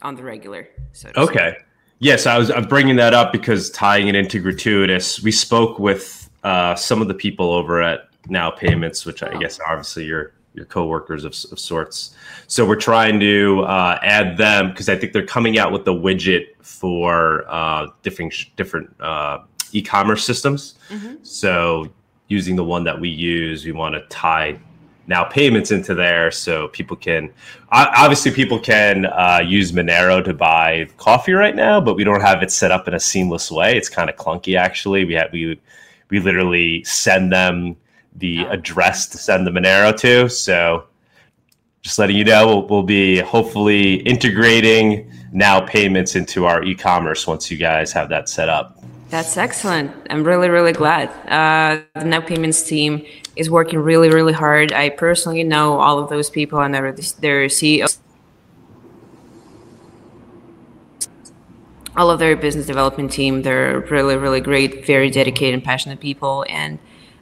on 0.01 0.15
the 0.15 0.23
regular 0.23 0.67
so 0.91 1.11
okay 1.15 1.51
say. 1.55 1.63
yes 1.99 2.25
i 2.25 2.35
was 2.35 2.49
i'm 2.49 2.63
bringing 2.63 2.95
that 2.95 3.13
up 3.13 3.31
because 3.31 3.69
tying 3.69 4.07
it 4.07 4.15
into 4.15 4.39
gratuitous 4.39 5.21
we 5.21 5.31
spoke 5.31 5.77
with 5.77 6.27
uh, 6.43 6.73
some 6.73 6.99
of 6.99 7.07
the 7.07 7.13
people 7.13 7.51
over 7.51 7.79
at 7.79 8.09
now 8.27 8.49
payments 8.49 9.05
which 9.05 9.21
oh. 9.21 9.27
i 9.27 9.37
guess 9.37 9.59
obviously 9.67 10.03
you're 10.03 10.33
your 10.53 10.65
coworkers 10.65 11.23
of, 11.23 11.33
of 11.51 11.59
sorts. 11.59 12.15
So 12.47 12.65
we're 12.65 12.75
trying 12.75 13.19
to 13.21 13.61
uh, 13.61 13.99
add 14.01 14.37
them 14.37 14.69
because 14.69 14.89
I 14.89 14.95
think 14.97 15.13
they're 15.13 15.25
coming 15.25 15.57
out 15.57 15.71
with 15.71 15.85
the 15.85 15.93
widget 15.93 16.47
for 16.61 17.45
uh, 17.49 17.87
different 18.03 18.33
different 18.55 18.93
uh, 18.99 19.39
e-commerce 19.71 20.25
systems. 20.25 20.75
Mm-hmm. 20.89 21.15
So 21.23 21.89
using 22.27 22.55
the 22.55 22.63
one 22.63 22.83
that 22.83 22.99
we 22.99 23.09
use, 23.09 23.65
we 23.65 23.71
want 23.71 23.95
to 23.95 24.01
tie 24.07 24.59
now 25.07 25.23
payments 25.23 25.71
into 25.71 25.93
there 25.95 26.31
so 26.31 26.67
people 26.69 26.95
can 26.95 27.31
obviously 27.71 28.31
people 28.31 28.59
can 28.59 29.05
uh, 29.07 29.41
use 29.43 29.71
monero 29.71 30.23
to 30.23 30.33
buy 30.33 30.87
coffee 30.97 31.33
right 31.33 31.55
now 31.55 31.81
but 31.81 31.95
we 31.95 32.03
don't 32.03 32.21
have 32.21 32.43
it 32.43 32.51
set 32.51 32.71
up 32.71 32.87
in 32.87 32.93
a 32.93 32.99
seamless 32.99 33.51
way 33.51 33.75
it's 33.75 33.89
kind 33.89 34.09
of 34.09 34.15
clunky 34.15 34.57
actually 34.57 35.03
we 35.03 35.13
have 35.13 35.29
we 35.33 35.59
we 36.09 36.19
literally 36.19 36.83
send 36.83 37.31
them 37.31 37.75
the 38.15 38.45
oh. 38.45 38.51
address 38.51 39.07
to 39.07 39.17
send 39.17 39.45
the 39.47 39.51
Monero 39.51 39.97
to. 39.99 40.29
So 40.29 40.85
just 41.81 41.97
letting 41.97 42.15
you 42.15 42.23
know, 42.23 42.47
we'll, 42.47 42.67
we'll, 42.67 42.83
be 42.83 43.19
hopefully 43.19 43.95
integrating 44.01 45.11
now 45.31 45.61
payments 45.61 46.15
into 46.15 46.45
our 46.45 46.63
e-commerce 46.63 47.25
once 47.25 47.49
you 47.49 47.57
guys 47.57 47.91
have 47.91 48.09
that 48.09 48.29
set 48.29 48.49
up. 48.49 48.81
That's 49.09 49.35
excellent. 49.35 49.91
I'm 50.09 50.23
really, 50.23 50.47
really 50.47 50.71
glad. 50.71 51.09
Uh, 51.27 51.81
the 51.99 52.05
Now 52.05 52.21
Payments 52.21 52.63
team 52.63 53.05
is 53.35 53.49
working 53.49 53.79
really, 53.79 54.09
really 54.09 54.31
hard. 54.31 54.71
I 54.71 54.87
personally 54.89 55.43
know 55.43 55.79
all 55.79 55.99
of 55.99 56.09
those 56.09 56.29
people 56.29 56.61
and 56.61 56.73
their, 56.73 56.93
their 57.19 57.49
CEOs. 57.49 57.99
All 61.97 62.09
of 62.09 62.19
their 62.19 62.37
business 62.37 62.65
development 62.65 63.11
team, 63.11 63.41
they're 63.41 63.81
really, 63.81 64.15
really 64.15 64.39
great, 64.39 64.85
very 64.85 65.09
dedicated 65.09 65.55
and 65.55 65.63
passionate 65.63 65.99
people. 65.99 66.45
And 66.47 66.79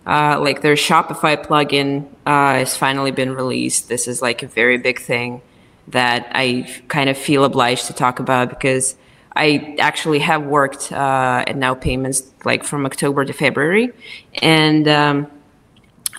uh, 0.09 0.39
like 0.39 0.63
their 0.63 0.73
Shopify 0.73 1.37
plugin 1.45 2.07
uh, 2.25 2.53
has 2.55 2.75
finally 2.75 3.11
been 3.11 3.35
released. 3.35 3.89
This 3.89 4.07
is 4.07 4.23
like 4.23 4.41
a 4.41 4.47
very 4.47 4.79
big 4.79 4.99
thing 4.99 5.43
that 5.89 6.31
I 6.33 6.67
kind 6.87 7.11
of 7.11 7.17
feel 7.17 7.43
obliged 7.43 7.85
to 7.87 7.93
talk 7.93 8.19
about 8.19 8.49
because 8.49 8.95
I 9.35 9.75
actually 9.79 10.19
have 10.19 10.43
worked 10.43 10.91
uh, 10.91 11.43
at 11.45 11.55
Now 11.55 11.75
Payments 11.75 12.23
like 12.43 12.63
from 12.63 12.87
October 12.87 13.23
to 13.23 13.33
February, 13.33 13.91
and 14.41 14.87
um, 14.87 15.27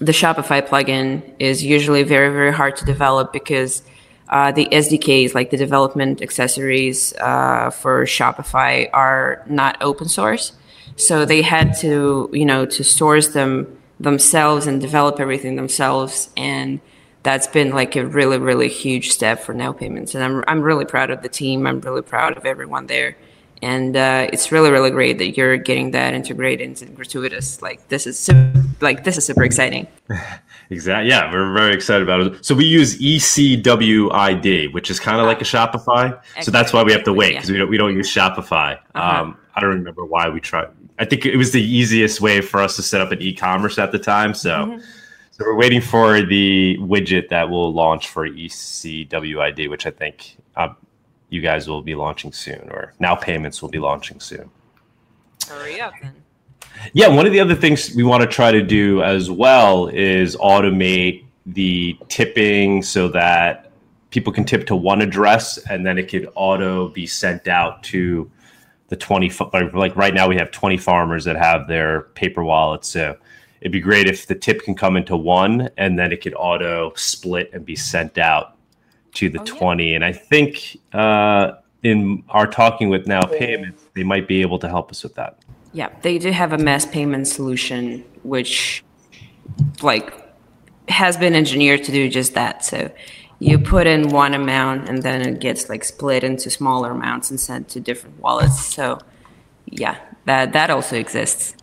the 0.01 0.13
Shopify 0.13 0.65
plugin 0.65 1.23
is 1.41 1.65
usually 1.65 2.05
very 2.05 2.33
very 2.33 2.53
hard 2.53 2.77
to 2.77 2.85
develop 2.85 3.33
because 3.33 3.83
uh, 4.29 4.53
the 4.53 4.69
SDKs, 4.71 5.35
like 5.35 5.51
the 5.51 5.57
development 5.57 6.23
accessories 6.23 7.13
uh, 7.15 7.71
for 7.71 8.05
Shopify, 8.05 8.89
are 8.93 9.43
not 9.49 9.77
open 9.81 10.09
source. 10.09 10.53
So 10.95 11.25
they 11.25 11.43
had 11.43 11.77
to, 11.79 12.31
you 12.33 12.45
know, 12.45 12.67
to 12.67 12.85
source 12.85 13.29
them 13.29 13.80
themselves 14.01 14.67
and 14.67 14.81
develop 14.81 15.21
everything 15.21 15.57
themselves. 15.57 16.31
And 16.37 16.81
that's 17.23 17.47
been 17.47 17.71
like 17.71 17.95
a 17.97 18.07
really, 18.07 18.39
really 18.39 18.69
huge 18.69 19.11
step 19.11 19.41
for 19.41 19.55
Now 19.55 19.73
Payments. 19.73 20.15
And 20.15 20.25
I'm, 20.25 20.43
I'm 20.49 20.63
really 20.63 20.87
proud 20.87 21.11
of 21.11 21.23
the 21.23 21.29
team. 21.29 21.67
I'm 21.67 21.81
really 21.81 22.03
proud 22.03 22.37
of 22.37 22.47
everyone 22.47 22.87
there. 22.87 23.17
And 23.63 23.95
uh, 23.95 24.27
it's 24.33 24.51
really, 24.53 24.71
really 24.71 24.91
great 24.91 25.19
that 25.19 25.37
you're 25.37 25.59
getting 25.59 25.91
that 25.91 26.15
integrated 26.15 26.67
into 26.67 26.87
gratuitous. 26.87 27.61
Like 27.61 27.87
this 27.89 28.07
is 28.07 28.19
super, 28.19 28.65
like 28.81 29.05
this 29.05 29.19
is 29.19 29.27
super 29.27 29.45
exciting. 29.45 29.87
exactly. 30.71 31.11
Yeah, 31.11 31.31
we're 31.31 31.53
very 31.53 31.75
excited 31.75 32.03
about 32.03 32.21
it. 32.23 32.45
So 32.45 32.55
we 32.55 32.65
use 32.65 32.99
ECWID, 32.99 34.73
which 34.73 34.91
is 34.91 34.99
kind 34.99 35.21
of 35.21 35.27
like 35.27 35.43
a 35.43 35.45
Shopify. 35.45 36.19
So 36.41 36.51
that's 36.51 36.73
why 36.73 36.83
we 36.83 36.93
have 36.93 37.05
to 37.05 37.13
wait 37.13 37.35
because 37.35 37.51
yeah. 37.51 37.53
we 37.53 37.59
don't 37.59 37.71
we 37.71 37.77
don't 37.77 37.95
use 37.95 38.11
Shopify. 38.11 38.79
Uh-huh. 38.95 39.23
Um, 39.25 39.37
I 39.55 39.61
don't 39.61 39.71
remember 39.71 40.07
why 40.07 40.31
we 40.31 40.41
tried 40.41 40.69
I 41.01 41.07
think 41.07 41.25
it 41.25 41.37
was 41.37 41.51
the 41.51 41.63
easiest 41.63 42.21
way 42.21 42.43
for 42.43 42.61
us 42.61 42.77
to 42.77 42.83
set 42.83 43.01
up 43.01 43.11
an 43.11 43.23
e-commerce 43.23 43.79
at 43.79 43.91
the 43.91 43.99
time. 43.99 44.35
So, 44.35 44.51
mm-hmm. 44.51 44.81
so 45.31 45.45
we're 45.47 45.57
waiting 45.57 45.81
for 45.81 46.21
the 46.21 46.77
widget 46.79 47.31
that 47.31 47.49
will 47.49 47.73
launch 47.73 48.09
for 48.09 48.29
ECWID, 48.29 49.71
which 49.71 49.87
I 49.87 49.91
think 49.91 50.37
um, 50.57 50.77
you 51.31 51.41
guys 51.41 51.67
will 51.67 51.81
be 51.81 51.95
launching 51.95 52.33
soon, 52.33 52.69
or 52.71 52.93
now 53.01 53.15
payments 53.15 53.63
will 53.63 53.71
be 53.71 53.79
launching 53.79 54.21
soon. 54.21 54.51
Hurry 55.49 55.81
up 55.81 55.95
then. 56.03 56.15
Yeah, 56.93 57.09
one 57.09 57.27
of 57.27 57.33
the 57.33 57.41
other 57.41 57.55
things 57.55 57.95
we 57.95 58.03
want 58.03 58.21
to 58.21 58.29
try 58.29 58.53
to 58.53 58.63
do 58.63 59.03
as 59.03 59.31
well 59.31 59.89
is 59.89 60.37
automate 60.37 61.25
the 61.47 61.99
tipping 62.09 62.83
so 62.83 63.09
that 63.09 63.73
people 64.11 64.33
can 64.33 64.45
tip 64.45 64.67
to 64.67 64.77
one 64.77 65.01
address 65.01 65.57
and 65.71 65.87
then 65.87 65.97
it 65.97 66.09
could 66.09 66.31
auto 66.35 66.89
be 66.89 67.07
sent 67.07 67.49
out 67.49 67.83
to 67.85 68.31
the 68.91 68.97
20 68.97 69.33
like 69.73 69.97
right 69.97 70.13
now 70.13 70.29
we 70.29 70.37
have 70.37 70.51
20 70.51 70.77
farmers 70.77 71.25
that 71.25 71.37
have 71.37 71.67
their 71.67 72.03
paper 72.15 72.45
wallets. 72.45 72.89
So 72.89 73.17
it'd 73.61 73.73
be 73.73 73.81
great 73.81 74.07
if 74.07 74.27
the 74.27 74.35
tip 74.35 74.63
can 74.63 74.75
come 74.75 74.97
into 74.97 75.17
one 75.17 75.71
and 75.77 75.99
then 75.99 76.13
it 76.13 76.21
could 76.21 76.35
auto 76.35 76.93
split 76.95 77.51
and 77.53 77.65
be 77.65 77.77
sent 77.77 78.19
out 78.19 78.57
to 79.13 79.29
the 79.29 79.41
oh, 79.41 79.45
20 79.45 79.89
yeah. 79.89 79.97
and 79.97 80.05
i 80.05 80.13
think 80.13 80.79
uh, 80.93 81.53
in 81.83 82.23
our 82.29 82.47
talking 82.47 82.89
with 82.89 83.09
now 83.09 83.23
payments 83.23 83.83
they 83.95 84.05
might 84.05 84.29
be 84.29 84.41
able 84.41 84.59
to 84.59 84.69
help 84.69 84.91
us 84.91 85.03
with 85.03 85.15
that. 85.15 85.39
Yeah 85.73 85.89
they 86.03 86.19
do 86.19 86.31
have 86.31 86.53
a 86.53 86.59
mass 86.59 86.87
payment 86.87 87.27
solution 87.27 88.05
which 88.23 88.85
like 89.83 90.13
has 90.89 91.17
been 91.17 91.35
engineered 91.35 91.85
to 91.85 91.93
do 91.93 92.09
just 92.09 92.35
that. 92.35 92.65
So 92.65 92.91
you 93.41 93.59
put 93.59 93.87
in 93.87 94.11
one 94.11 94.35
amount 94.35 94.89
and 94.89 95.03
then 95.03 95.23
it 95.23 95.41
gets 95.41 95.69
like 95.69 95.83
split 95.83 96.23
into 96.23 96.51
smaller 96.51 96.93
amounts 96.93 97.31
and 97.31 97.41
sent 97.41 97.69
to 97.71 97.81
different 97.81 98.21
wallets. 98.21 98.65
So 98.67 99.01
yeah, 99.65 99.97
that 100.27 100.53
that 100.53 100.71
also 100.71 100.97
exists. 100.97 101.55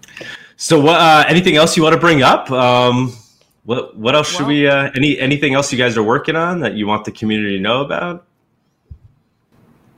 So 0.57 0.79
what? 0.81 0.99
Uh, 0.99 1.23
anything 1.27 1.55
else 1.55 1.77
you 1.77 1.83
want 1.83 1.93
to 1.93 1.99
bring 1.99 2.23
up? 2.23 2.51
Um, 2.51 3.15
what 3.63 3.95
what 3.95 4.15
else 4.15 4.31
well, 4.33 4.39
should 4.39 4.47
we? 4.47 4.67
Uh, 4.67 4.89
any 4.95 5.19
anything 5.19 5.53
else 5.53 5.71
you 5.71 5.77
guys 5.77 5.95
are 5.97 6.03
working 6.03 6.35
on 6.35 6.61
that 6.61 6.73
you 6.73 6.87
want 6.87 7.05
the 7.05 7.11
community 7.11 7.57
to 7.57 7.61
know 7.61 7.81
about? 7.81 8.25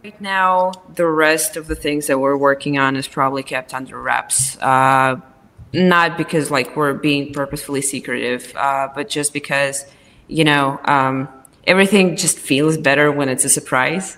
Right 0.03 0.19
now, 0.19 0.71
the 0.95 1.07
rest 1.07 1.55
of 1.55 1.67
the 1.67 1.75
things 1.75 2.07
that 2.07 2.19
we're 2.19 2.37
working 2.37 2.77
on 2.77 2.95
is 2.95 3.07
probably 3.07 3.43
kept 3.43 3.73
under 3.73 4.01
wraps. 4.01 4.57
Uh, 4.57 5.21
not 5.71 6.17
because 6.17 6.51
like 6.51 6.75
we're 6.75 6.93
being 6.93 7.31
purposefully 7.31 7.81
secretive, 7.81 8.53
uh, 8.55 8.89
but 8.93 9.07
just 9.07 9.31
because 9.31 9.85
you 10.27 10.43
know 10.43 10.79
um, 10.83 11.29
everything 11.69 12.15
just 12.15 12.37
feels 12.39 12.77
better 12.77 13.11
when 13.11 13.29
it's 13.29 13.45
a 13.45 13.49
surprise. 13.49 14.17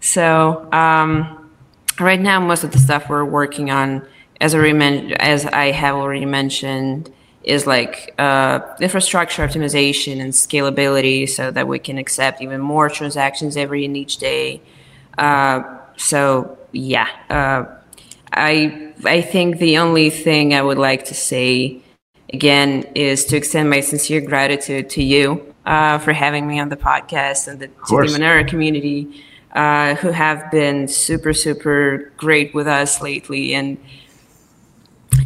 So 0.00 0.68
um, 0.72 1.50
right 2.00 2.20
now, 2.20 2.40
most 2.40 2.64
of 2.64 2.72
the 2.72 2.78
stuff 2.78 3.08
we're 3.08 3.24
working 3.24 3.70
on, 3.70 4.06
as 4.40 4.54
I, 4.54 4.68
as 5.20 5.46
I 5.46 5.70
have 5.70 5.94
already 5.94 6.26
mentioned, 6.26 7.12
is 7.44 7.66
like 7.66 8.12
uh, 8.18 8.60
infrastructure 8.80 9.46
optimization 9.46 10.20
and 10.20 10.32
scalability, 10.32 11.28
so 11.28 11.50
that 11.50 11.68
we 11.68 11.78
can 11.78 11.96
accept 11.96 12.42
even 12.42 12.60
more 12.60 12.90
transactions 12.90 13.56
every 13.56 13.84
in 13.84 13.94
each 13.94 14.18
day. 14.18 14.60
Uh, 15.16 15.62
so 15.96 16.58
yeah, 16.72 17.08
uh, 17.30 17.64
I 18.32 18.92
I 19.04 19.22
think 19.22 19.58
the 19.58 19.78
only 19.78 20.10
thing 20.10 20.54
I 20.54 20.62
would 20.62 20.78
like 20.78 21.04
to 21.06 21.14
say 21.14 21.80
again 22.32 22.84
is 22.94 23.24
to 23.26 23.36
extend 23.36 23.70
my 23.70 23.80
sincere 23.80 24.20
gratitude 24.20 24.90
to 24.90 25.02
you 25.02 25.49
uh, 25.70 25.98
for 25.98 26.12
having 26.12 26.48
me 26.48 26.58
on 26.58 26.68
the 26.68 26.76
podcast 26.76 27.46
and 27.46 27.60
the, 27.60 27.68
the 27.68 28.18
Monero 28.18 28.46
community 28.46 29.22
uh, 29.52 29.94
who 29.94 30.10
have 30.10 30.50
been 30.50 30.88
super, 30.88 31.32
super 31.32 32.12
great 32.16 32.52
with 32.52 32.66
us 32.66 33.00
lately. 33.00 33.54
And 33.54 33.78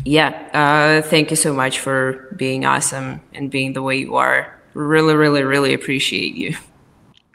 yeah, 0.05 0.28
uh, 0.53 1.09
thank 1.09 1.30
you 1.30 1.36
so 1.36 1.55
much 1.55 1.78
for 1.78 2.34
being 2.36 2.66
awesome 2.66 3.22
and 3.32 3.51
being 3.51 3.72
the 3.72 3.82
way 3.82 3.97
you 3.97 4.16
are. 4.16 4.55
Really, 4.74 5.14
really, 5.14 5.45
really 5.45 5.72
appreciate 5.72 6.34
you. 6.34 6.55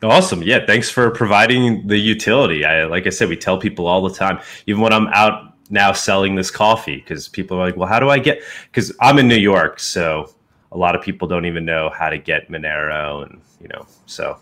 Awesome. 0.03 0.43
Yeah. 0.43 0.67
Thanks 0.67 0.91
for 0.91 1.09
providing 1.09 1.87
the 1.87 1.97
utility. 1.97 2.63
I, 2.63 2.85
like 2.85 3.07
I 3.07 3.09
said, 3.09 3.27
we 3.27 3.37
tell 3.37 3.57
people 3.57 3.87
all 3.87 4.07
the 4.07 4.13
time, 4.13 4.39
even 4.67 4.83
when 4.83 4.93
I'm 4.93 5.07
out 5.07 5.55
now 5.71 5.93
selling 5.93 6.35
this 6.35 6.51
coffee 6.51 6.97
because 6.97 7.27
people 7.27 7.57
are 7.57 7.65
like, 7.65 7.75
well, 7.75 7.87
how 7.87 7.99
do 7.99 8.09
I 8.09 8.19
get? 8.19 8.43
Because 8.65 8.95
I'm 9.01 9.17
in 9.17 9.27
New 9.27 9.35
York, 9.35 9.79
so 9.79 10.31
a 10.71 10.77
lot 10.77 10.95
of 10.95 11.01
people 11.01 11.27
don't 11.27 11.45
even 11.45 11.65
know 11.65 11.89
how 11.89 12.09
to 12.09 12.17
get 12.17 12.49
Monero, 12.49 13.23
and 13.25 13.41
you 13.61 13.67
know, 13.69 13.85
so 14.05 14.37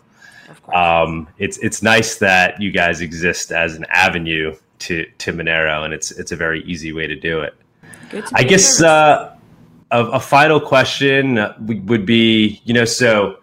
um, 0.72 1.28
it's 1.38 1.58
it's 1.58 1.82
nice 1.82 2.16
that 2.16 2.60
you 2.60 2.70
guys 2.70 3.00
exist 3.00 3.52
as 3.52 3.76
an 3.76 3.86
avenue 3.90 4.54
to 4.80 5.06
to 5.18 5.32
Monero, 5.32 5.84
and 5.84 5.94
it's 5.94 6.10
it's 6.12 6.32
a 6.32 6.36
very 6.36 6.62
easy 6.64 6.92
way 6.92 7.06
to 7.06 7.16
do 7.16 7.40
it. 7.40 7.54
I 8.34 8.42
guess 8.42 8.82
uh, 8.82 9.34
a, 9.90 10.04
a, 10.06 10.20
final 10.20 10.60
question 10.60 11.38
would 11.86 12.06
be, 12.06 12.62
you 12.64 12.72
know, 12.72 12.86
so 12.86 13.38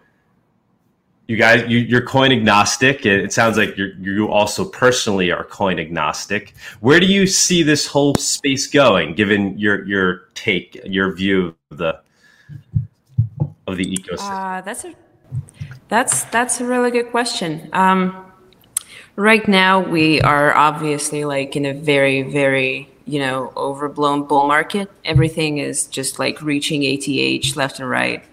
you 1.28 1.36
guys 1.36 1.68
you, 1.68 1.96
are 1.96 2.02
coin 2.02 2.30
agnostic 2.32 3.04
it 3.04 3.32
sounds 3.32 3.56
like 3.56 3.76
you 3.76 3.92
you 4.00 4.28
also 4.28 4.64
personally 4.64 5.30
are 5.30 5.44
coin 5.44 5.78
agnostic. 5.78 6.54
Where 6.80 7.00
do 7.00 7.06
you 7.06 7.26
see 7.26 7.62
this 7.62 7.86
whole 7.86 8.14
space 8.14 8.66
going 8.66 9.14
given 9.14 9.58
your 9.58 9.84
your 9.86 10.28
take 10.34 10.80
your 10.84 11.14
view 11.14 11.56
of 11.70 11.78
the 11.78 12.00
of 13.66 13.76
the 13.76 13.84
ecosystem 13.84 14.58
uh, 14.58 14.60
that's 14.62 14.84
a 14.84 14.94
that's 15.88 16.24
that's 16.24 16.60
a 16.60 16.64
really 16.64 16.90
good 16.90 17.10
question 17.10 17.68
um, 17.72 18.26
right 19.16 19.46
now 19.48 19.80
we 19.80 20.20
are 20.20 20.54
obviously 20.56 21.24
like 21.24 21.56
in 21.56 21.64
a 21.64 21.74
very 21.74 22.22
very 22.22 22.88
you 23.04 23.18
know 23.18 23.52
overblown 23.56 24.24
bull 24.24 24.46
market 24.46 24.90
everything 25.04 25.58
is 25.58 25.86
just 25.86 26.18
like 26.18 26.40
reaching 26.42 26.84
ATH 26.84 27.56
left 27.56 27.80
and 27.80 27.88
right 27.88 28.24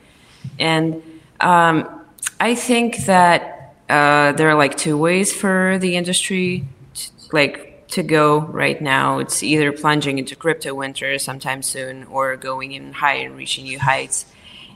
and 0.59 1.01
um, 1.39 2.01
I 2.39 2.55
think 2.55 3.05
that 3.05 3.75
uh, 3.89 4.31
there 4.33 4.49
are 4.49 4.55
like 4.55 4.77
two 4.77 4.97
ways 4.97 5.33
for 5.33 5.77
the 5.79 5.95
industry, 5.95 6.65
to, 6.93 7.11
like 7.31 7.87
to 7.89 8.03
go 8.03 8.39
right 8.39 8.81
now. 8.81 9.19
It's 9.19 9.43
either 9.43 9.71
plunging 9.71 10.17
into 10.17 10.35
crypto 10.35 10.73
winter 10.73 11.17
sometime 11.19 11.61
soon, 11.61 12.05
or 12.05 12.35
going 12.37 12.71
even 12.71 12.93
higher 12.93 13.25
and 13.25 13.35
reaching 13.35 13.65
new 13.65 13.79
heights. 13.79 14.25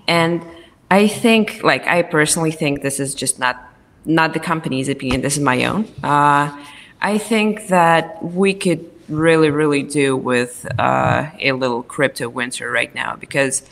And 0.07 0.45
I 0.89 1.07
think, 1.07 1.63
like, 1.63 1.85
I 1.87 2.01
personally 2.01 2.51
think 2.51 2.81
this 2.81 2.99
is 2.99 3.13
just 3.13 3.39
not 3.39 3.63
not 4.05 4.33
the 4.33 4.39
company's 4.39 4.87
opinion. 4.87 5.21
This 5.21 5.35
is 5.35 5.43
my 5.43 5.65
own. 5.65 5.85
Uh, 6.01 6.57
I 7.01 7.17
think 7.17 7.67
that 7.67 8.23
we 8.23 8.53
could 8.53 8.89
really, 9.09 9.49
really 9.49 9.83
do 9.83 10.15
with 10.15 10.65
uh, 10.79 11.29
a 11.39 11.51
little 11.51 11.83
crypto 11.83 12.29
winter 12.29 12.71
right 12.71 12.93
now 12.95 13.15
because 13.15 13.63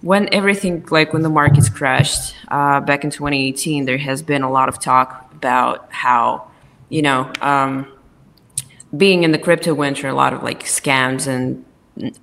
when 0.00 0.32
everything 0.32 0.84
like 0.90 1.12
when 1.12 1.22
the 1.22 1.28
markets 1.28 1.68
crashed 1.68 2.34
uh, 2.48 2.80
back 2.80 3.04
in 3.04 3.10
2018 3.10 3.84
there 3.84 3.98
has 3.98 4.22
been 4.22 4.42
a 4.42 4.50
lot 4.50 4.68
of 4.68 4.78
talk 4.78 5.30
about 5.32 5.86
how 5.92 6.50
you 6.88 7.02
know 7.02 7.30
um, 7.40 7.86
being 8.96 9.22
in 9.24 9.30
the 9.32 9.38
crypto 9.38 9.74
winter 9.74 10.08
a 10.08 10.14
lot 10.14 10.32
of 10.32 10.42
like 10.42 10.64
scams 10.64 11.26
and 11.26 11.64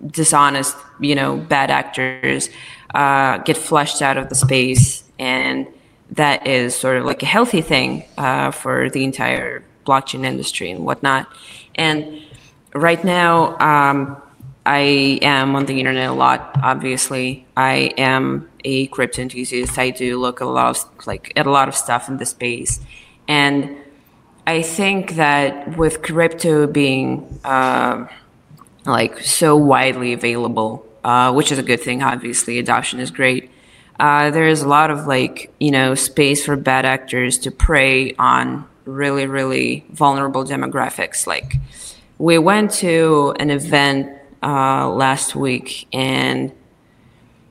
dishonest 0.08 0.76
you 1.00 1.14
know 1.14 1.38
bad 1.38 1.70
actors 1.70 2.50
uh, 2.94 3.38
get 3.40 3.58
flushed 3.58 4.02
out 4.02 4.18
of 4.18 4.30
the 4.30 4.36
space 4.36 5.04
and 5.20 5.68
that 6.12 6.48
is 6.48 6.76
sort 6.76 6.98
of 6.98 7.06
like 7.06 7.22
a 7.22 7.26
healthy 7.26 7.62
thing 7.62 8.04
uh, 8.18 8.52
for 8.52 8.90
the 8.90 9.04
entire 9.04 9.64
blockchain 9.86 10.26
industry 10.26 10.72
and 10.72 10.86
whatnot 10.86 11.28
and 11.76 12.22
right 12.74 13.04
now 13.04 13.58
um, 13.60 14.22
I 14.68 15.20
am 15.22 15.56
on 15.56 15.66
the 15.66 15.80
internet 15.80 16.10
a 16.10 16.14
lot. 16.14 16.52
Obviously, 16.62 17.46
I 17.56 17.94
am 17.98 18.50
a 18.66 18.88
crypto 18.88 19.22
enthusiast. 19.22 19.78
I 19.78 19.92
do 19.92 20.20
look 20.20 20.42
a 20.42 20.46
lot 20.46 20.78
of, 20.78 21.08
like 21.08 21.32
at 21.38 21.48
a 21.48 21.52
lot 21.52 21.70
of 21.70 21.76
stuff 21.76 22.10
in 22.10 22.18
the 22.18 22.26
space, 22.26 22.82
and 23.30 23.78
I 24.46 24.62
think 24.62 25.16
that 25.16 25.78
with 25.78 26.02
crypto 26.02 26.68
being 26.68 27.40
uh, 27.44 28.08
like 28.86 29.20
so 29.20 29.58
widely 29.58 30.14
available, 30.14 30.86
uh, 31.08 31.32
which 31.32 31.54
is 31.54 31.58
a 31.58 31.64
good 31.64 31.80
thing. 31.80 32.04
Obviously, 32.04 32.60
adoption 32.60 33.00
is 33.00 33.12
great. 33.12 33.50
Uh, 33.98 34.30
there 34.30 34.46
is 34.46 34.62
a 34.62 34.68
lot 34.68 34.92
of 34.92 35.08
like 35.08 35.54
you 35.58 35.72
know 35.72 35.96
space 35.96 36.46
for 36.46 36.58
bad 36.58 36.86
actors 36.86 37.38
to 37.38 37.50
prey 37.50 38.14
on 38.16 38.68
really 38.84 39.26
really 39.26 39.86
vulnerable 39.90 40.44
demographics. 40.44 41.26
Like 41.26 41.56
we 42.18 42.38
went 42.38 42.72
to 42.86 43.34
an 43.40 43.50
event 43.52 44.12
uh, 44.44 44.90
last 44.90 45.34
week, 45.34 45.88
and 45.94 46.52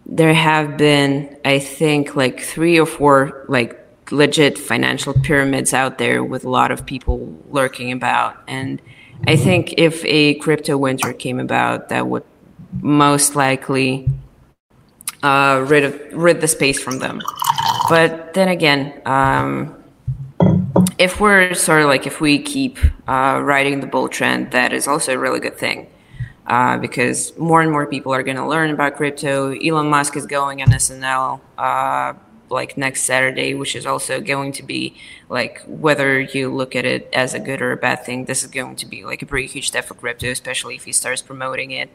there 0.05 0.35
have 0.35 0.77
been, 0.77 1.35
I 1.43 1.59
think, 1.59 2.15
like 2.15 2.41
three 2.41 2.79
or 2.79 2.85
four 2.85 3.47
like 3.49 3.73
legit 4.11 4.59
financial 4.59 5.15
pyramids 5.15 5.73
out 5.73 5.97
there 5.97 6.23
with 6.23 6.45
a 6.45 6.51
lot 6.51 6.71
of 6.73 6.85
people 6.85 7.35
lurking 7.49 7.91
about. 7.91 8.37
And 8.47 8.83
I 9.27 9.37
think 9.37 9.75
if 9.79 10.05
a 10.05 10.35
crypto 10.35 10.77
winter 10.77 11.15
came 11.15 11.41
about, 11.41 11.89
that 11.89 12.07
would 12.07 12.23
most 12.81 13.37
likely 13.37 14.09
uh, 15.23 15.65
rid 15.67 15.85
of 15.85 16.01
rid 16.13 16.41
the 16.41 16.49
space 16.49 16.81
from 16.83 16.99
them. 16.99 17.21
But 17.89 18.35
then 18.35 18.49
again, 18.49 19.01
um, 19.07 19.83
if 20.99 21.21
we're 21.21 21.55
sort 21.55 21.83
of 21.83 21.89
like 21.89 22.07
if 22.07 22.21
we 22.21 22.39
keep 22.39 22.79
uh, 23.09 23.41
riding 23.43 23.81
the 23.81 23.87
bull 23.87 24.09
trend, 24.09 24.51
that 24.53 24.73
is 24.73 24.87
also 24.87 25.15
a 25.15 25.19
really 25.19 25.41
good 25.41 25.57
thing 25.57 25.89
uh, 26.47 26.79
because 26.79 27.37
more 27.37 27.61
and 27.61 27.71
more 27.71 27.87
people 27.87 28.13
are 28.15 28.23
going 28.23 28.37
to 28.37 28.47
learn 28.47 28.71
about 28.71 28.97
crypto. 28.97 29.53
Elon 29.53 29.89
Musk 29.89 30.17
is 30.17 30.27
going 30.27 30.63
on 30.63 30.69
SNL 30.69 31.41
uh, 31.59 32.15
like 32.49 32.77
next 32.77 33.03
Saturday, 33.03 33.55
which 33.55 33.75
is 33.75 33.87
also 33.87 34.21
going 34.21 34.53
to 34.53 34.63
be 34.63 34.97
like 35.29 35.63
whether 35.67 36.21
you 36.21 36.55
look 36.55 36.77
at 36.77 36.85
it 36.85 37.09
as 37.13 37.35
a 37.35 37.41
good 37.41 37.61
or 37.61 37.73
a 37.73 37.77
bad 37.77 38.05
thing, 38.05 38.25
this 38.27 38.43
is 38.43 38.51
going 38.51 38.77
to 38.77 38.87
be 38.87 39.05
like 39.05 39.23
a 39.23 39.27
pretty 39.27 39.49
huge 39.49 39.69
step 39.69 39.85
for 39.85 39.95
crypto, 39.95 40.29
especially 40.29 40.77
if 40.77 40.85
he 40.85 40.93
starts 40.93 41.23
promoting 41.23 41.73
it. 41.73 41.91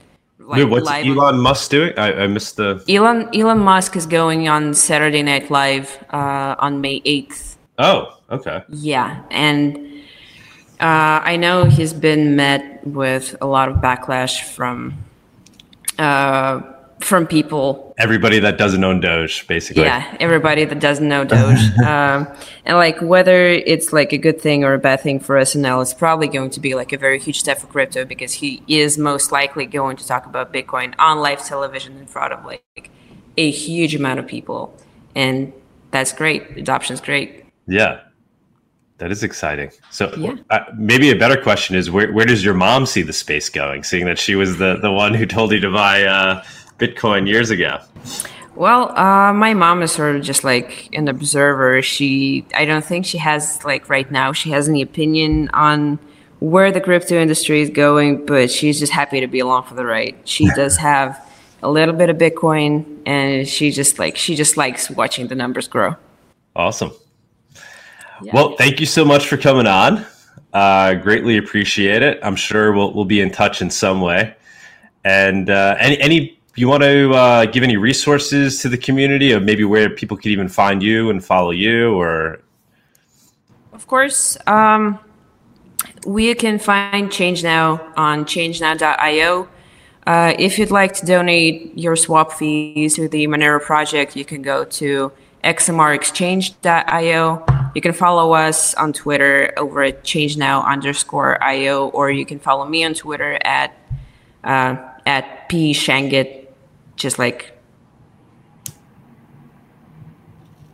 Like, 0.47 0.69
what's 0.69 0.89
Elon 0.89 1.39
Musk 1.39 1.71
doing? 1.71 1.93
I, 1.97 2.23
I, 2.23 2.27
missed 2.27 2.57
the 2.57 2.83
Elon 2.89 3.29
Elon 3.33 3.59
Musk 3.59 3.95
is 3.95 4.05
going 4.05 4.47
on 4.49 4.73
Saturday 4.73 5.23
Night 5.23 5.49
Live 5.49 6.03
uh, 6.11 6.55
on 6.59 6.81
May 6.81 7.01
eighth. 7.05 7.57
Oh, 7.77 8.17
okay. 8.29 8.63
Yeah, 8.69 9.23
and 9.31 9.77
uh, 10.79 11.21
I 11.23 11.37
know 11.37 11.65
he's 11.65 11.93
been 11.93 12.35
met 12.35 12.85
with 12.85 13.35
a 13.41 13.45
lot 13.45 13.69
of 13.69 13.77
backlash 13.77 14.41
from 14.41 15.03
uh, 15.99 16.61
from 17.03 17.27
people. 17.27 17.93
Everybody 17.97 18.39
that 18.39 18.57
doesn't 18.57 18.83
own 18.83 18.99
Doge, 18.99 19.47
basically. 19.47 19.83
Yeah, 19.83 20.17
everybody 20.19 20.65
that 20.65 20.79
doesn't 20.79 21.07
know 21.07 21.23
Doge, 21.23 21.77
um, 21.85 22.27
and 22.65 22.77
like 22.77 23.01
whether 23.01 23.49
it's 23.49 23.91
like 23.93 24.13
a 24.13 24.17
good 24.17 24.41
thing 24.41 24.63
or 24.63 24.73
a 24.73 24.79
bad 24.79 25.01
thing 25.01 25.19
for 25.19 25.35
SNL, 25.37 25.81
it's 25.81 25.93
probably 25.93 26.27
going 26.27 26.49
to 26.51 26.59
be 26.59 26.75
like 26.75 26.93
a 26.93 26.97
very 26.97 27.19
huge 27.19 27.39
step 27.39 27.59
for 27.59 27.67
crypto 27.67 28.05
because 28.05 28.33
he 28.33 28.63
is 28.67 28.97
most 28.97 29.31
likely 29.31 29.65
going 29.65 29.97
to 29.97 30.07
talk 30.07 30.25
about 30.25 30.53
Bitcoin 30.53 30.93
on 30.99 31.19
live 31.19 31.45
television 31.45 31.97
in 31.97 32.05
front 32.05 32.33
of 32.33 32.45
like 32.45 32.89
a 33.37 33.51
huge 33.51 33.95
amount 33.95 34.19
of 34.19 34.27
people, 34.27 34.77
and 35.15 35.53
that's 35.91 36.13
great. 36.13 36.57
Adoption's 36.57 37.01
great. 37.01 37.45
Yeah, 37.67 38.01
that 39.01 39.11
is 39.11 39.23
exciting. 39.23 39.71
So 39.89 40.13
yeah. 40.15 40.35
uh, 40.51 40.59
maybe 40.77 41.09
a 41.09 41.15
better 41.15 41.41
question 41.41 41.75
is 41.75 41.89
where, 41.89 42.13
where 42.13 42.27
does 42.27 42.45
your 42.45 42.53
mom 42.53 42.85
see 42.85 43.01
the 43.01 43.13
space 43.13 43.49
going, 43.49 43.83
seeing 43.83 44.05
that 44.05 44.19
she 44.19 44.35
was 44.35 44.59
the, 44.59 44.77
the 44.77 44.91
one 44.91 45.15
who 45.15 45.25
told 45.25 45.51
you 45.51 45.59
to 45.59 45.71
buy 45.71 46.03
uh, 46.03 46.43
Bitcoin 46.81 47.27
years 47.27 47.51
ago? 47.51 47.79
Well, 48.55 48.97
uh, 48.97 49.31
my 49.33 49.53
mom 49.53 49.81
is 49.81 49.91
sort 49.91 50.15
of 50.15 50.23
just 50.23 50.43
like 50.43 50.89
an 50.93 51.07
observer. 51.07 51.81
She, 51.81 52.45
I 52.53 52.65
don't 52.65 52.83
think 52.83 53.05
she 53.05 53.17
has 53.19 53.63
like 53.63 53.89
right 53.89 54.09
now, 54.09 54.33
she 54.33 54.49
has 54.49 54.67
any 54.67 54.81
opinion 54.81 55.49
on 55.49 55.99
where 56.39 56.71
the 56.71 56.81
crypto 56.81 57.15
industry 57.15 57.61
is 57.61 57.69
going, 57.69 58.25
but 58.25 58.49
she's 58.49 58.79
just 58.79 58.91
happy 58.91 59.19
to 59.21 59.27
be 59.27 59.39
along 59.39 59.63
for 59.63 59.75
the 59.75 59.85
ride. 59.85 60.15
She 60.25 60.49
does 60.55 60.77
have 60.77 61.23
a 61.63 61.69
little 61.69 61.93
bit 61.93 62.09
of 62.09 62.17
Bitcoin 62.17 63.01
and 63.05 63.47
she 63.47 63.71
just 63.71 63.99
like, 63.99 64.17
she 64.17 64.35
just 64.35 64.57
likes 64.57 64.89
watching 64.89 65.27
the 65.27 65.35
numbers 65.35 65.67
grow. 65.67 65.95
Awesome. 66.55 66.91
Well, 68.33 68.55
thank 68.55 68.79
you 68.79 68.85
so 68.85 69.03
much 69.03 69.27
for 69.27 69.37
coming 69.37 69.67
on. 69.67 70.05
Uh, 70.53 70.95
greatly 70.95 71.37
appreciate 71.37 72.01
it. 72.01 72.19
I'm 72.21 72.35
sure 72.35 72.73
we'll 72.73 72.93
we'll 72.93 73.05
be 73.05 73.21
in 73.21 73.31
touch 73.31 73.61
in 73.61 73.69
some 73.69 74.01
way. 74.01 74.35
And 75.03 75.49
uh, 75.49 75.77
any 75.79 75.99
any 75.99 76.39
you 76.55 76.67
want 76.67 76.83
to 76.83 77.13
uh, 77.13 77.45
give 77.45 77.63
any 77.63 77.77
resources 77.77 78.61
to 78.61 78.69
the 78.69 78.77
community 78.77 79.31
of 79.31 79.43
maybe 79.43 79.63
where 79.63 79.89
people 79.89 80.17
could 80.17 80.31
even 80.31 80.49
find 80.49 80.83
you 80.83 81.09
and 81.09 81.23
follow 81.23 81.51
you 81.51 81.95
or? 81.95 82.41
Of 83.73 83.87
course 83.87 84.37
um, 84.47 84.99
we 86.05 86.33
can 86.35 86.59
find 86.59 87.11
change 87.11 87.43
now 87.43 87.93
on 87.95 88.25
changenow.io 88.25 89.47
uh, 90.07 90.33
if 90.39 90.57
you'd 90.57 90.71
like 90.71 90.93
to 90.95 91.05
donate 91.05 91.77
your 91.77 91.95
swap 91.95 92.33
fees 92.33 92.95
to 92.95 93.07
the 93.07 93.27
monero 93.27 93.61
project 93.61 94.15
you 94.15 94.25
can 94.25 94.41
go 94.41 94.65
to 94.65 95.11
xmrexchange.io. 95.43 97.45
You 97.73 97.81
can 97.81 97.93
follow 97.93 98.33
us 98.33 98.73
on 98.75 98.93
Twitter 98.93 99.51
over 99.57 99.81
at 99.83 100.03
changenow 100.03 100.63
underscore 100.65 101.43
io, 101.43 101.89
or 101.89 102.11
you 102.11 102.25
can 102.25 102.39
follow 102.39 102.65
me 102.65 102.83
on 102.83 102.93
Twitter 102.93 103.39
at 103.41 103.75
uh, 104.43 104.75
at 105.05 105.49
p 105.49 105.73
shangit, 105.73 106.40
just 107.01 107.19
like. 107.19 107.57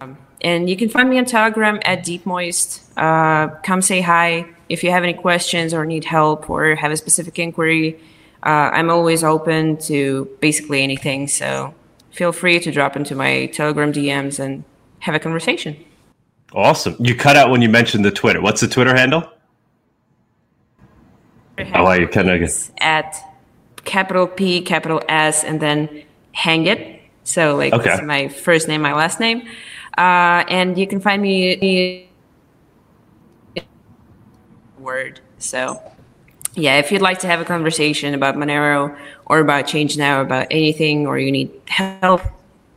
Um, 0.01 0.17
and 0.41 0.69
you 0.69 0.75
can 0.75 0.89
find 0.89 1.09
me 1.09 1.17
on 1.17 1.25
Telegram 1.25 1.79
at 1.83 2.03
Deep 2.03 2.25
Moist. 2.25 2.83
Uh, 2.97 3.47
come 3.63 3.81
say 3.81 4.01
hi 4.01 4.45
if 4.69 4.83
you 4.83 4.91
have 4.91 5.03
any 5.03 5.13
questions 5.13 5.73
or 5.73 5.85
need 5.85 6.03
help 6.03 6.49
or 6.49 6.75
have 6.75 6.91
a 6.91 6.97
specific 6.97 7.39
inquiry. 7.39 7.99
Uh, 8.45 8.69
I'm 8.73 8.89
always 8.89 9.23
open 9.23 9.77
to 9.77 10.29
basically 10.41 10.83
anything. 10.83 11.27
So 11.27 11.73
feel 12.11 12.31
free 12.31 12.59
to 12.59 12.71
drop 12.71 12.95
into 12.95 13.15
my 13.15 13.47
Telegram 13.47 13.91
DMs 13.91 14.39
and 14.39 14.63
have 14.99 15.15
a 15.15 15.19
conversation. 15.19 15.77
Awesome. 16.53 16.95
You 16.99 17.15
cut 17.15 17.35
out 17.35 17.49
when 17.49 17.61
you 17.61 17.69
mentioned 17.69 18.05
the 18.05 18.11
Twitter. 18.11 18.41
What's 18.41 18.61
the 18.61 18.67
Twitter 18.67 18.95
handle? 18.95 19.29
Oh, 21.73 21.91
you 21.93 22.07
kind 22.07 22.29
of 22.29 22.71
at 22.79 23.15
capital 23.83 24.27
P, 24.27 24.61
capital 24.61 25.01
S, 25.09 25.43
and 25.43 25.59
then 25.59 26.03
hang 26.37 26.67
it. 26.67 27.01
So 27.23 27.55
like 27.55 27.73
okay. 27.73 27.99
my 28.03 28.27
first 28.27 28.67
name, 28.67 28.81
my 28.81 28.93
last 28.93 29.19
name. 29.19 29.47
Uh, 29.97 30.45
and 30.47 30.77
you 30.77 30.85
can 30.85 31.01
find 31.01 31.19
me 31.19 32.07
word. 34.77 35.19
So 35.39 35.81
yeah, 36.53 36.77
if 36.77 36.91
you'd 36.91 37.01
like 37.01 37.19
to 37.19 37.27
have 37.27 37.41
a 37.41 37.45
conversation 37.45 38.13
about 38.13 38.35
Monero 38.35 38.95
or 39.25 39.39
about 39.39 39.65
Change 39.65 39.97
Now, 39.97 40.21
about 40.21 40.47
anything, 40.51 41.07
or 41.07 41.17
you 41.17 41.31
need 41.31 41.51
help 41.67 42.21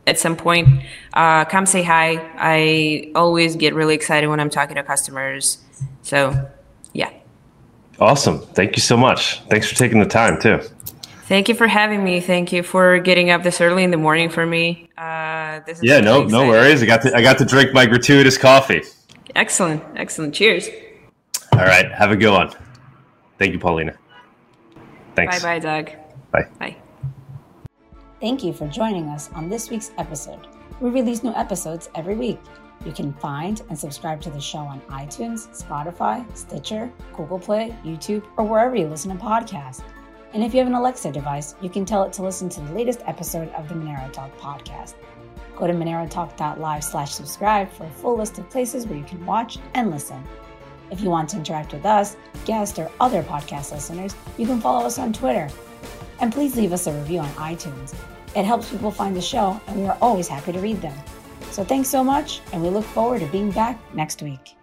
at 0.07 0.17
some 0.17 0.35
point, 0.35 0.67
uh, 1.13 1.45
come 1.45 1.67
say 1.67 1.83
hi. 1.83 2.17
I 2.37 3.11
always 3.13 3.55
get 3.55 3.75
really 3.75 3.93
excited 3.93 4.27
when 4.27 4.39
I'm 4.39 4.49
talking 4.49 4.75
to 4.75 4.83
customers. 4.83 5.59
So 6.01 6.49
yeah. 6.93 7.11
Awesome. 7.99 8.39
Thank 8.39 8.75
you 8.75 8.81
so 8.81 8.97
much. 8.97 9.39
Thanks 9.41 9.69
for 9.69 9.75
taking 9.75 9.99
the 9.99 10.07
time 10.07 10.41
too. 10.41 10.59
Thank 11.31 11.47
you 11.47 11.55
for 11.55 11.65
having 11.65 12.03
me. 12.03 12.19
Thank 12.19 12.51
you 12.51 12.61
for 12.61 12.99
getting 12.99 13.29
up 13.29 13.41
this 13.41 13.61
early 13.61 13.85
in 13.85 13.91
the 13.91 13.95
morning 13.95 14.29
for 14.29 14.45
me. 14.45 14.89
Uh, 14.97 15.61
this 15.65 15.77
is 15.77 15.83
yeah, 15.85 16.01
no, 16.01 16.23
exciting. 16.23 16.31
no 16.31 16.47
worries. 16.49 16.83
I 16.83 16.85
got 16.85 17.01
to 17.03 17.15
I 17.15 17.21
got 17.21 17.37
to 17.37 17.45
drink 17.45 17.71
my 17.71 17.85
gratuitous 17.85 18.37
coffee. 18.37 18.81
Excellent, 19.33 19.81
excellent. 19.95 20.35
Cheers. 20.35 20.67
All 21.53 21.59
right, 21.59 21.89
have 21.93 22.11
a 22.11 22.17
good 22.17 22.33
one. 22.33 22.51
Thank 23.39 23.53
you, 23.53 23.59
Paulina. 23.59 23.97
Thanks. 25.15 25.41
Bye, 25.41 25.57
bye, 25.57 25.59
Doug. 25.59 25.91
Bye. 26.31 26.47
Bye. 26.59 26.75
Thank 28.19 28.43
you 28.43 28.51
for 28.51 28.67
joining 28.67 29.07
us 29.07 29.31
on 29.31 29.47
this 29.47 29.69
week's 29.69 29.91
episode. 29.97 30.47
We 30.81 30.89
release 30.89 31.23
new 31.23 31.33
episodes 31.35 31.89
every 31.95 32.15
week. 32.15 32.39
You 32.85 32.91
can 32.91 33.13
find 33.13 33.61
and 33.69 33.79
subscribe 33.79 34.19
to 34.23 34.29
the 34.29 34.41
show 34.41 34.59
on 34.59 34.81
iTunes, 34.89 35.47
Spotify, 35.57 36.25
Stitcher, 36.35 36.91
Google 37.15 37.39
Play, 37.39 37.73
YouTube, 37.85 38.25
or 38.35 38.43
wherever 38.43 38.75
you 38.75 38.89
listen 38.89 39.17
to 39.17 39.23
podcasts. 39.23 39.81
And 40.33 40.43
if 40.43 40.53
you 40.53 40.59
have 40.59 40.67
an 40.67 40.75
Alexa 40.75 41.11
device, 41.11 41.55
you 41.61 41.69
can 41.69 41.85
tell 41.85 42.03
it 42.03 42.13
to 42.13 42.23
listen 42.23 42.47
to 42.49 42.61
the 42.61 42.73
latest 42.73 43.01
episode 43.05 43.49
of 43.49 43.67
the 43.67 43.75
Monero 43.75 44.11
Talk 44.13 44.35
podcast. 44.37 44.93
Go 45.57 45.67
to 45.67 45.73
monerotalk.live 45.73 46.83
slash 46.83 47.11
subscribe 47.11 47.69
for 47.69 47.85
a 47.85 47.89
full 47.89 48.17
list 48.17 48.39
of 48.39 48.49
places 48.49 48.87
where 48.87 48.97
you 48.97 49.03
can 49.03 49.25
watch 49.25 49.57
and 49.73 49.91
listen. 49.91 50.23
If 50.89 51.01
you 51.01 51.09
want 51.09 51.29
to 51.29 51.37
interact 51.37 51.73
with 51.73 51.85
us, 51.85 52.15
guests, 52.45 52.79
or 52.79 52.89
other 52.99 53.23
podcast 53.23 53.71
listeners, 53.71 54.15
you 54.37 54.45
can 54.45 54.61
follow 54.61 54.85
us 54.85 54.99
on 54.99 55.13
Twitter. 55.13 55.49
And 56.19 56.31
please 56.31 56.55
leave 56.55 56.73
us 56.73 56.87
a 56.87 56.93
review 56.93 57.19
on 57.19 57.29
iTunes. 57.31 57.93
It 58.35 58.45
helps 58.45 58.71
people 58.71 58.91
find 58.91 59.15
the 59.15 59.21
show, 59.21 59.59
and 59.67 59.81
we 59.81 59.85
are 59.85 59.97
always 60.01 60.27
happy 60.27 60.53
to 60.53 60.59
read 60.59 60.81
them. 60.81 60.97
So 61.51 61.63
thanks 61.65 61.89
so 61.89 62.03
much, 62.03 62.41
and 62.53 62.61
we 62.61 62.69
look 62.69 62.85
forward 62.85 63.19
to 63.19 63.27
being 63.27 63.51
back 63.51 63.77
next 63.93 64.21
week. 64.21 64.55